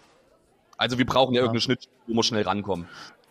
Also 0.77 0.99
wir 0.99 1.07
brauchen 1.07 1.35
ja, 1.35 1.39
ja. 1.39 1.43
irgendeine 1.43 1.61
Schnittstelle, 1.61 1.97
wo 2.09 2.15
wir 2.15 2.23
schnell 2.25 2.43
rankommen. 2.43 2.89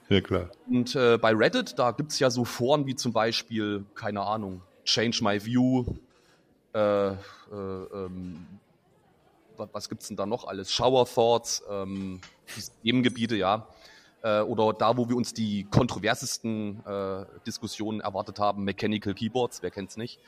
Ja, 0.07 0.21
klar. 0.21 0.49
Und 0.69 0.95
äh, 0.95 1.17
bei 1.17 1.33
Reddit, 1.33 1.77
da 1.77 1.91
gibt 1.91 2.13
es 2.13 2.19
ja 2.19 2.29
so 2.29 2.45
Foren 2.45 2.87
wie 2.87 2.95
zum 2.95 3.11
Beispiel, 3.11 3.83
keine 3.95 4.21
Ahnung, 4.21 4.61
Change 4.85 5.21
My 5.21 5.43
View, 5.43 5.83
äh, 6.73 7.09
äh, 7.09 7.15
ähm, 7.51 8.45
was 9.57 9.89
gibt's 9.89 10.07
denn 10.07 10.15
da 10.15 10.25
noch 10.25 10.47
alles? 10.47 10.71
Shower 10.71 11.05
Thoughts, 11.05 11.61
ähm, 11.69 12.21
Themengebiete, 12.81 13.35
ja. 13.35 13.67
Äh, 14.21 14.39
oder 14.39 14.71
da, 14.71 14.95
wo 14.95 15.09
wir 15.09 15.17
uns 15.17 15.33
die 15.33 15.65
kontroversesten 15.65 16.79
äh, 16.85 17.25
Diskussionen 17.45 17.99
erwartet 17.99 18.39
haben, 18.39 18.63
Mechanical 18.63 19.13
Keyboards, 19.13 19.61
wer 19.61 19.69
kennt's 19.69 19.97
nicht. 19.97 20.21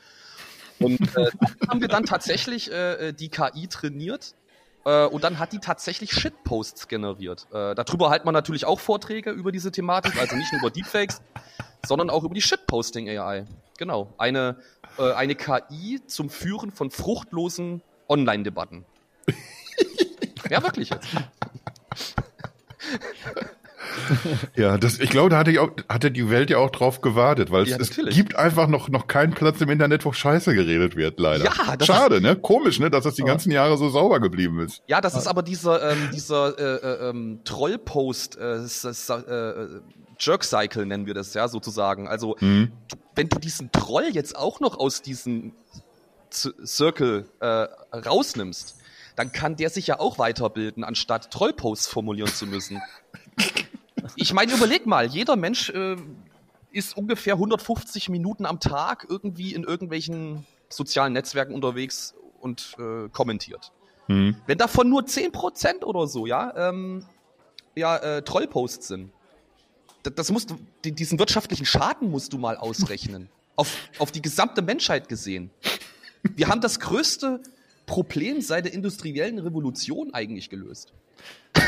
Und 0.84 1.00
äh, 1.16 1.30
haben 1.68 1.80
wir 1.80 1.88
dann 1.88 2.04
tatsächlich 2.04 2.70
äh, 2.70 3.08
äh 3.08 3.12
die 3.12 3.28
KI 3.28 3.68
trainiert 3.68 4.34
äh, 4.84 5.06
und 5.06 5.24
dann 5.24 5.38
hat 5.38 5.52
die 5.52 5.58
tatsächlich 5.58 6.12
Shitposts 6.12 6.88
generiert. 6.88 7.46
Äh, 7.52 7.74
darüber 7.74 8.10
halt 8.10 8.24
man 8.24 8.34
natürlich 8.34 8.64
auch 8.64 8.80
Vorträge 8.80 9.30
über 9.30 9.52
diese 9.52 9.70
Thematik, 9.70 10.20
also 10.20 10.36
nicht 10.36 10.52
nur 10.52 10.60
über 10.60 10.70
Deepfakes, 10.70 11.22
sondern 11.86 12.10
auch 12.10 12.24
über 12.24 12.34
die 12.34 12.42
Shitposting 12.42 13.08
AI. 13.08 13.46
Genau, 13.78 14.12
eine, 14.18 14.56
äh, 14.98 15.12
eine 15.12 15.34
KI 15.34 16.00
zum 16.06 16.30
Führen 16.30 16.70
von 16.70 16.90
fruchtlosen 16.90 17.82
Online-Debatten. 18.08 18.84
ja, 20.50 20.62
wirklich 20.62 20.90
jetzt. 20.90 21.08
ja, 24.56 24.78
das, 24.78 24.98
ich 24.98 25.10
glaube, 25.10 25.30
da 25.30 25.38
hatte, 25.38 25.50
ich 25.50 25.58
auch, 25.58 25.70
hatte 25.88 26.10
die 26.10 26.30
Welt 26.30 26.50
ja 26.50 26.58
auch 26.58 26.70
drauf 26.70 27.00
gewartet, 27.00 27.50
weil 27.50 27.66
ja, 27.68 27.76
es, 27.78 27.96
es, 27.98 28.14
gibt 28.14 28.36
einfach 28.36 28.66
noch, 28.66 28.88
noch 28.88 29.06
keinen 29.06 29.32
Platz 29.32 29.60
im 29.60 29.70
Internet, 29.70 30.04
wo 30.04 30.12
Scheiße 30.12 30.54
geredet 30.54 30.96
wird, 30.96 31.18
leider. 31.18 31.44
Ja, 31.44 31.76
das 31.76 31.86
Schade, 31.86 32.16
ist, 32.16 32.22
ne? 32.22 32.36
Komisch, 32.36 32.78
ne? 32.78 32.90
Dass 32.90 33.04
das 33.04 33.14
die 33.14 33.22
ganzen 33.22 33.50
Jahre 33.50 33.76
so 33.76 33.88
sauber 33.88 34.20
geblieben 34.20 34.60
ist. 34.60 34.82
Ja, 34.86 35.00
das 35.00 35.16
ist 35.16 35.26
aber 35.26 35.42
dieser, 35.42 35.92
ähm, 35.92 36.10
dieser 36.12 36.58
äh, 36.58 37.06
äh, 37.06 37.10
ähm, 37.10 37.40
Trollpost, 37.44 38.38
äh, 38.38 38.56
äh, 38.56 39.80
Jerk-Cycle 40.18 40.86
nennen 40.86 41.06
wir 41.06 41.14
das 41.14 41.34
ja 41.34 41.48
sozusagen. 41.48 42.08
Also, 42.08 42.36
mhm. 42.40 42.72
wenn 43.14 43.28
du 43.28 43.38
diesen 43.38 43.72
Troll 43.72 44.08
jetzt 44.12 44.36
auch 44.36 44.60
noch 44.60 44.78
aus 44.78 45.02
diesem 45.02 45.52
Z 46.30 46.54
Circle 46.66 47.26
äh, 47.40 47.66
rausnimmst, 47.96 48.76
dann 49.16 49.32
kann 49.32 49.56
der 49.56 49.70
sich 49.70 49.86
ja 49.86 50.00
auch 50.00 50.18
weiterbilden, 50.18 50.84
anstatt 50.84 51.30
Trollposts 51.30 51.86
formulieren 51.86 52.30
zu 52.32 52.46
müssen. 52.46 52.80
Ich 54.16 54.32
meine, 54.32 54.52
überleg 54.52 54.86
mal, 54.86 55.06
jeder 55.06 55.36
Mensch 55.36 55.70
äh, 55.70 55.96
ist 56.72 56.96
ungefähr 56.96 57.34
150 57.34 58.08
Minuten 58.08 58.46
am 58.46 58.60
Tag 58.60 59.06
irgendwie 59.08 59.54
in 59.54 59.64
irgendwelchen 59.64 60.46
sozialen 60.68 61.12
Netzwerken 61.12 61.54
unterwegs 61.54 62.14
und 62.40 62.76
äh, 62.78 63.08
kommentiert. 63.10 63.72
Hm. 64.06 64.36
Wenn 64.46 64.58
davon 64.58 64.88
nur 64.88 65.02
10% 65.02 65.84
oder 65.84 66.06
so, 66.06 66.26
ja, 66.26 66.52
ähm, 66.68 67.04
ja, 67.74 67.96
äh, 67.96 68.22
Trollposts 68.22 68.88
sind, 68.88 69.12
das, 70.02 70.14
das 70.14 70.30
musst 70.30 70.50
du, 70.50 70.58
diesen 70.90 71.18
wirtschaftlichen 71.18 71.66
Schaden 71.66 72.10
musst 72.10 72.32
du 72.32 72.38
mal 72.38 72.56
ausrechnen. 72.56 73.28
auf, 73.56 73.76
auf 73.98 74.10
die 74.10 74.22
gesamte 74.22 74.62
Menschheit 74.62 75.08
gesehen. 75.08 75.50
Wir 76.22 76.48
haben 76.48 76.60
das 76.60 76.80
größte 76.80 77.40
Problem 77.86 78.40
seit 78.40 78.64
der 78.64 78.72
industriellen 78.72 79.38
Revolution 79.38 80.14
eigentlich 80.14 80.50
gelöst. 80.50 80.92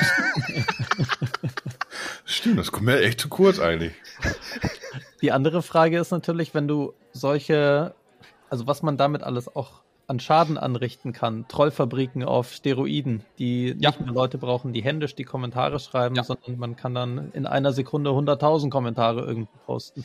Stimmt, 2.24 2.58
das 2.58 2.72
kommt 2.72 2.86
mir 2.86 3.00
echt 3.00 3.20
zu 3.20 3.28
kurz 3.28 3.58
eigentlich. 3.58 3.92
Die 5.20 5.32
andere 5.32 5.62
Frage 5.62 5.98
ist 5.98 6.10
natürlich, 6.10 6.54
wenn 6.54 6.68
du 6.68 6.94
solche, 7.12 7.94
also 8.50 8.66
was 8.66 8.82
man 8.82 8.96
damit 8.96 9.22
alles 9.22 9.54
auch 9.54 9.84
an 10.06 10.20
Schaden 10.20 10.58
anrichten 10.58 11.12
kann. 11.12 11.46
Trollfabriken 11.48 12.24
auf 12.24 12.52
Steroiden, 12.52 13.24
die 13.38 13.74
ja. 13.78 13.90
nicht 13.90 14.00
mehr 14.00 14.12
Leute 14.12 14.38
brauchen, 14.38 14.72
die 14.72 14.82
händisch 14.82 15.14
die 15.14 15.24
Kommentare 15.24 15.80
schreiben, 15.80 16.14
ja. 16.14 16.24
sondern 16.24 16.58
man 16.58 16.76
kann 16.76 16.94
dann 16.94 17.30
in 17.32 17.46
einer 17.46 17.72
Sekunde 17.72 18.10
100.000 18.10 18.70
Kommentare 18.70 19.22
irgendwo 19.22 19.56
posten. 19.64 20.04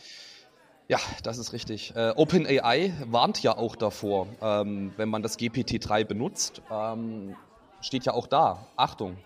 Ja, 0.87 0.99
das 1.23 1.37
ist 1.37 1.53
richtig. 1.53 1.93
Äh, 1.95 2.13
OpenAI 2.15 2.93
warnt 3.05 3.43
ja 3.43 3.57
auch 3.57 3.75
davor, 3.75 4.27
ähm, 4.41 4.91
wenn 4.97 5.09
man 5.09 5.21
das 5.21 5.37
GPT-3 5.37 6.03
benutzt, 6.03 6.61
ähm, 6.71 7.35
steht 7.81 8.05
ja 8.05 8.13
auch 8.13 8.25
da, 8.25 8.65
Achtung, 8.75 9.17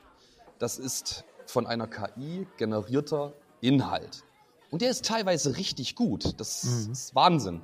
das 0.59 0.77
ist 0.77 1.23
von 1.45 1.67
einer 1.67 1.87
KI 1.87 2.47
generierter 2.57 3.33
Inhalt. 3.61 4.23
Und 4.71 4.81
der 4.81 4.89
ist 4.89 5.05
teilweise 5.05 5.57
richtig 5.57 5.95
gut. 5.95 6.39
Das 6.39 6.63
mhm. 6.63 6.91
ist 6.91 7.15
Wahnsinn. 7.15 7.61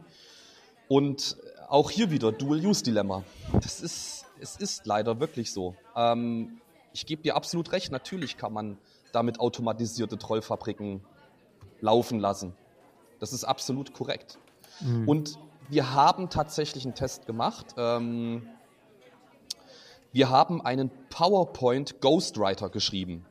Und 0.87 1.37
auch 1.67 1.91
hier 1.91 2.11
wieder 2.11 2.31
Dual-Use-Dilemma. 2.31 3.23
Das 3.53 3.81
ist, 3.81 4.25
es 4.39 4.55
ist 4.57 4.85
leider 4.85 5.19
wirklich 5.19 5.51
so. 5.51 5.75
Ähm, 5.95 6.61
ich 6.93 7.05
gebe 7.05 7.21
dir 7.21 7.35
absolut 7.35 7.71
recht, 7.71 7.91
natürlich 7.91 8.37
kann 8.37 8.53
man 8.53 8.77
damit 9.11 9.39
automatisierte 9.39 10.17
Trollfabriken 10.17 11.01
laufen 11.81 12.19
lassen. 12.19 12.53
Das 13.19 13.33
ist 13.33 13.43
absolut 13.43 13.93
korrekt. 13.93 14.37
Mhm. 14.81 15.07
Und 15.07 15.39
wir 15.69 15.93
haben 15.93 16.29
tatsächlich 16.29 16.85
einen 16.85 16.95
Test 16.95 17.25
gemacht. 17.25 17.75
Ähm, 17.77 18.47
wir 20.11 20.29
haben 20.29 20.61
einen 20.65 20.89
PowerPoint 21.09 22.01
Ghostwriter 22.01 22.69
geschrieben. 22.69 23.25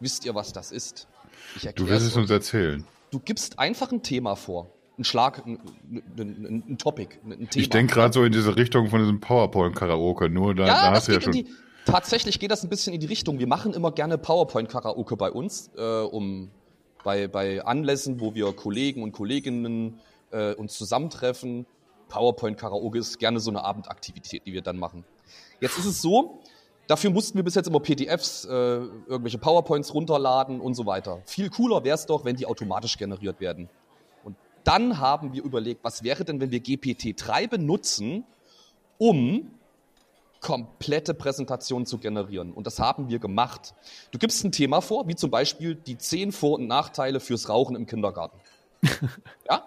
Wisst 0.00 0.24
ihr, 0.24 0.34
was 0.34 0.52
das 0.52 0.72
ist? 0.72 1.06
du 1.74 1.88
wirst 1.88 2.06
es 2.06 2.16
uns 2.16 2.30
erzählen. 2.30 2.84
Du 3.10 3.18
gibst 3.18 3.58
einfach 3.58 3.92
ein 3.92 4.02
Thema 4.02 4.34
vor. 4.36 4.70
Ein 4.98 5.04
Schlag, 5.04 5.46
ein, 5.46 5.58
ein, 6.18 6.64
ein 6.68 6.78
Topic, 6.78 7.16
ein 7.24 7.48
Thema. 7.48 7.62
Ich 7.62 7.70
denke 7.70 7.94
gerade 7.94 8.12
so 8.12 8.22
in 8.24 8.32
diese 8.32 8.56
Richtung 8.56 8.88
von 8.88 9.00
diesem 9.00 9.20
PowerPoint-Karaoke, 9.20 10.28
nur 10.28 10.54
da, 10.54 10.66
ja, 10.66 10.74
da 10.74 10.90
hast 10.92 11.08
du 11.08 11.12
ja 11.12 11.20
schon. 11.20 11.32
Die, 11.32 11.46
tatsächlich 11.86 12.38
geht 12.38 12.50
das 12.50 12.62
ein 12.62 12.68
bisschen 12.68 12.92
in 12.92 13.00
die 13.00 13.06
Richtung. 13.06 13.38
Wir 13.38 13.46
machen 13.46 13.72
immer 13.72 13.92
gerne 13.92 14.18
PowerPoint-Karaoke 14.18 15.16
bei 15.16 15.30
uns, 15.30 15.70
äh, 15.76 15.82
um 15.82 16.50
bei, 17.02 17.28
bei 17.28 17.64
Anlässen, 17.64 18.20
wo 18.20 18.34
wir 18.34 18.52
Kollegen 18.52 19.02
und 19.02 19.12
Kolleginnen 19.12 20.00
äh, 20.30 20.54
uns 20.54 20.76
zusammentreffen. 20.76 21.66
PowerPoint-Karaoke 22.08 22.98
ist 22.98 23.18
gerne 23.18 23.40
so 23.40 23.50
eine 23.50 23.64
Abendaktivität, 23.64 24.46
die 24.46 24.52
wir 24.52 24.62
dann 24.62 24.78
machen. 24.78 25.04
Jetzt 25.60 25.78
ist 25.78 25.86
es 25.86 26.02
so, 26.02 26.42
Dafür 26.90 27.10
mussten 27.10 27.38
wir 27.38 27.44
bis 27.44 27.54
jetzt 27.54 27.68
immer 27.68 27.78
PDFs, 27.78 28.46
äh, 28.46 28.50
irgendwelche 28.50 29.38
PowerPoints 29.38 29.94
runterladen 29.94 30.60
und 30.60 30.74
so 30.74 30.86
weiter. 30.86 31.22
Viel 31.24 31.48
cooler 31.48 31.84
wäre 31.84 31.94
es 31.94 32.04
doch, 32.04 32.24
wenn 32.24 32.34
die 32.34 32.46
automatisch 32.46 32.98
generiert 32.98 33.38
werden. 33.38 33.68
Und 34.24 34.34
dann 34.64 34.98
haben 34.98 35.32
wir 35.32 35.44
überlegt, 35.44 35.84
was 35.84 36.02
wäre 36.02 36.24
denn, 36.24 36.40
wenn 36.40 36.50
wir 36.50 36.58
GPT-3 36.58 37.46
benutzen, 37.46 38.24
um 38.98 39.52
komplette 40.40 41.14
Präsentationen 41.14 41.86
zu 41.86 41.98
generieren. 41.98 42.52
Und 42.52 42.66
das 42.66 42.80
haben 42.80 43.08
wir 43.08 43.20
gemacht. 43.20 43.72
Du 44.10 44.18
gibst 44.18 44.44
ein 44.44 44.50
Thema 44.50 44.80
vor, 44.80 45.06
wie 45.06 45.14
zum 45.14 45.30
Beispiel 45.30 45.76
die 45.76 45.96
zehn 45.96 46.32
Vor- 46.32 46.58
und 46.58 46.66
Nachteile 46.66 47.20
fürs 47.20 47.48
Rauchen 47.48 47.76
im 47.76 47.86
Kindergarten. 47.86 48.40
ja? 49.48 49.62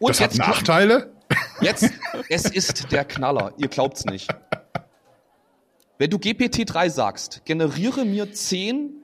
Und 0.00 0.08
das 0.08 0.18
jetzt 0.18 0.40
hat 0.40 0.48
Nachteile? 0.48 1.12
Jetzt, 1.60 1.92
es 2.28 2.46
ist 2.46 2.90
der 2.90 3.04
Knaller. 3.04 3.52
Ihr 3.58 3.68
glaubt's 3.68 4.04
nicht. 4.04 4.28
Wenn 5.98 6.10
du 6.10 6.16
GPT-3 6.16 6.90
sagst, 6.90 7.42
generiere 7.44 8.04
mir 8.04 8.32
zehn 8.32 9.02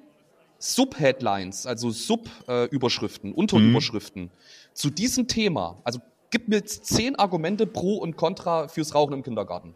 Subheadlines, 0.60 1.66
also 1.66 1.90
Sub-Überschriften, 1.90 3.32
äh, 3.32 3.34
Unterüberschriften 3.34 4.22
mhm. 4.22 4.30
zu 4.72 4.90
diesem 4.90 5.26
Thema, 5.26 5.78
also 5.82 5.98
gib 6.30 6.46
mir 6.46 6.56
jetzt 6.56 6.86
zehn 6.86 7.16
Argumente 7.16 7.66
pro 7.66 7.96
und 7.96 8.16
contra 8.16 8.68
fürs 8.68 8.94
Rauchen 8.94 9.12
im 9.12 9.22
Kindergarten. 9.24 9.74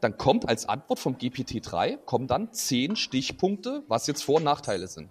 Dann 0.00 0.16
kommt 0.16 0.48
als 0.48 0.68
Antwort 0.68 1.00
vom 1.00 1.16
GPT-3, 1.16 1.96
kommen 1.98 2.28
dann 2.28 2.52
zehn 2.52 2.94
Stichpunkte, 2.94 3.82
was 3.88 4.06
jetzt 4.06 4.22
Vor- 4.22 4.36
und 4.36 4.44
Nachteile 4.44 4.86
sind. 4.86 5.08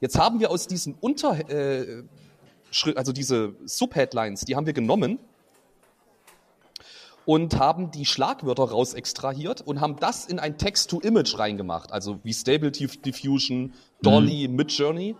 Jetzt 0.00 0.18
haben 0.18 0.40
wir 0.40 0.50
aus 0.50 0.66
diesen 0.66 0.94
Unter, 0.94 1.48
äh, 1.48 2.02
also 2.96 3.12
diese 3.12 3.54
Subheadlines, 3.64 4.40
die 4.40 4.56
haben 4.56 4.66
wir 4.66 4.72
genommen 4.72 5.20
und 7.30 7.60
haben 7.60 7.92
die 7.92 8.06
Schlagwörter 8.06 8.64
raus 8.64 8.92
extrahiert 8.92 9.60
und 9.60 9.80
haben 9.80 9.94
das 10.00 10.26
in 10.26 10.40
ein 10.40 10.58
Text-to-Image 10.58 11.38
reingemacht, 11.38 11.92
also 11.92 12.18
wie 12.24 12.32
Stable 12.32 12.72
Diffusion, 12.72 13.72
Dolly, 14.02 14.48
mhm. 14.48 14.56
Midjourney 14.56 15.14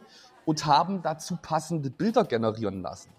und 0.44 0.66
haben 0.66 1.02
dazu 1.02 1.38
passende 1.40 1.88
Bilder 1.88 2.24
generieren 2.24 2.82
lassen. 2.82 3.10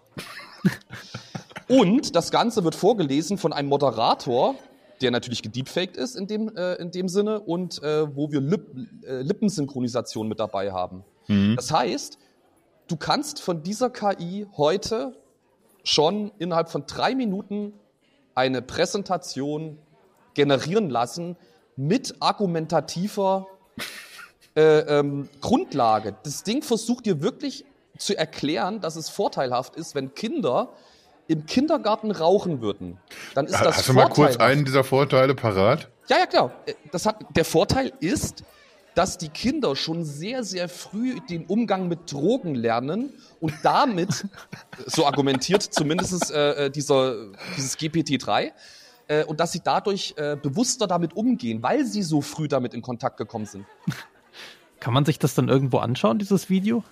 und 1.69 2.17
das 2.17 2.31
Ganze 2.31 2.65
wird 2.65 2.75
vorgelesen 2.75 3.37
von 3.37 3.53
einem 3.53 3.69
Moderator, 3.69 4.55
der 4.99 5.11
natürlich 5.11 5.41
gedeepfaked 5.41 5.95
ist 5.95 6.17
in 6.17 6.27
dem, 6.27 6.53
äh, 6.57 6.73
in 6.73 6.91
dem 6.91 7.07
Sinne 7.07 7.39
und 7.39 7.81
äh, 7.81 8.13
wo 8.13 8.29
wir 8.29 8.41
Lip, 8.41 8.75
äh, 9.05 9.21
Lippensynchronisation 9.21 10.27
mit 10.27 10.41
dabei 10.41 10.73
haben. 10.73 11.05
Mhm. 11.29 11.55
Das 11.55 11.71
heißt, 11.71 12.17
du 12.89 12.97
kannst 12.97 13.39
von 13.39 13.63
dieser 13.63 13.89
KI 13.89 14.47
heute 14.57 15.15
schon 15.85 16.33
innerhalb 16.39 16.69
von 16.69 16.83
drei 16.85 17.15
Minuten 17.15 17.71
eine 18.35 18.61
Präsentation 18.61 19.77
generieren 20.33 20.89
lassen 20.89 21.37
mit 21.75 22.15
argumentativer 22.19 23.47
äh, 24.55 24.79
ähm, 24.99 25.29
Grundlage. 25.41 26.15
Das 26.23 26.43
Ding 26.43 26.61
versucht 26.61 27.05
dir 27.05 27.21
wirklich 27.21 27.65
zu 27.97 28.17
erklären, 28.17 28.81
dass 28.81 28.95
es 28.95 29.09
vorteilhaft 29.09 29.75
ist, 29.75 29.95
wenn 29.95 30.13
Kinder 30.13 30.69
im 31.27 31.45
Kindergarten 31.45 32.11
rauchen 32.11 32.61
würden. 32.61 32.97
Dann 33.35 33.45
ist 33.45 33.53
das 33.53 33.77
Hast 33.77 33.89
du 33.89 33.93
mal 33.93 34.09
kurz 34.09 34.37
einen 34.37 34.65
dieser 34.65 34.83
Vorteile 34.83 35.35
parat? 35.35 35.87
Ja, 36.09 36.17
ja, 36.17 36.25
klar. 36.25 36.51
Äh, 36.65 36.73
das 36.91 37.05
hat, 37.05 37.17
der 37.35 37.45
Vorteil 37.45 37.93
ist, 37.99 38.43
dass 38.95 39.17
die 39.17 39.29
Kinder 39.29 39.75
schon 39.75 40.03
sehr, 40.03 40.43
sehr 40.43 40.69
früh 40.69 41.19
den 41.29 41.45
Umgang 41.45 41.87
mit 41.87 42.11
Drogen 42.11 42.55
lernen 42.55 43.13
und 43.39 43.53
damit, 43.63 44.25
so 44.85 45.05
argumentiert 45.05 45.63
zumindest 45.63 46.31
äh, 46.31 46.65
äh, 46.65 46.69
dieser, 46.69 47.31
dieses 47.55 47.77
GPT-3, 47.77 48.51
äh, 49.07 49.23
und 49.25 49.39
dass 49.39 49.51
sie 49.51 49.61
dadurch 49.63 50.13
äh, 50.17 50.37
bewusster 50.41 50.87
damit 50.87 51.15
umgehen, 51.15 51.61
weil 51.63 51.85
sie 51.85 52.03
so 52.03 52.21
früh 52.21 52.47
damit 52.47 52.73
in 52.73 52.81
Kontakt 52.81 53.17
gekommen 53.17 53.45
sind. 53.45 53.65
Kann 54.79 54.93
man 54.93 55.05
sich 55.05 55.19
das 55.19 55.35
dann 55.35 55.47
irgendwo 55.47 55.77
anschauen, 55.77 56.17
dieses 56.17 56.49
Video? 56.49 56.83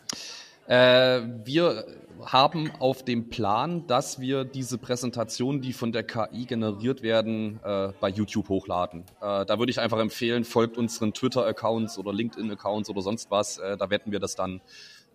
Äh, 0.68 1.22
wir 1.44 1.86
haben 2.26 2.72
auf 2.80 3.04
dem 3.04 3.30
Plan, 3.30 3.88
dass 3.88 4.20
wir 4.20 4.44
diese 4.44 4.78
Präsentationen, 4.78 5.62
die 5.62 5.74
von 5.74 5.92
der 5.92 6.04
KI 6.04 6.46
generiert 6.46 7.02
werden, 7.02 7.60
äh, 7.64 7.92
bei 8.00 8.10
YouTube 8.10 8.50
hochladen. 8.50 9.06
Äh, 9.22 9.46
da 9.46 9.60
würde 9.60 9.70
ich 9.70 9.80
einfach 9.80 10.00
empfehlen, 10.00 10.44
folgt 10.44 10.78
unseren 10.78 11.14
Twitter-Accounts 11.14 11.98
oder 11.98 12.14
LinkedIn-Accounts 12.14 12.90
oder 12.90 13.02
sonst 13.02 13.32
was. 13.32 13.58
Äh, 13.58 13.78
da 13.78 13.90
werden 13.90 14.12
wir 14.12 14.20
das 14.20 14.36
dann 14.36 14.62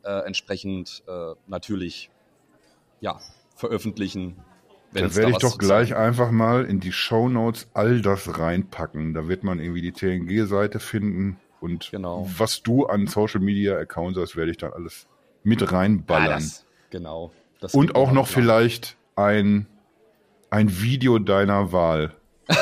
äh, 0.02 0.26
entsprechend 0.26 1.02
äh, 1.06 1.34
natürlich 1.46 2.10
ja, 3.00 3.20
veröffentlichen. 3.54 4.36
Da 4.92 5.14
werde 5.14 5.32
ich 5.32 5.38
doch 5.38 5.58
gleich 5.58 5.88
sagen. 5.90 6.00
einfach 6.00 6.30
mal 6.30 6.64
in 6.64 6.80
die 6.80 6.92
Show 6.92 7.28
Notes 7.28 7.68
all 7.74 8.00
das 8.00 8.38
reinpacken. 8.38 9.12
Da 9.12 9.28
wird 9.28 9.42
man 9.42 9.58
irgendwie 9.58 9.82
die 9.82 9.92
TNG-Seite 9.92 10.78
finden 10.78 11.38
und 11.60 11.90
genau. 11.90 12.28
was 12.36 12.62
du 12.62 12.86
an 12.86 13.06
Social 13.06 13.40
Media 13.40 13.76
Accounts 13.76 14.18
hast, 14.18 14.36
werde 14.36 14.50
ich 14.50 14.58
dann 14.58 14.72
alles 14.72 15.08
mit 15.42 15.72
reinballern. 15.72 16.28
Ja, 16.28 16.34
das, 16.36 16.66
Genau. 16.94 17.32
Und 17.72 17.96
auch 17.96 18.12
noch 18.12 18.28
klar. 18.28 18.42
vielleicht 18.42 18.96
ein, 19.16 19.66
ein 20.50 20.80
Video 20.80 21.18
deiner 21.18 21.72
Wahl. 21.72 22.14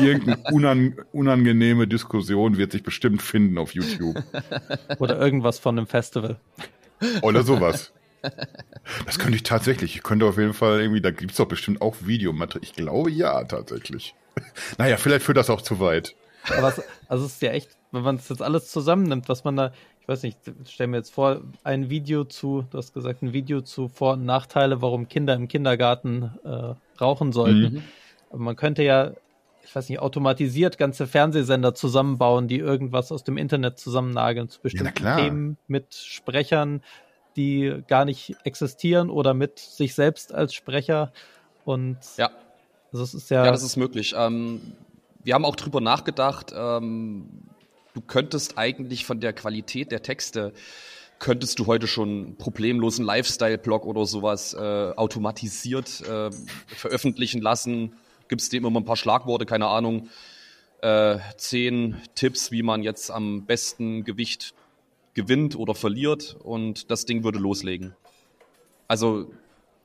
Irgendeine 0.00 0.38
unan, 0.50 0.96
unangenehme 1.12 1.86
Diskussion 1.86 2.56
wird 2.56 2.72
sich 2.72 2.82
bestimmt 2.82 3.22
finden 3.22 3.58
auf 3.58 3.76
YouTube. 3.76 4.16
Oder 4.98 5.20
irgendwas 5.20 5.60
von 5.60 5.78
einem 5.78 5.86
Festival. 5.86 6.40
Oder 7.22 7.44
sowas. 7.44 7.92
Das 9.04 9.18
könnte 9.18 9.36
ich 9.36 9.44
tatsächlich. 9.44 9.94
Ich 9.94 10.02
könnte 10.02 10.26
auf 10.26 10.38
jeden 10.38 10.54
Fall 10.54 10.80
irgendwie, 10.80 11.00
da 11.00 11.12
gibt 11.12 11.32
es 11.32 11.36
doch 11.36 11.46
bestimmt 11.46 11.80
auch 11.80 11.94
Videomaterial. 12.00 12.64
Ich 12.64 12.72
glaube 12.72 13.10
ja, 13.10 13.44
tatsächlich. 13.44 14.14
Naja, 14.78 14.96
vielleicht 14.96 15.24
führt 15.24 15.36
das 15.36 15.50
auch 15.50 15.60
zu 15.60 15.78
weit. 15.78 16.16
Aber 16.56 16.68
es, 16.68 16.82
also 17.08 17.26
es 17.26 17.34
ist 17.34 17.42
ja 17.42 17.52
echt, 17.52 17.76
wenn 17.92 18.02
man 18.02 18.16
es 18.16 18.28
jetzt 18.28 18.42
alles 18.42 18.70
zusammennimmt, 18.70 19.28
was 19.28 19.44
man 19.44 19.56
da, 19.56 19.72
ich 20.06 20.08
weiß 20.08 20.22
nicht, 20.22 20.38
stell 20.68 20.86
mir 20.86 20.98
jetzt 20.98 21.12
vor, 21.12 21.40
ein 21.64 21.90
Video 21.90 22.22
zu, 22.22 22.64
du 22.70 22.78
hast 22.78 22.94
gesagt, 22.94 23.22
ein 23.22 23.32
Video 23.32 23.60
zu 23.60 23.88
Vor- 23.88 24.12
und 24.12 24.24
Nachteile, 24.24 24.80
warum 24.80 25.08
Kinder 25.08 25.34
im 25.34 25.48
Kindergarten 25.48 26.30
äh, 26.44 26.74
rauchen 27.00 27.32
sollten. 27.32 27.74
Mhm. 27.74 27.82
Aber 28.30 28.38
man 28.38 28.54
könnte 28.54 28.84
ja, 28.84 29.14
ich 29.64 29.74
weiß 29.74 29.88
nicht, 29.88 29.98
automatisiert 29.98 30.78
ganze 30.78 31.08
Fernsehsender 31.08 31.74
zusammenbauen, 31.74 32.46
die 32.46 32.58
irgendwas 32.58 33.10
aus 33.10 33.24
dem 33.24 33.36
Internet 33.36 33.80
zusammennageln 33.80 34.48
zu 34.48 34.60
bestimmten 34.60 35.04
ja, 35.04 35.16
Themen 35.16 35.56
mit 35.66 35.92
Sprechern, 35.96 36.84
die 37.34 37.82
gar 37.88 38.04
nicht 38.04 38.36
existieren 38.44 39.10
oder 39.10 39.34
mit 39.34 39.58
sich 39.58 39.96
selbst 39.96 40.32
als 40.32 40.54
Sprecher. 40.54 41.12
Und 41.64 41.98
ja. 42.16 42.30
Also 42.92 43.02
es 43.02 43.12
ist 43.12 43.28
ja. 43.28 43.44
Ja, 43.44 43.50
das 43.50 43.64
ist 43.64 43.76
möglich. 43.76 44.14
Ähm, 44.16 44.60
wir 45.24 45.34
haben 45.34 45.44
auch 45.44 45.56
drüber 45.56 45.80
nachgedacht, 45.80 46.54
ähm, 46.56 47.26
du 47.96 48.02
könntest 48.02 48.58
eigentlich 48.58 49.06
von 49.06 49.20
der 49.20 49.32
Qualität 49.32 49.90
der 49.90 50.02
Texte 50.02 50.52
könntest 51.18 51.58
du 51.58 51.66
heute 51.66 51.86
schon 51.86 52.36
problemlosen 52.36 53.04
Lifestyle-Blog 53.04 53.86
oder 53.86 54.04
sowas 54.04 54.52
äh, 54.52 54.58
automatisiert 54.96 56.02
äh, 56.02 56.30
veröffentlichen 56.66 57.40
lassen. 57.40 57.94
Gibst 58.28 58.52
dem 58.52 58.66
immer 58.66 58.80
ein 58.80 58.84
paar 58.84 58.96
Schlagworte, 58.96 59.46
keine 59.46 59.68
Ahnung, 59.68 60.10
äh, 60.82 61.18
zehn 61.38 61.96
Tipps, 62.14 62.52
wie 62.52 62.62
man 62.62 62.82
jetzt 62.82 63.10
am 63.10 63.46
besten 63.46 64.04
Gewicht 64.04 64.52
gewinnt 65.14 65.56
oder 65.56 65.74
verliert 65.74 66.36
und 66.38 66.90
das 66.90 67.06
Ding 67.06 67.24
würde 67.24 67.38
loslegen. 67.38 67.96
Also 68.88 69.30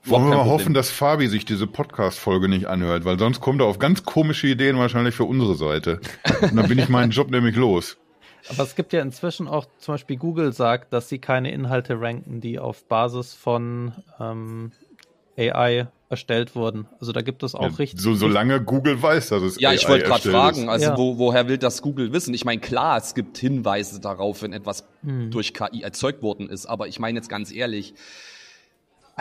wollen 0.03 0.29
wir 0.29 0.37
mal 0.37 0.45
hoffen, 0.45 0.73
dass 0.73 0.89
Fabi 0.89 1.27
sich 1.27 1.45
diese 1.45 1.67
Podcast-Folge 1.67 2.49
nicht 2.49 2.65
anhört, 2.65 3.05
weil 3.05 3.19
sonst 3.19 3.39
kommt 3.39 3.61
er 3.61 3.67
auf 3.67 3.77
ganz 3.77 4.03
komische 4.03 4.47
Ideen 4.47 4.77
wahrscheinlich 4.77 5.13
für 5.13 5.25
unsere 5.25 5.55
Seite. 5.55 6.01
Und 6.41 6.55
dann 6.55 6.67
bin 6.67 6.79
ich 6.79 6.89
meinen 6.89 7.11
Job 7.11 7.29
nämlich 7.29 7.55
los. 7.55 7.97
Aber 8.49 8.63
es 8.63 8.75
gibt 8.75 8.93
ja 8.93 9.01
inzwischen 9.01 9.47
auch, 9.47 9.65
zum 9.77 9.95
Beispiel 9.95 10.17
Google 10.17 10.53
sagt, 10.53 10.93
dass 10.93 11.09
sie 11.09 11.19
keine 11.19 11.51
Inhalte 11.51 11.99
ranken, 11.99 12.41
die 12.41 12.59
auf 12.59 12.85
Basis 12.85 13.33
von 13.33 13.93
ähm, 14.19 14.71
AI 15.37 15.87
erstellt 16.09 16.55
wurden. 16.55 16.87
Also 16.99 17.13
da 17.13 17.21
gibt 17.21 17.41
es 17.41 17.55
auch 17.55 17.61
ja, 17.61 17.75
richtig. 17.77 18.01
So, 18.01 18.13
solange 18.13 18.61
Google 18.61 19.01
weiß, 19.01 19.29
dass 19.29 19.41
es 19.43 19.59
Ja, 19.59 19.69
AI 19.69 19.75
ich 19.75 19.87
wollte 19.87 20.05
gerade 20.05 20.29
fragen, 20.29 20.67
also 20.67 20.87
ja. 20.87 20.97
wo, 20.97 21.17
woher 21.17 21.47
will 21.47 21.57
das 21.57 21.81
Google 21.81 22.11
wissen? 22.11 22.33
Ich 22.33 22.43
meine, 22.43 22.59
klar, 22.59 22.97
es 22.97 23.15
gibt 23.15 23.37
Hinweise 23.37 24.01
darauf, 24.01 24.41
wenn 24.41 24.51
etwas 24.51 24.85
hm. 25.03 25.31
durch 25.31 25.53
KI 25.53 25.83
erzeugt 25.83 26.21
worden 26.21 26.49
ist, 26.49 26.65
aber 26.65 26.87
ich 26.87 26.99
meine 26.99 27.17
jetzt 27.17 27.29
ganz 27.29 27.51
ehrlich, 27.51 27.93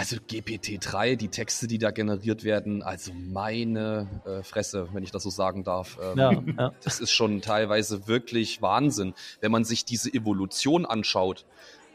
also 0.00 0.16
GPT-3, 0.16 1.16
die 1.16 1.28
Texte, 1.28 1.66
die 1.66 1.76
da 1.76 1.90
generiert 1.90 2.42
werden, 2.42 2.82
also 2.82 3.12
meine 3.12 4.08
äh, 4.24 4.42
Fresse, 4.42 4.88
wenn 4.94 5.02
ich 5.02 5.10
das 5.10 5.22
so 5.22 5.28
sagen 5.28 5.62
darf. 5.62 5.98
Ähm, 6.02 6.18
ja, 6.18 6.32
ja. 6.58 6.72
Das 6.82 7.00
ist 7.00 7.10
schon 7.10 7.42
teilweise 7.42 8.08
wirklich 8.08 8.62
Wahnsinn. 8.62 9.12
Wenn 9.42 9.52
man 9.52 9.64
sich 9.64 9.84
diese 9.84 10.10
Evolution 10.10 10.86
anschaut, 10.86 11.44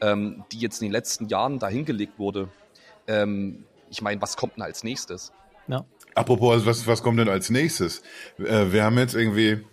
ähm, 0.02 0.44
die 0.52 0.60
jetzt 0.60 0.84
in 0.84 0.90
den 0.90 0.92
letzten 0.92 1.30
Jahren 1.30 1.58
dahingelegt 1.58 2.20
wurde, 2.20 2.50
ähm, 3.08 3.66
ich 3.90 4.04
meine, 4.04 4.22
was 4.22 4.38
kommt 4.38 4.58
denn 4.58 4.62
als 4.62 4.84
nächstes? 4.84 5.32
Ja. 5.68 5.84
Apropos, 6.14 6.64
was, 6.64 6.86
was 6.86 7.02
kommt 7.02 7.18
denn 7.18 7.28
als 7.28 7.50
nächstes? 7.50 8.04
Äh, 8.38 8.72
wir 8.72 8.84
haben 8.84 9.00
jetzt 9.00 9.16
irgendwie 9.16 9.50
äh, 9.50 9.64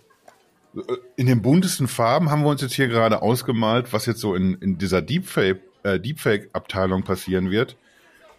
in 1.17 1.27
den 1.27 1.43
buntesten 1.43 1.87
Farben 1.87 2.31
haben 2.31 2.41
wir 2.41 2.49
uns 2.49 2.63
jetzt 2.63 2.73
hier 2.73 2.87
gerade 2.87 3.21
ausgemalt, 3.21 3.93
was 3.93 4.07
jetzt 4.07 4.21
so 4.21 4.33
in, 4.33 4.55
in 4.55 4.79
dieser 4.79 5.03
Deepfake, 5.03 5.61
äh, 5.83 5.99
Deepfake-Abteilung 5.99 7.03
passieren 7.03 7.51
wird. 7.51 7.77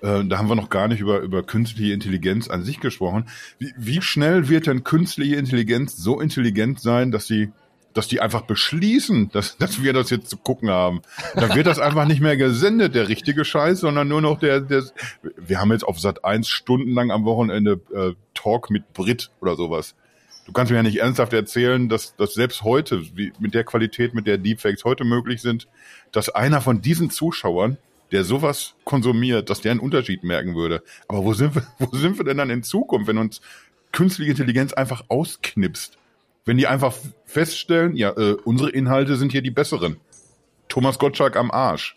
Äh, 0.05 0.27
da 0.27 0.37
haben 0.37 0.51
wir 0.51 0.55
noch 0.55 0.69
gar 0.69 0.87
nicht 0.87 1.01
über, 1.01 1.21
über 1.21 1.43
künstliche 1.43 1.95
Intelligenz 1.95 2.49
an 2.51 2.63
sich 2.63 2.79
gesprochen. 2.79 3.27
Wie, 3.59 3.73
wie 3.79 4.03
schnell 4.03 4.51
wird 4.51 4.67
denn 4.67 4.85
künstliche 4.85 5.37
Intelligenz 5.37 5.97
so 5.97 6.21
intelligent 6.21 6.79
sein, 6.81 7.11
dass 7.11 7.27
sie 7.27 7.51
dass 7.95 8.09
die 8.09 8.21
einfach 8.21 8.43
beschließen, 8.43 9.31
dass, 9.31 9.57
dass 9.59 9.83
wir 9.83 9.93
das 9.93 10.11
jetzt 10.11 10.29
zu 10.29 10.37
gucken 10.37 10.69
haben. 10.69 11.01
Dann 11.37 11.55
wird 11.55 11.69
das 11.69 11.79
einfach 11.79 12.07
nicht 12.07 12.21
mehr 12.21 12.37
gesendet, 12.37 12.97
der 12.97 13.09
richtige 13.09 13.45
Scheiß, 13.45 13.81
sondern 13.81 14.09
nur 14.09 14.21
noch 14.21 14.41
der, 14.41 14.61
der 14.61 14.83
wir 15.37 15.61
haben 15.61 15.71
jetzt 15.71 15.85
auf 15.85 16.01
Sat 16.01 16.25
1 16.25 16.49
stundenlang 16.49 17.11
am 17.11 17.25
Wochenende 17.25 17.81
äh, 17.95 18.13
Talk 18.35 18.69
mit 18.71 18.93
Brit 18.93 19.31
oder 19.41 19.55
sowas. 19.55 19.95
Du 20.45 20.53
kannst 20.53 20.71
mir 20.71 20.77
ja 20.77 20.83
nicht 20.83 21.01
ernsthaft 21.01 21.33
erzählen, 21.33 21.89
dass, 21.89 22.17
dass 22.17 22.35
selbst 22.35 22.63
heute, 22.65 23.17
wie, 23.17 23.33
mit 23.39 23.55
der 23.55 23.65
Qualität, 23.65 24.13
mit 24.13 24.27
der 24.27 24.37
Deepfakes 24.37 24.85
heute 24.85 25.05
möglich 25.05 25.41
sind, 25.41 25.69
dass 26.13 26.29
einer 26.29 26.61
von 26.61 26.83
diesen 26.83 27.11
Zuschauern 27.11 27.79
der 28.13 28.25
sowas 28.25 28.75
konsumiert, 28.85 29.51
dass 29.51 29.61
der 29.61 29.73
einen 29.73 29.81
Unterschied 29.81 30.25
merken 30.25 30.55
würde. 30.55 30.83
Aber 31.09 31.25
wo 31.25 31.35
sind 31.35 31.55
wir, 31.55 31.67
wo 31.79 31.97
sind 31.97 32.19
wir 32.19 32.25
denn 32.25 32.39
dann 32.39 32.51
in 32.51 32.63
Zukunft, 32.63 33.09
wenn 33.09 33.19
uns 33.19 33.41
künstliche 33.93 34.33
Intelligenz 34.33 34.73
einfach 34.73 35.05
ausknipst? 35.09 35.99
Wenn 36.45 36.59
die 36.59 36.67
einfach 36.67 36.95
feststellen, 37.25 37.97
ja, 37.97 38.11
äh, 38.11 38.37
unsere 38.45 38.71
Inhalte 38.71 39.17
sind 39.17 39.33
hier 39.33 39.43
die 39.43 39.51
besseren. 39.51 39.97
Thomas 40.69 40.99
Gottschalk 40.99 41.37
am 41.37 41.51
Arsch. 41.51 41.97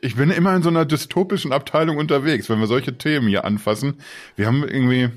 Ich 0.00 0.16
bin 0.16 0.30
immer 0.30 0.56
in 0.56 0.62
so 0.62 0.70
einer 0.70 0.86
dystopischen 0.86 1.52
Abteilung 1.52 1.98
unterwegs, 1.98 2.48
wenn 2.48 2.60
wir 2.60 2.66
solche 2.66 2.96
Themen 2.96 3.28
hier 3.28 3.44
anfassen. 3.44 3.98
Wir 4.36 4.46
haben 4.46 4.66
irgendwie, 4.66 5.10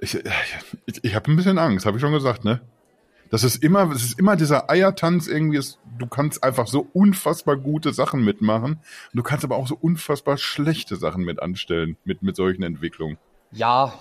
ich, 0.00 0.18
ich, 0.86 1.04
ich 1.04 1.14
habe 1.14 1.30
ein 1.30 1.36
bisschen 1.36 1.58
Angst, 1.58 1.86
habe 1.86 1.96
ich 1.96 2.00
schon 2.00 2.12
gesagt, 2.12 2.44
ne? 2.44 2.60
Das 3.30 3.44
ist 3.44 3.62
immer, 3.62 3.90
es 3.92 4.04
ist 4.04 4.18
immer 4.18 4.36
dieser 4.36 4.68
Eiertanz 4.70 5.28
irgendwie. 5.28 5.58
Ist, 5.58 5.78
du 5.98 6.06
kannst 6.06 6.42
einfach 6.42 6.66
so 6.66 6.88
unfassbar 6.92 7.56
gute 7.56 7.92
Sachen 7.92 8.24
mitmachen. 8.24 8.80
Du 9.14 9.22
kannst 9.22 9.44
aber 9.44 9.56
auch 9.56 9.68
so 9.68 9.76
unfassbar 9.80 10.36
schlechte 10.36 10.96
Sachen 10.96 11.24
mit 11.24 11.40
anstellen 11.40 11.96
mit 12.04 12.22
mit 12.22 12.36
solchen 12.36 12.62
Entwicklungen. 12.64 13.18
Ja, 13.52 13.94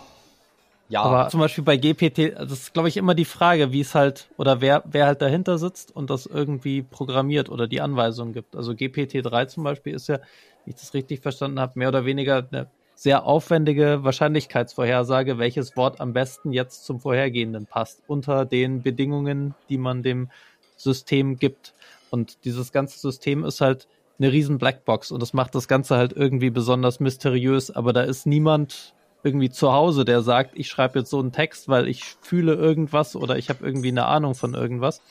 Ja. 0.89 1.03
Aber 1.03 1.29
zum 1.29 1.39
Beispiel 1.39 1.63
bei 1.63 1.77
GPT, 1.77 2.33
das 2.35 2.51
ist, 2.51 2.73
glaube 2.73 2.89
ich, 2.89 2.97
immer 2.97 3.13
die 3.13 3.25
Frage, 3.25 3.71
wie 3.71 3.81
es 3.81 3.93
halt, 3.93 4.27
oder 4.37 4.59
wer, 4.59 4.83
wer 4.85 5.05
halt 5.05 5.21
dahinter 5.21 5.59
sitzt 5.59 5.95
und 5.95 6.09
das 6.09 6.25
irgendwie 6.25 6.81
programmiert 6.81 7.49
oder 7.49 7.67
die 7.67 7.79
Anweisungen 7.79 8.33
gibt. 8.33 8.55
Also 8.55 8.71
GPT-3 8.71 9.47
zum 9.47 9.63
Beispiel 9.63 9.93
ist 9.93 10.07
ja, 10.07 10.15
wenn 10.17 10.73
ich 10.73 10.75
das 10.75 10.95
richtig 10.95 11.21
verstanden 11.21 11.59
habe, 11.59 11.77
mehr 11.77 11.89
oder 11.89 12.05
weniger 12.05 12.47
eine 12.51 12.71
sehr 12.99 13.25
aufwendige 13.25 14.03
Wahrscheinlichkeitsvorhersage, 14.03 15.37
welches 15.37 15.77
Wort 15.77 16.01
am 16.01 16.11
besten 16.11 16.51
jetzt 16.51 16.83
zum 16.83 16.99
vorhergehenden 16.99 17.65
passt, 17.65 18.03
unter 18.07 18.43
den 18.43 18.81
Bedingungen, 18.81 19.55
die 19.69 19.77
man 19.77 20.03
dem 20.03 20.29
System 20.75 21.37
gibt. 21.37 21.73
Und 22.09 22.43
dieses 22.43 22.73
ganze 22.73 22.99
System 22.99 23.45
ist 23.45 23.61
halt 23.61 23.87
eine 24.19 24.33
riesen 24.33 24.57
Blackbox 24.57 25.11
und 25.11 25.21
das 25.21 25.31
macht 25.31 25.55
das 25.55 25.69
Ganze 25.69 25.95
halt 25.95 26.11
irgendwie 26.11 26.49
besonders 26.49 26.99
mysteriös, 26.99 27.71
aber 27.71 27.93
da 27.93 28.01
ist 28.01 28.25
niemand 28.25 28.93
irgendwie 29.23 29.49
zu 29.49 29.71
Hause, 29.71 30.03
der 30.03 30.21
sagt, 30.21 30.59
ich 30.59 30.67
schreibe 30.67 30.99
jetzt 30.99 31.09
so 31.09 31.19
einen 31.19 31.31
Text, 31.31 31.69
weil 31.69 31.87
ich 31.87 32.03
fühle 32.03 32.55
irgendwas 32.55 33.15
oder 33.15 33.37
ich 33.37 33.47
habe 33.47 33.65
irgendwie 33.65 33.91
eine 33.91 34.07
Ahnung 34.07 34.35
von 34.35 34.55
irgendwas, 34.55 35.01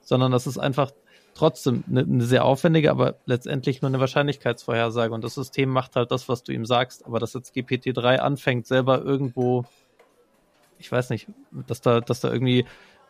sondern 0.00 0.32
das 0.32 0.48
ist 0.48 0.58
einfach 0.58 0.90
trotzdem 1.34 1.84
eine, 1.88 2.00
eine, 2.00 2.24
sehr 2.24 2.44
aufwendige, 2.44 2.90
aber 2.90 3.16
letztendlich 3.26 3.82
nur 3.82 3.88
eine 3.88 4.00
Wahrscheinlichkeitsvorhersage 4.00 5.12
und 5.12 5.24
das 5.24 5.34
System 5.34 5.68
macht 5.68 5.96
halt 5.96 6.10
das, 6.10 6.28
was 6.28 6.42
du 6.42 6.52
ihm 6.52 6.64
sagst, 6.64 7.04
aber 7.06 7.18
dass 7.18 7.34
jetzt 7.34 7.54
GPT-3 7.54 8.16
anfängt, 8.16 8.66
selber 8.66 9.02
irgendwo, 9.02 9.64
ich 10.78 10.90
weiß 10.90 11.10
nicht, 11.10 11.28
dass 11.66 11.80
da, 11.80 12.00
dass 12.00 12.20
da 12.20 12.32
irgendwie 12.32 12.64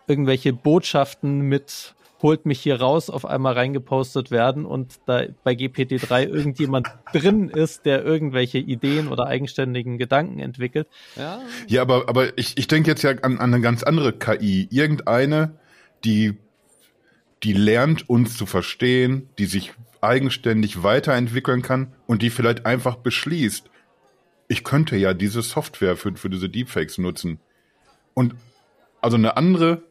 irgendwelche 0.06 0.52
Botschaften 0.52 1.40
mit 1.40 1.94
holt 2.24 2.46
mich 2.46 2.58
hier 2.60 2.80
raus 2.80 3.10
auf 3.10 3.26
einmal 3.26 3.52
reingepostet 3.52 4.30
werden 4.30 4.64
und 4.64 4.94
da 5.04 5.24
bei 5.44 5.52
GPT-3 5.52 6.26
irgendjemand 6.26 6.88
drin 7.12 7.50
ist, 7.50 7.84
der 7.84 8.02
irgendwelche 8.02 8.56
Ideen 8.58 9.08
oder 9.08 9.26
eigenständigen 9.26 9.98
Gedanken 9.98 10.38
entwickelt. 10.38 10.88
Ja, 11.16 11.42
ja 11.68 11.82
aber, 11.82 12.08
aber 12.08 12.36
ich, 12.38 12.56
ich 12.56 12.66
denke 12.66 12.90
jetzt 12.90 13.02
ja 13.02 13.10
an, 13.10 13.38
an 13.38 13.52
eine 13.52 13.60
ganz 13.60 13.82
andere 13.82 14.14
KI. 14.14 14.66
Irgendeine, 14.70 15.58
die, 16.04 16.38
die 17.44 17.52
lernt, 17.52 18.08
uns 18.08 18.36
zu 18.36 18.46
verstehen, 18.46 19.28
die 19.38 19.44
sich 19.44 19.74
eigenständig 20.00 20.82
weiterentwickeln 20.82 21.60
kann 21.60 21.92
und 22.06 22.22
die 22.22 22.30
vielleicht 22.30 22.64
einfach 22.64 22.96
beschließt, 22.96 23.70
ich 24.48 24.64
könnte 24.64 24.96
ja 24.96 25.12
diese 25.14 25.42
Software 25.42 25.96
für, 25.96 26.16
für 26.16 26.30
diese 26.30 26.48
Deepfakes 26.48 26.98
nutzen. 26.98 27.40
Und 28.14 28.34
also 29.02 29.16
eine 29.16 29.36
andere 29.36 29.82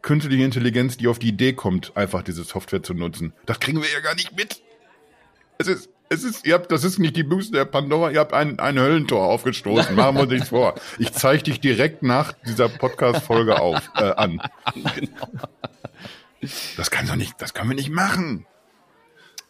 künstliche 0.00 0.44
Intelligenz, 0.44 0.96
die 0.96 1.08
auf 1.08 1.18
die 1.18 1.28
Idee 1.28 1.52
kommt, 1.52 1.96
einfach 1.96 2.22
diese 2.22 2.44
Software 2.44 2.82
zu 2.82 2.94
nutzen. 2.94 3.32
Das 3.46 3.58
kriegen 3.58 3.82
wir 3.82 3.90
ja 3.90 4.00
gar 4.00 4.14
nicht 4.14 4.36
mit. 4.36 4.62
Es 5.58 5.66
ist, 5.66 5.88
es 6.08 6.22
ist, 6.22 6.46
ihr 6.46 6.54
habt, 6.54 6.70
das 6.70 6.84
ist 6.84 6.98
nicht 6.98 7.16
die 7.16 7.22
Büchse 7.24 7.52
der 7.52 7.64
Pandora, 7.64 8.10
ihr 8.10 8.20
habt 8.20 8.32
ein, 8.32 8.58
ein 8.60 8.78
Höllentor 8.78 9.24
aufgestoßen. 9.24 9.94
Machen 9.96 10.16
wir 10.16 10.22
uns 10.22 10.32
nichts 10.32 10.48
vor. 10.50 10.74
Ich 10.98 11.12
zeige 11.12 11.44
dich 11.44 11.60
direkt 11.60 12.02
nach 12.02 12.32
dieser 12.46 12.68
Podcast-Folge 12.68 13.52
äh, 13.96 14.10
an. 14.12 14.40
Genau. 14.94 15.48
Das 16.76 16.90
kann 16.90 17.06
doch 17.06 17.16
nicht, 17.16 17.40
das 17.40 17.54
können 17.54 17.70
wir 17.70 17.76
nicht 17.76 17.90
machen. 17.90 18.46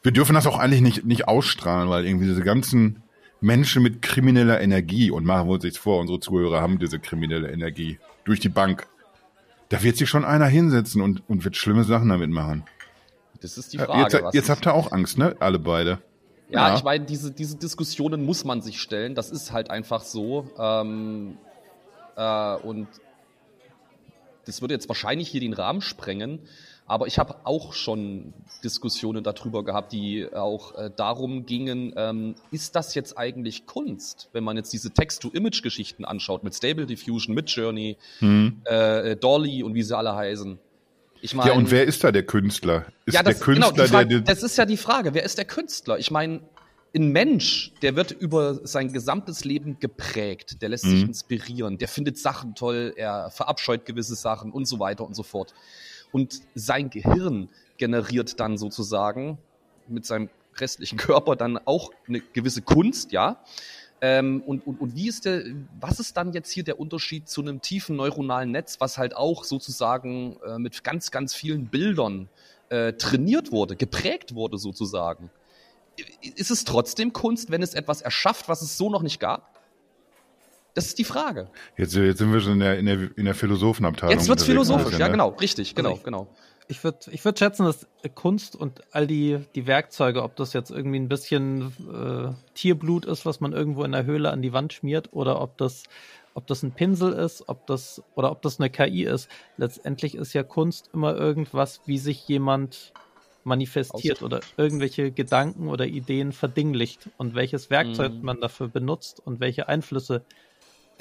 Wir 0.02 0.12
dürfen 0.12 0.34
das 0.34 0.46
auch 0.46 0.58
eigentlich 0.58 0.80
nicht, 0.80 1.04
nicht 1.04 1.28
ausstrahlen, 1.28 1.88
weil 1.88 2.04
irgendwie 2.06 2.26
diese 2.26 2.42
ganzen 2.42 3.02
Menschen 3.40 3.82
mit 3.82 4.02
krimineller 4.02 4.60
Energie, 4.60 5.10
und 5.10 5.24
machen 5.24 5.48
wir 5.48 5.54
uns 5.54 5.64
nichts 5.64 5.78
vor, 5.78 6.00
unsere 6.00 6.20
Zuhörer 6.20 6.60
haben 6.60 6.78
diese 6.78 6.98
kriminelle 6.98 7.50
Energie 7.50 7.98
durch 8.24 8.40
die 8.40 8.48
Bank. 8.48 8.86
Da 9.68 9.82
wird 9.82 9.96
sich 9.96 10.08
schon 10.08 10.24
einer 10.24 10.46
hinsetzen 10.46 11.00
und, 11.00 11.22
und 11.28 11.44
wird 11.44 11.56
schlimme 11.56 11.84
Sachen 11.84 12.08
damit 12.08 12.30
machen. 12.30 12.64
Das 13.40 13.58
ist 13.58 13.72
die 13.72 13.78
Frage. 13.78 14.16
Jetzt, 14.16 14.34
jetzt 14.34 14.50
habt 14.50 14.66
ihr 14.66 14.74
auch 14.74 14.92
Angst, 14.92 15.18
ne? 15.18 15.34
Alle 15.40 15.58
beide. 15.58 15.98
Ja, 16.48 16.68
ja. 16.68 16.76
ich 16.76 16.84
meine, 16.84 17.04
diese, 17.04 17.32
diese 17.32 17.56
Diskussionen 17.56 18.24
muss 18.24 18.44
man 18.44 18.60
sich 18.60 18.80
stellen. 18.80 19.14
Das 19.14 19.30
ist 19.30 19.52
halt 19.52 19.70
einfach 19.70 20.02
so. 20.02 20.50
Ähm, 20.58 21.38
äh, 22.16 22.54
und 22.56 22.88
das 24.44 24.60
würde 24.60 24.74
jetzt 24.74 24.88
wahrscheinlich 24.88 25.28
hier 25.28 25.40
den 25.40 25.54
Rahmen 25.54 25.80
sprengen. 25.80 26.40
Aber 26.92 27.06
ich 27.06 27.18
habe 27.18 27.36
auch 27.44 27.72
schon 27.72 28.34
Diskussionen 28.62 29.24
darüber 29.24 29.64
gehabt, 29.64 29.94
die 29.94 30.28
auch 30.30 30.76
äh, 30.76 30.90
darum 30.94 31.46
gingen, 31.46 31.94
ähm, 31.96 32.34
ist 32.50 32.76
das 32.76 32.94
jetzt 32.94 33.16
eigentlich 33.16 33.64
Kunst, 33.64 34.28
wenn 34.34 34.44
man 34.44 34.58
jetzt 34.58 34.74
diese 34.74 34.90
Text-to-Image-Geschichten 34.90 36.04
anschaut, 36.04 36.44
mit 36.44 36.54
Stable 36.54 36.84
Diffusion, 36.84 37.34
mit 37.34 37.48
Journey, 37.48 37.96
hm. 38.18 38.60
äh, 38.66 39.16
Dolly 39.16 39.62
und 39.62 39.72
wie 39.72 39.82
sie 39.82 39.96
alle 39.96 40.14
heißen. 40.14 40.58
Ich 41.22 41.34
mein, 41.34 41.46
ja, 41.46 41.54
und 41.54 41.70
wer 41.70 41.86
ist 41.86 42.04
da 42.04 42.12
der 42.12 42.26
Künstler? 42.26 42.84
Ist 43.06 43.14
ja, 43.14 43.22
das, 43.22 43.38
der 43.38 43.42
Künstler, 43.46 43.72
genau, 43.72 43.86
Frage, 43.86 44.08
der, 44.08 44.20
Das 44.20 44.42
ist 44.42 44.58
ja 44.58 44.66
die 44.66 44.76
Frage, 44.76 45.14
wer 45.14 45.22
ist 45.22 45.38
der 45.38 45.46
Künstler? 45.46 45.98
Ich 45.98 46.10
meine, 46.10 46.40
ein 46.94 47.08
Mensch, 47.08 47.72
der 47.80 47.96
wird 47.96 48.10
über 48.10 48.66
sein 48.66 48.92
gesamtes 48.92 49.46
Leben 49.46 49.78
geprägt, 49.80 50.60
der 50.60 50.68
lässt 50.68 50.84
mhm. 50.84 50.90
sich 50.90 51.02
inspirieren, 51.04 51.78
der 51.78 51.88
findet 51.88 52.18
Sachen 52.18 52.54
toll, 52.54 52.92
er 52.96 53.30
verabscheut 53.30 53.86
gewisse 53.86 54.14
Sachen 54.14 54.52
und 54.52 54.66
so 54.66 54.78
weiter 54.78 55.06
und 55.06 55.14
so 55.14 55.22
fort. 55.22 55.54
Und 56.12 56.42
sein 56.54 56.90
Gehirn 56.90 57.48
generiert 57.78 58.38
dann 58.38 58.58
sozusagen 58.58 59.38
mit 59.88 60.06
seinem 60.06 60.28
restlichen 60.56 60.98
Körper 60.98 61.34
dann 61.36 61.58
auch 61.58 61.90
eine 62.06 62.20
gewisse 62.20 62.62
Kunst, 62.62 63.12
ja. 63.12 63.42
Ähm, 64.00 64.42
und, 64.44 64.66
und, 64.66 64.80
und 64.80 64.96
wie 64.96 65.08
ist 65.08 65.24
der, 65.24 65.44
was 65.80 66.00
ist 66.00 66.16
dann 66.16 66.32
jetzt 66.32 66.50
hier 66.50 66.64
der 66.64 66.80
Unterschied 66.80 67.28
zu 67.28 67.40
einem 67.40 67.60
tiefen 67.60 67.96
neuronalen 67.96 68.50
Netz, 68.50 68.80
was 68.80 68.98
halt 68.98 69.16
auch 69.16 69.44
sozusagen 69.44 70.36
äh, 70.44 70.58
mit 70.58 70.82
ganz, 70.82 71.12
ganz 71.12 71.34
vielen 71.34 71.66
Bildern 71.66 72.28
äh, 72.68 72.94
trainiert 72.94 73.52
wurde, 73.52 73.76
geprägt 73.76 74.34
wurde 74.34 74.58
sozusagen? 74.58 75.30
Ist 76.36 76.50
es 76.50 76.64
trotzdem 76.64 77.12
Kunst, 77.12 77.50
wenn 77.50 77.62
es 77.62 77.74
etwas 77.74 78.02
erschafft, 78.02 78.48
was 78.48 78.62
es 78.62 78.76
so 78.76 78.90
noch 78.90 79.02
nicht 79.02 79.20
gab? 79.20 79.51
Das 80.74 80.86
ist 80.86 80.98
die 80.98 81.04
Frage. 81.04 81.50
Jetzt, 81.76 81.94
jetzt 81.94 82.18
sind 82.18 82.32
wir 82.32 82.40
schon 82.40 82.54
in 82.54 82.60
der, 82.60 82.78
in 82.78 82.86
der, 82.86 83.16
in 83.16 83.24
der 83.24 83.34
Philosophenabteilung. 83.34 84.16
Jetzt 84.16 84.28
wird's 84.28 84.44
philosophisch, 84.44 84.98
ja, 84.98 85.06
ne? 85.06 85.12
genau, 85.12 85.28
richtig, 85.30 85.74
genau, 85.74 85.92
also 85.92 86.02
genau. 86.02 86.28
Ich 86.68 86.82
würde 86.84 86.98
ich 87.10 87.24
würd 87.24 87.38
schätzen, 87.38 87.66
dass 87.66 87.86
Kunst 88.14 88.56
und 88.56 88.82
all 88.92 89.06
die, 89.06 89.40
die 89.54 89.66
Werkzeuge, 89.66 90.22
ob 90.22 90.36
das 90.36 90.54
jetzt 90.54 90.70
irgendwie 90.70 90.98
ein 90.98 91.08
bisschen 91.08 91.72
äh, 91.92 92.32
Tierblut 92.54 93.04
ist, 93.04 93.26
was 93.26 93.40
man 93.40 93.52
irgendwo 93.52 93.84
in 93.84 93.92
der 93.92 94.04
Höhle 94.04 94.30
an 94.30 94.40
die 94.40 94.52
Wand 94.52 94.72
schmiert, 94.72 95.10
oder 95.12 95.40
ob 95.42 95.58
das, 95.58 95.82
ob 96.34 96.46
das 96.46 96.62
ein 96.62 96.72
Pinsel 96.72 97.12
ist, 97.12 97.48
ob 97.48 97.66
das, 97.66 98.02
oder 98.14 98.30
ob 98.30 98.40
das 98.40 98.58
eine 98.58 98.70
KI 98.70 99.04
ist. 99.04 99.28
Letztendlich 99.58 100.14
ist 100.14 100.32
ja 100.32 100.42
Kunst 100.42 100.88
immer 100.94 101.14
irgendwas, 101.14 101.80
wie 101.84 101.98
sich 101.98 102.26
jemand 102.28 102.92
manifestiert 103.44 104.18
Aus 104.18 104.22
oder 104.22 104.40
irgendwelche 104.56 105.10
Gedanken 105.10 105.68
oder 105.68 105.86
Ideen 105.86 106.32
verdinglicht 106.32 107.10
und 107.18 107.34
welches 107.34 107.70
Werkzeug 107.70 108.12
mm. 108.12 108.24
man 108.24 108.40
dafür 108.40 108.68
benutzt 108.68 109.20
und 109.24 109.40
welche 109.40 109.68
Einflüsse 109.68 110.22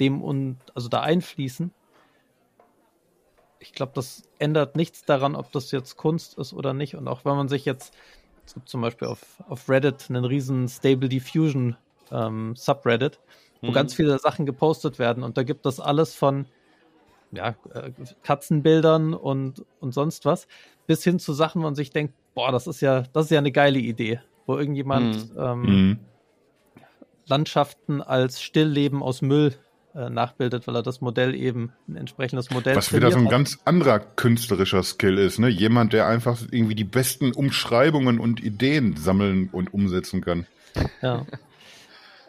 dem 0.02 0.22
und 0.22 0.58
also 0.74 0.88
da 0.88 1.00
einfließen. 1.00 1.72
Ich 3.60 3.72
glaube, 3.72 3.92
das 3.94 4.24
ändert 4.38 4.74
nichts 4.76 5.04
daran, 5.04 5.36
ob 5.36 5.52
das 5.52 5.70
jetzt 5.70 5.96
Kunst 5.96 6.36
ist 6.38 6.52
oder 6.52 6.74
nicht. 6.74 6.96
Und 6.96 7.06
auch 7.06 7.24
wenn 7.24 7.36
man 7.36 7.48
sich 7.48 7.64
jetzt 7.64 7.94
es 8.44 8.54
gibt 8.54 8.68
zum 8.68 8.80
Beispiel 8.80 9.08
auf, 9.08 9.42
auf 9.48 9.68
Reddit 9.68 10.06
einen 10.08 10.24
riesen 10.24 10.68
Stable 10.68 11.08
Diffusion 11.08 11.76
ähm, 12.10 12.54
Subreddit, 12.56 13.20
wo 13.60 13.68
mhm. 13.68 13.72
ganz 13.72 13.94
viele 13.94 14.18
Sachen 14.18 14.46
gepostet 14.46 14.98
werden. 14.98 15.22
Und 15.22 15.36
da 15.36 15.42
gibt 15.42 15.64
es 15.66 15.80
alles 15.80 16.14
von 16.14 16.46
ja, 17.30 17.54
äh, 17.72 17.92
Katzenbildern 18.22 19.14
und, 19.14 19.64
und 19.80 19.94
sonst 19.94 20.24
was, 20.24 20.48
bis 20.86 21.02
hin 21.04 21.18
zu 21.18 21.32
Sachen, 21.32 21.62
wo 21.62 21.64
man 21.64 21.74
sich 21.74 21.90
denkt, 21.90 22.14
boah, 22.34 22.52
das 22.52 22.66
ist 22.66 22.80
ja, 22.80 23.02
das 23.12 23.26
ist 23.26 23.30
ja 23.30 23.38
eine 23.38 23.52
geile 23.52 23.78
Idee, 23.78 24.20
wo 24.46 24.58
irgendjemand 24.58 25.34
mhm. 25.34 25.40
Ähm, 25.40 25.60
mhm. 25.62 25.98
Landschaften 27.26 28.02
als 28.02 28.42
Stillleben 28.42 29.02
aus 29.02 29.22
Müll 29.22 29.54
äh, 29.94 30.08
nachbildet, 30.08 30.66
weil 30.66 30.76
er 30.76 30.82
das 30.82 31.00
Modell 31.00 31.34
eben, 31.34 31.72
ein 31.88 31.96
entsprechendes 31.96 32.50
Modell 32.50 32.76
Was 32.76 32.92
wieder 32.94 33.10
so 33.10 33.18
ein 33.18 33.28
ganz 33.28 33.58
anderer 33.64 33.98
künstlerischer 33.98 34.82
Skill 34.82 35.18
ist, 35.18 35.38
ne? 35.38 35.48
Jemand, 35.48 35.92
der 35.92 36.06
einfach 36.06 36.38
irgendwie 36.50 36.74
die 36.74 36.84
besten 36.84 37.32
Umschreibungen 37.32 38.18
und 38.18 38.42
Ideen 38.42 38.96
sammeln 38.96 39.48
und 39.52 39.72
umsetzen 39.74 40.22
kann. 40.22 40.46
Ja. 41.02 41.26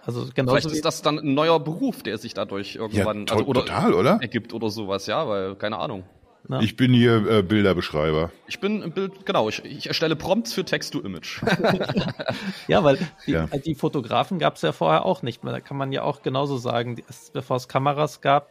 Also 0.06 0.28
genau. 0.34 0.52
Vielleicht 0.52 0.68
ist 0.68 0.84
das 0.84 1.02
dann 1.02 1.20
ein 1.20 1.34
neuer 1.34 1.60
Beruf, 1.62 2.04
der 2.04 2.18
sich 2.18 2.34
dadurch 2.34 2.76
irgendwann 2.76 3.20
ja, 3.20 3.26
to 3.26 3.34
also, 3.36 3.46
oder 3.46 3.62
total, 3.62 3.94
oder? 3.94 4.18
ergibt 4.22 4.54
oder 4.54 4.70
sowas, 4.70 5.08
ja, 5.08 5.28
weil 5.28 5.56
keine 5.56 5.78
Ahnung. 5.78 6.04
Ja. 6.50 6.60
Ich 6.60 6.76
bin 6.76 6.94
hier 6.94 7.26
äh, 7.26 7.42
Bilderbeschreiber. 7.42 8.32
Ich 8.48 8.60
bin 8.60 8.92
Bild, 8.92 9.26
genau, 9.26 9.48
ich, 9.48 9.64
ich 9.64 9.88
erstelle 9.88 10.18
Prompts 10.18 10.54
für 10.54 10.66
Text-to-Image. 10.66 11.42
ja, 12.68 12.84
weil 12.84 13.00
die, 13.26 13.32
ja. 13.32 13.48
die 13.48 13.76
Fotografen 13.76 14.40
gab 14.40 14.58
es 14.58 14.62
ja 14.62 14.74
vorher 14.74 15.06
auch 15.06 15.22
nicht. 15.22 15.42
Da 15.44 15.62
kann 15.62 15.78
man 15.78 15.94
ja 15.94 16.04
auch 16.04 16.22
genauso 16.22 16.58
sagen, 16.58 17.02
bevor 17.32 17.58
es 17.58 17.70
Kameras 17.70 18.20
gab, 18.20 18.50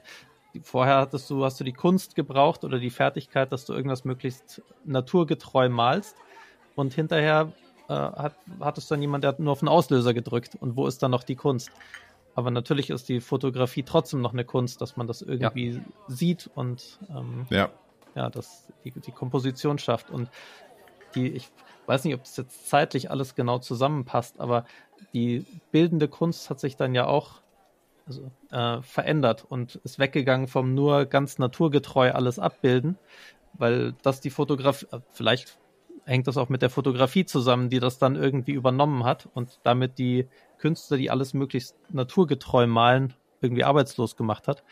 vorher 0.62 0.96
hattest 0.96 1.28
du, 1.28 1.44
hast 1.44 1.60
du 1.60 1.64
die 1.64 1.74
Kunst 1.74 2.14
gebraucht 2.14 2.64
oder 2.64 2.78
die 2.78 2.90
Fertigkeit, 2.90 3.52
dass 3.52 3.66
du 3.66 3.74
irgendwas 3.74 4.04
möglichst 4.04 4.62
naturgetreu 4.84 5.68
malst. 5.68 6.16
Und 6.74 6.94
hinterher 6.94 7.52
äh, 7.90 7.92
hat, 7.92 8.36
hattest 8.60 8.90
du 8.90 8.94
dann 8.94 9.02
jemand, 9.02 9.24
der 9.24 9.28
hat 9.28 9.38
nur 9.38 9.52
auf 9.52 9.60
den 9.60 9.68
Auslöser 9.68 10.14
gedrückt. 10.14 10.56
Und 10.58 10.76
wo 10.76 10.86
ist 10.86 11.02
dann 11.02 11.10
noch 11.10 11.24
die 11.24 11.36
Kunst? 11.36 11.70
Aber 12.34 12.50
natürlich 12.50 12.88
ist 12.88 13.10
die 13.10 13.20
Fotografie 13.20 13.82
trotzdem 13.82 14.22
noch 14.22 14.32
eine 14.32 14.46
Kunst, 14.46 14.80
dass 14.80 14.96
man 14.96 15.06
das 15.06 15.20
irgendwie 15.20 15.72
ja. 15.72 15.80
sieht 16.08 16.48
und 16.54 16.98
ähm, 17.10 17.44
ja 17.50 17.68
ja, 18.14 18.30
das 18.30 18.68
die, 18.84 18.90
die 18.90 19.12
Komposition 19.12 19.78
schafft. 19.78 20.10
Und 20.10 20.30
die, 21.14 21.28
ich 21.28 21.50
weiß 21.86 22.04
nicht, 22.04 22.14
ob 22.14 22.22
das 22.22 22.36
jetzt 22.36 22.68
zeitlich 22.68 23.10
alles 23.10 23.34
genau 23.34 23.58
zusammenpasst, 23.58 24.40
aber 24.40 24.64
die 25.12 25.44
bildende 25.70 26.08
Kunst 26.08 26.48
hat 26.50 26.60
sich 26.60 26.76
dann 26.76 26.94
ja 26.94 27.06
auch 27.06 27.42
also, 28.06 28.30
äh, 28.50 28.82
verändert 28.82 29.44
und 29.48 29.76
ist 29.76 29.98
weggegangen 29.98 30.48
vom 30.48 30.74
nur 30.74 31.06
ganz 31.06 31.38
naturgetreu 31.38 32.12
alles 32.12 32.38
abbilden, 32.38 32.98
weil 33.54 33.94
das 34.02 34.20
die 34.20 34.30
Fotografie, 34.30 34.86
äh, 34.92 35.00
vielleicht 35.10 35.58
hängt 36.04 36.26
das 36.26 36.36
auch 36.36 36.48
mit 36.48 36.62
der 36.62 36.70
Fotografie 36.70 37.24
zusammen, 37.24 37.68
die 37.68 37.78
das 37.78 37.98
dann 37.98 38.16
irgendwie 38.16 38.52
übernommen 38.52 39.04
hat 39.04 39.28
und 39.34 39.60
damit 39.62 39.98
die 39.98 40.28
Künstler, 40.58 40.96
die 40.96 41.10
alles 41.10 41.32
möglichst 41.34 41.76
naturgetreu 41.90 42.66
malen, 42.66 43.14
irgendwie 43.40 43.64
arbeitslos 43.64 44.16
gemacht 44.16 44.48
hat. 44.48 44.64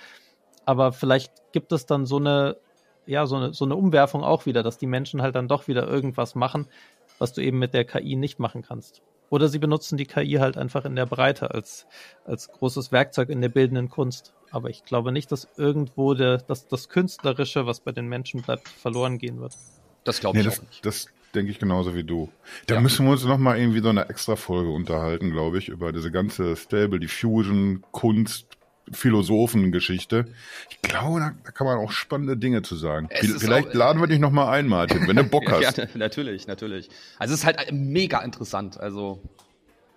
Aber 0.64 0.92
vielleicht 0.92 1.52
gibt 1.52 1.72
es 1.72 1.86
dann 1.86 2.06
so 2.06 2.16
eine, 2.16 2.56
ja, 3.10 3.26
so 3.26 3.36
eine, 3.36 3.52
so 3.52 3.64
eine 3.64 3.76
Umwerfung 3.76 4.22
auch 4.22 4.46
wieder, 4.46 4.62
dass 4.62 4.78
die 4.78 4.86
Menschen 4.86 5.20
halt 5.20 5.34
dann 5.34 5.48
doch 5.48 5.68
wieder 5.68 5.86
irgendwas 5.86 6.34
machen, 6.34 6.66
was 7.18 7.32
du 7.32 7.42
eben 7.42 7.58
mit 7.58 7.74
der 7.74 7.84
KI 7.84 8.16
nicht 8.16 8.38
machen 8.38 8.62
kannst. 8.62 9.02
Oder 9.28 9.48
sie 9.48 9.58
benutzen 9.58 9.96
die 9.96 10.06
KI 10.06 10.34
halt 10.40 10.56
einfach 10.56 10.84
in 10.84 10.96
der 10.96 11.06
Breite 11.06 11.50
als, 11.52 11.86
als 12.24 12.48
großes 12.50 12.90
Werkzeug 12.92 13.28
in 13.28 13.40
der 13.40 13.48
bildenden 13.48 13.88
Kunst. 13.88 14.32
Aber 14.50 14.70
ich 14.70 14.84
glaube 14.84 15.12
nicht, 15.12 15.30
dass 15.30 15.48
irgendwo 15.56 16.14
der, 16.14 16.38
dass 16.38 16.66
das 16.66 16.88
Künstlerische, 16.88 17.66
was 17.66 17.80
bei 17.80 17.92
den 17.92 18.08
Menschen 18.08 18.42
bleibt, 18.42 18.68
verloren 18.68 19.18
gehen 19.18 19.40
wird. 19.40 19.54
Das 20.04 20.20
glaube 20.20 20.38
ich 20.38 20.44
nee, 20.44 20.50
das, 20.50 20.58
auch 20.60 20.64
nicht. 20.64 20.84
Das 20.86 21.06
denke 21.34 21.52
ich 21.52 21.58
genauso 21.58 21.94
wie 21.94 22.02
du. 22.04 22.28
Da 22.66 22.76
Ja. 22.76 22.80
müssen 22.80 23.06
wir 23.06 23.12
uns 23.12 23.24
noch 23.24 23.38
mal 23.38 23.58
irgendwie 23.58 23.80
so 23.80 23.88
eine 23.88 24.08
extra 24.08 24.34
Folge 24.36 24.70
unterhalten, 24.70 25.30
glaube 25.30 25.58
ich, 25.58 25.68
über 25.68 25.92
diese 25.92 26.10
ganze 26.10 26.56
Stable 26.56 26.98
Diffusion, 26.98 27.84
Kunst, 27.92 28.46
Philosophen-Geschichte. 28.92 30.26
Ich 30.70 30.82
glaube, 30.82 31.20
da, 31.20 31.32
da 31.44 31.50
kann 31.52 31.66
man 31.66 31.78
auch 31.78 31.92
spannende 31.92 32.36
Dinge 32.36 32.62
zu 32.62 32.76
sagen. 32.76 33.08
Es 33.10 33.32
Vielleicht 33.42 33.68
auch- 33.70 33.74
laden 33.74 34.00
wir 34.00 34.06
dich 34.08 34.18
noch 34.18 34.30
mal 34.30 34.50
ein, 34.50 34.66
Martin, 34.66 35.06
wenn 35.06 35.16
du 35.16 35.24
Bock 35.24 35.44
hast. 35.50 35.78
Ja, 35.78 35.86
natürlich, 35.94 36.46
natürlich. 36.46 36.88
Also 37.18 37.34
es 37.34 37.40
ist 37.40 37.46
halt 37.46 37.58
mega 37.72 38.20
interessant. 38.20 38.78
Also 38.80 39.20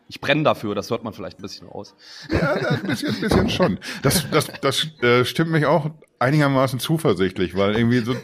ich 0.07 0.19
brenne 0.21 0.43
dafür, 0.43 0.75
das 0.75 0.89
hört 0.91 1.03
man 1.03 1.13
vielleicht 1.13 1.39
ein 1.39 1.41
bisschen 1.41 1.67
aus. 1.69 1.95
Ja, 2.31 2.59
ja, 2.59 2.67
ein 2.69 2.83
bisschen, 2.83 3.15
ein 3.15 3.21
bisschen 3.21 3.49
schon. 3.49 3.79
Das, 4.01 4.29
das, 4.29 4.47
das 4.61 4.87
äh, 5.01 5.25
stimmt 5.25 5.51
mich 5.51 5.65
auch 5.65 5.89
einigermaßen 6.19 6.79
zuversichtlich, 6.79 7.55
weil 7.55 7.75
irgendwie 7.75 7.99
so 7.99 8.15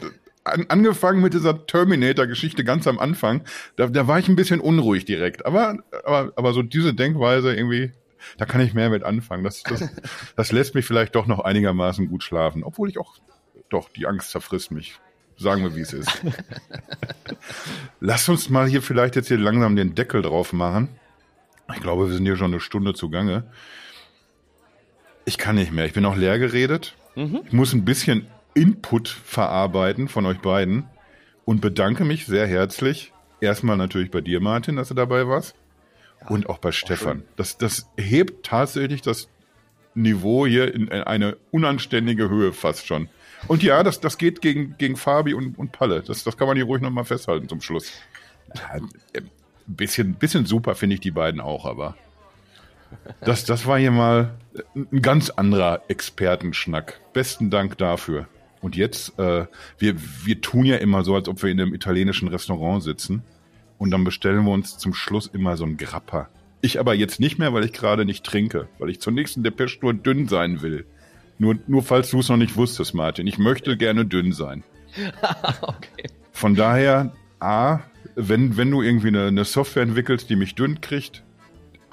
an, 0.44 0.66
angefangen 0.68 1.20
mit 1.20 1.34
dieser 1.34 1.66
Terminator-Geschichte 1.66 2.64
ganz 2.64 2.86
am 2.86 2.98
Anfang, 2.98 3.42
da, 3.76 3.86
da 3.88 4.06
war 4.06 4.18
ich 4.18 4.28
ein 4.28 4.36
bisschen 4.36 4.60
unruhig 4.60 5.04
direkt. 5.04 5.44
Aber, 5.46 5.78
aber, 6.04 6.32
aber 6.36 6.52
so 6.52 6.62
diese 6.62 6.94
Denkweise 6.94 7.54
irgendwie, 7.54 7.92
da 8.38 8.44
kann 8.44 8.60
ich 8.60 8.74
mehr 8.74 8.90
mit 8.90 9.02
anfangen. 9.02 9.44
Das, 9.44 9.62
das, 9.62 9.88
das 10.36 10.52
lässt 10.52 10.74
mich 10.74 10.86
vielleicht 10.86 11.14
doch 11.14 11.26
noch 11.26 11.40
einigermaßen 11.40 12.08
gut 12.08 12.22
schlafen, 12.22 12.64
obwohl 12.64 12.88
ich 12.88 12.98
auch, 12.98 13.14
doch, 13.68 13.88
die 13.88 14.06
Angst 14.06 14.30
zerfrisst 14.30 14.70
mich. 14.70 14.98
Sagen 15.36 15.62
wir, 15.62 15.74
wie 15.74 15.80
es 15.80 15.94
ist. 15.94 16.10
Lass 18.00 18.28
uns 18.28 18.50
mal 18.50 18.68
hier 18.68 18.82
vielleicht 18.82 19.16
jetzt 19.16 19.28
hier 19.28 19.38
langsam 19.38 19.74
den 19.74 19.94
Deckel 19.94 20.20
drauf 20.20 20.52
machen. 20.52 20.90
Ich 21.72 21.80
glaube, 21.80 22.08
wir 22.08 22.14
sind 22.14 22.26
hier 22.26 22.36
schon 22.36 22.52
eine 22.52 22.60
Stunde 22.60 22.92
zugange. 22.92 23.44
Ich 25.24 25.38
kann 25.38 25.54
nicht 25.54 25.72
mehr. 25.72 25.86
Ich 25.86 25.94
bin 25.94 26.04
auch 26.04 26.16
leer 26.16 26.38
geredet. 26.38 26.94
Ich 27.16 27.52
muss 27.52 27.72
ein 27.72 27.84
bisschen 27.84 28.26
Input 28.54 29.08
verarbeiten 29.08 30.08
von 30.08 30.26
euch 30.26 30.40
beiden 30.40 30.88
und 31.44 31.60
bedanke 31.60 32.04
mich 32.04 32.26
sehr 32.26 32.46
herzlich. 32.46 33.12
Erstmal 33.40 33.76
natürlich 33.76 34.10
bei 34.10 34.20
dir, 34.20 34.40
Martin, 34.40 34.76
dass 34.76 34.88
du 34.88 34.94
dabei 34.94 35.26
warst. 35.26 35.54
Und 36.28 36.48
auch 36.48 36.58
bei 36.58 36.72
Stefan. 36.72 37.22
Das, 37.36 37.58
das 37.58 37.88
hebt 37.96 38.46
tatsächlich 38.46 39.02
das 39.02 39.28
Niveau 39.94 40.46
hier 40.46 40.72
in 40.74 40.90
eine 40.90 41.36
unanständige 41.50 42.28
Höhe 42.28 42.52
fast 42.52 42.86
schon. 42.86 43.08
Und 43.48 43.62
ja, 43.62 43.82
das, 43.82 44.00
das 44.00 44.18
geht 44.18 44.42
gegen, 44.42 44.76
gegen 44.76 44.96
Fabi 44.96 45.34
und, 45.34 45.58
und 45.58 45.72
Palle. 45.72 46.02
Das, 46.02 46.24
das 46.24 46.36
kann 46.36 46.46
man 46.46 46.56
hier 46.56 46.66
ruhig 46.66 46.82
nochmal 46.82 47.04
festhalten 47.04 47.48
zum 47.48 47.60
Schluss. 47.60 47.90
Ja, 48.54 48.76
äh, 49.14 49.22
bisschen, 49.66 50.14
bisschen 50.14 50.46
super 50.46 50.74
finde 50.74 50.94
ich 50.94 51.00
die 51.00 51.10
beiden 51.10 51.40
auch, 51.40 51.64
aber 51.64 51.96
das, 53.20 53.44
das 53.44 53.66
war 53.66 53.78
hier 53.78 53.90
mal 53.90 54.34
ein 54.74 55.02
ganz 55.02 55.30
anderer 55.30 55.82
Expertenschnack. 55.88 57.00
Besten 57.12 57.50
Dank 57.50 57.78
dafür. 57.78 58.26
Und 58.60 58.76
jetzt, 58.76 59.18
äh, 59.18 59.46
wir, 59.78 59.94
wir 60.24 60.40
tun 60.40 60.66
ja 60.66 60.76
immer 60.76 61.02
so, 61.02 61.14
als 61.14 61.28
ob 61.28 61.42
wir 61.42 61.50
in 61.50 61.60
einem 61.60 61.74
italienischen 61.74 62.28
Restaurant 62.28 62.82
sitzen. 62.82 63.22
Und 63.80 63.90
dann 63.92 64.04
bestellen 64.04 64.44
wir 64.44 64.52
uns 64.52 64.76
zum 64.76 64.92
Schluss 64.92 65.26
immer 65.26 65.56
so 65.56 65.64
ein 65.64 65.78
Grappa. 65.78 66.28
Ich 66.60 66.78
aber 66.78 66.92
jetzt 66.92 67.18
nicht 67.18 67.38
mehr, 67.38 67.54
weil 67.54 67.64
ich 67.64 67.72
gerade 67.72 68.04
nicht 68.04 68.24
trinke, 68.24 68.68
weil 68.78 68.90
ich 68.90 69.00
zur 69.00 69.14
nächsten 69.14 69.42
Depeche 69.42 69.78
nur 69.80 69.94
dünn 69.94 70.28
sein 70.28 70.60
will. 70.60 70.84
Nur, 71.38 71.56
nur 71.66 71.82
falls 71.82 72.10
du 72.10 72.20
es 72.20 72.28
noch 72.28 72.36
nicht 72.36 72.56
wusstest, 72.56 72.92
Martin. 72.92 73.26
Ich 73.26 73.38
möchte 73.38 73.78
gerne 73.78 74.04
dünn 74.04 74.32
sein. 74.32 74.64
okay. 75.62 76.10
Von 76.30 76.54
daher, 76.54 77.14
A, 77.38 77.78
wenn, 78.16 78.58
wenn 78.58 78.70
du 78.70 78.82
irgendwie 78.82 79.08
eine, 79.08 79.28
eine 79.28 79.46
Software 79.46 79.84
entwickelst, 79.84 80.28
die 80.28 80.36
mich 80.36 80.54
dünn 80.54 80.82
kriegt, 80.82 81.24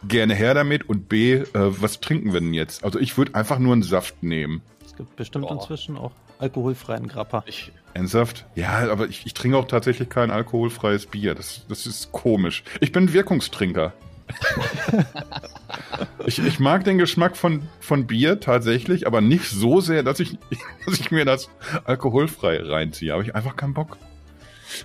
gerne 0.06 0.36
her 0.36 0.54
damit. 0.54 0.90
Und 0.90 1.08
B, 1.08 1.36
äh, 1.36 1.46
was 1.54 2.02
trinken 2.02 2.34
wir 2.34 2.42
denn 2.42 2.54
jetzt? 2.54 2.84
Also 2.84 3.00
ich 3.00 3.18
würde 3.18 3.34
einfach 3.34 3.60
nur 3.60 3.72
einen 3.72 3.84
Saft 3.84 4.24
nehmen. 4.24 4.62
Es 4.86 4.94
gibt 4.94 5.16
bestimmt 5.16 5.48
Boah. 5.48 5.54
inzwischen 5.54 5.96
auch 5.96 6.12
alkoholfreien 6.40 7.08
Grappa. 7.08 7.44
Ich, 7.46 7.72
Ernsthaft? 7.94 8.46
Ja, 8.56 8.92
aber 8.92 9.08
ich, 9.08 9.26
ich 9.26 9.34
trinke 9.34 9.58
auch 9.58 9.68
tatsächlich 9.68 10.10
kein 10.10 10.32
alkoholfreies 10.32 11.08
Bier. 11.08 11.36
Das, 11.36 11.66
das 11.68 11.86
ist 11.86 12.12
komisch. 12.12 12.64
Ich 12.80 12.92
bin 12.92 13.14
Wirkungstrinker. 13.14 13.94
ich, 16.26 16.40
ich 16.40 16.60
mag 16.60 16.84
den 16.84 16.98
Geschmack 16.98 17.38
von, 17.38 17.64
von 17.80 18.08
Bier 18.08 18.40
tatsächlich, 18.40 19.08
aber 19.08 19.22
nicht 19.22 19.50
so 19.50 19.80
sehr, 19.82 20.04
dass 20.04 20.20
ich, 20.20 20.38
dass 20.86 21.00
ich 21.00 21.12
mir 21.12 21.26
das 21.26 21.50
alkoholfrei 21.86 22.62
reinziehe. 22.62 23.14
Habe 23.14 23.24
ich 23.24 23.36
einfach 23.36 23.56
keinen 23.56 23.74
Bock. 23.74 23.98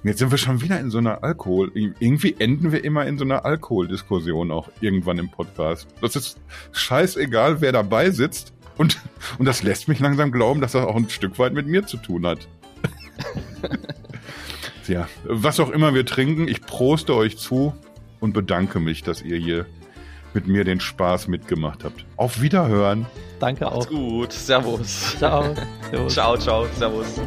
Und 0.03 0.09
Jetzt 0.09 0.21
sind 0.21 0.31
wir 0.31 0.39
schon 0.39 0.63
wieder 0.63 0.79
in 0.79 0.91
so 0.91 0.99
einer 0.99 1.25
Alkohol. 1.25 1.73
Irgendwie 1.75 2.37
enden 2.39 2.73
wir 2.73 2.85
immer 2.85 3.05
in 3.07 3.19
so 3.19 3.25
einer 3.25 3.45
Alkoholdiskussion 3.45 4.51
auch 4.51 4.69
irgendwann 4.81 5.19
im 5.19 5.31
Podcast. 5.31 5.89
Das 6.01 6.17
ist 6.17 6.41
scheißegal, 6.73 7.61
wer 7.61 7.73
dabei 7.73 8.11
sitzt. 8.11 8.53
Und, 8.77 9.01
und 9.39 9.47
das 9.47 9.63
lässt 9.63 9.89
mich 9.89 10.01
langsam 10.01 10.33
glauben, 10.33 10.61
dass 10.61 10.73
das 10.73 10.85
auch 10.85 10.97
ein 10.97 11.09
Stück 11.09 11.39
weit 11.39 11.53
mit 11.53 11.67
mir 11.67 11.87
zu 11.87 11.97
tun 11.97 12.27
hat. 12.27 12.49
ja, 14.89 15.09
was 15.25 15.61
auch 15.61 15.71
immer 15.71 15.95
wir 15.95 16.07
trinken, 16.07 16.49
ich 16.49 16.63
proste 16.63 17.15
euch 17.15 17.39
zu 17.39 17.75
und 18.21 18.33
bedanke 18.33 18.81
mich, 18.81 19.03
dass 19.03 19.23
ihr 19.23 19.37
hier 19.37 19.67
mit 20.35 20.47
mir 20.47 20.65
den 20.65 20.81
Spaß 20.81 21.29
mitgemacht 21.29 21.85
habt. 21.85 22.05
Auf 22.17 22.41
Wiederhören. 22.41 23.07
Danke 23.39 23.65
macht's 23.65 23.87
auch. 23.87 23.91
gut. 23.91 24.33
Servus. 24.33 25.17
Ciao. 25.19 25.55
Servus. 25.91 26.13
Ciao, 26.15 26.37
ciao. 26.37 26.67
Servus. 26.79 27.21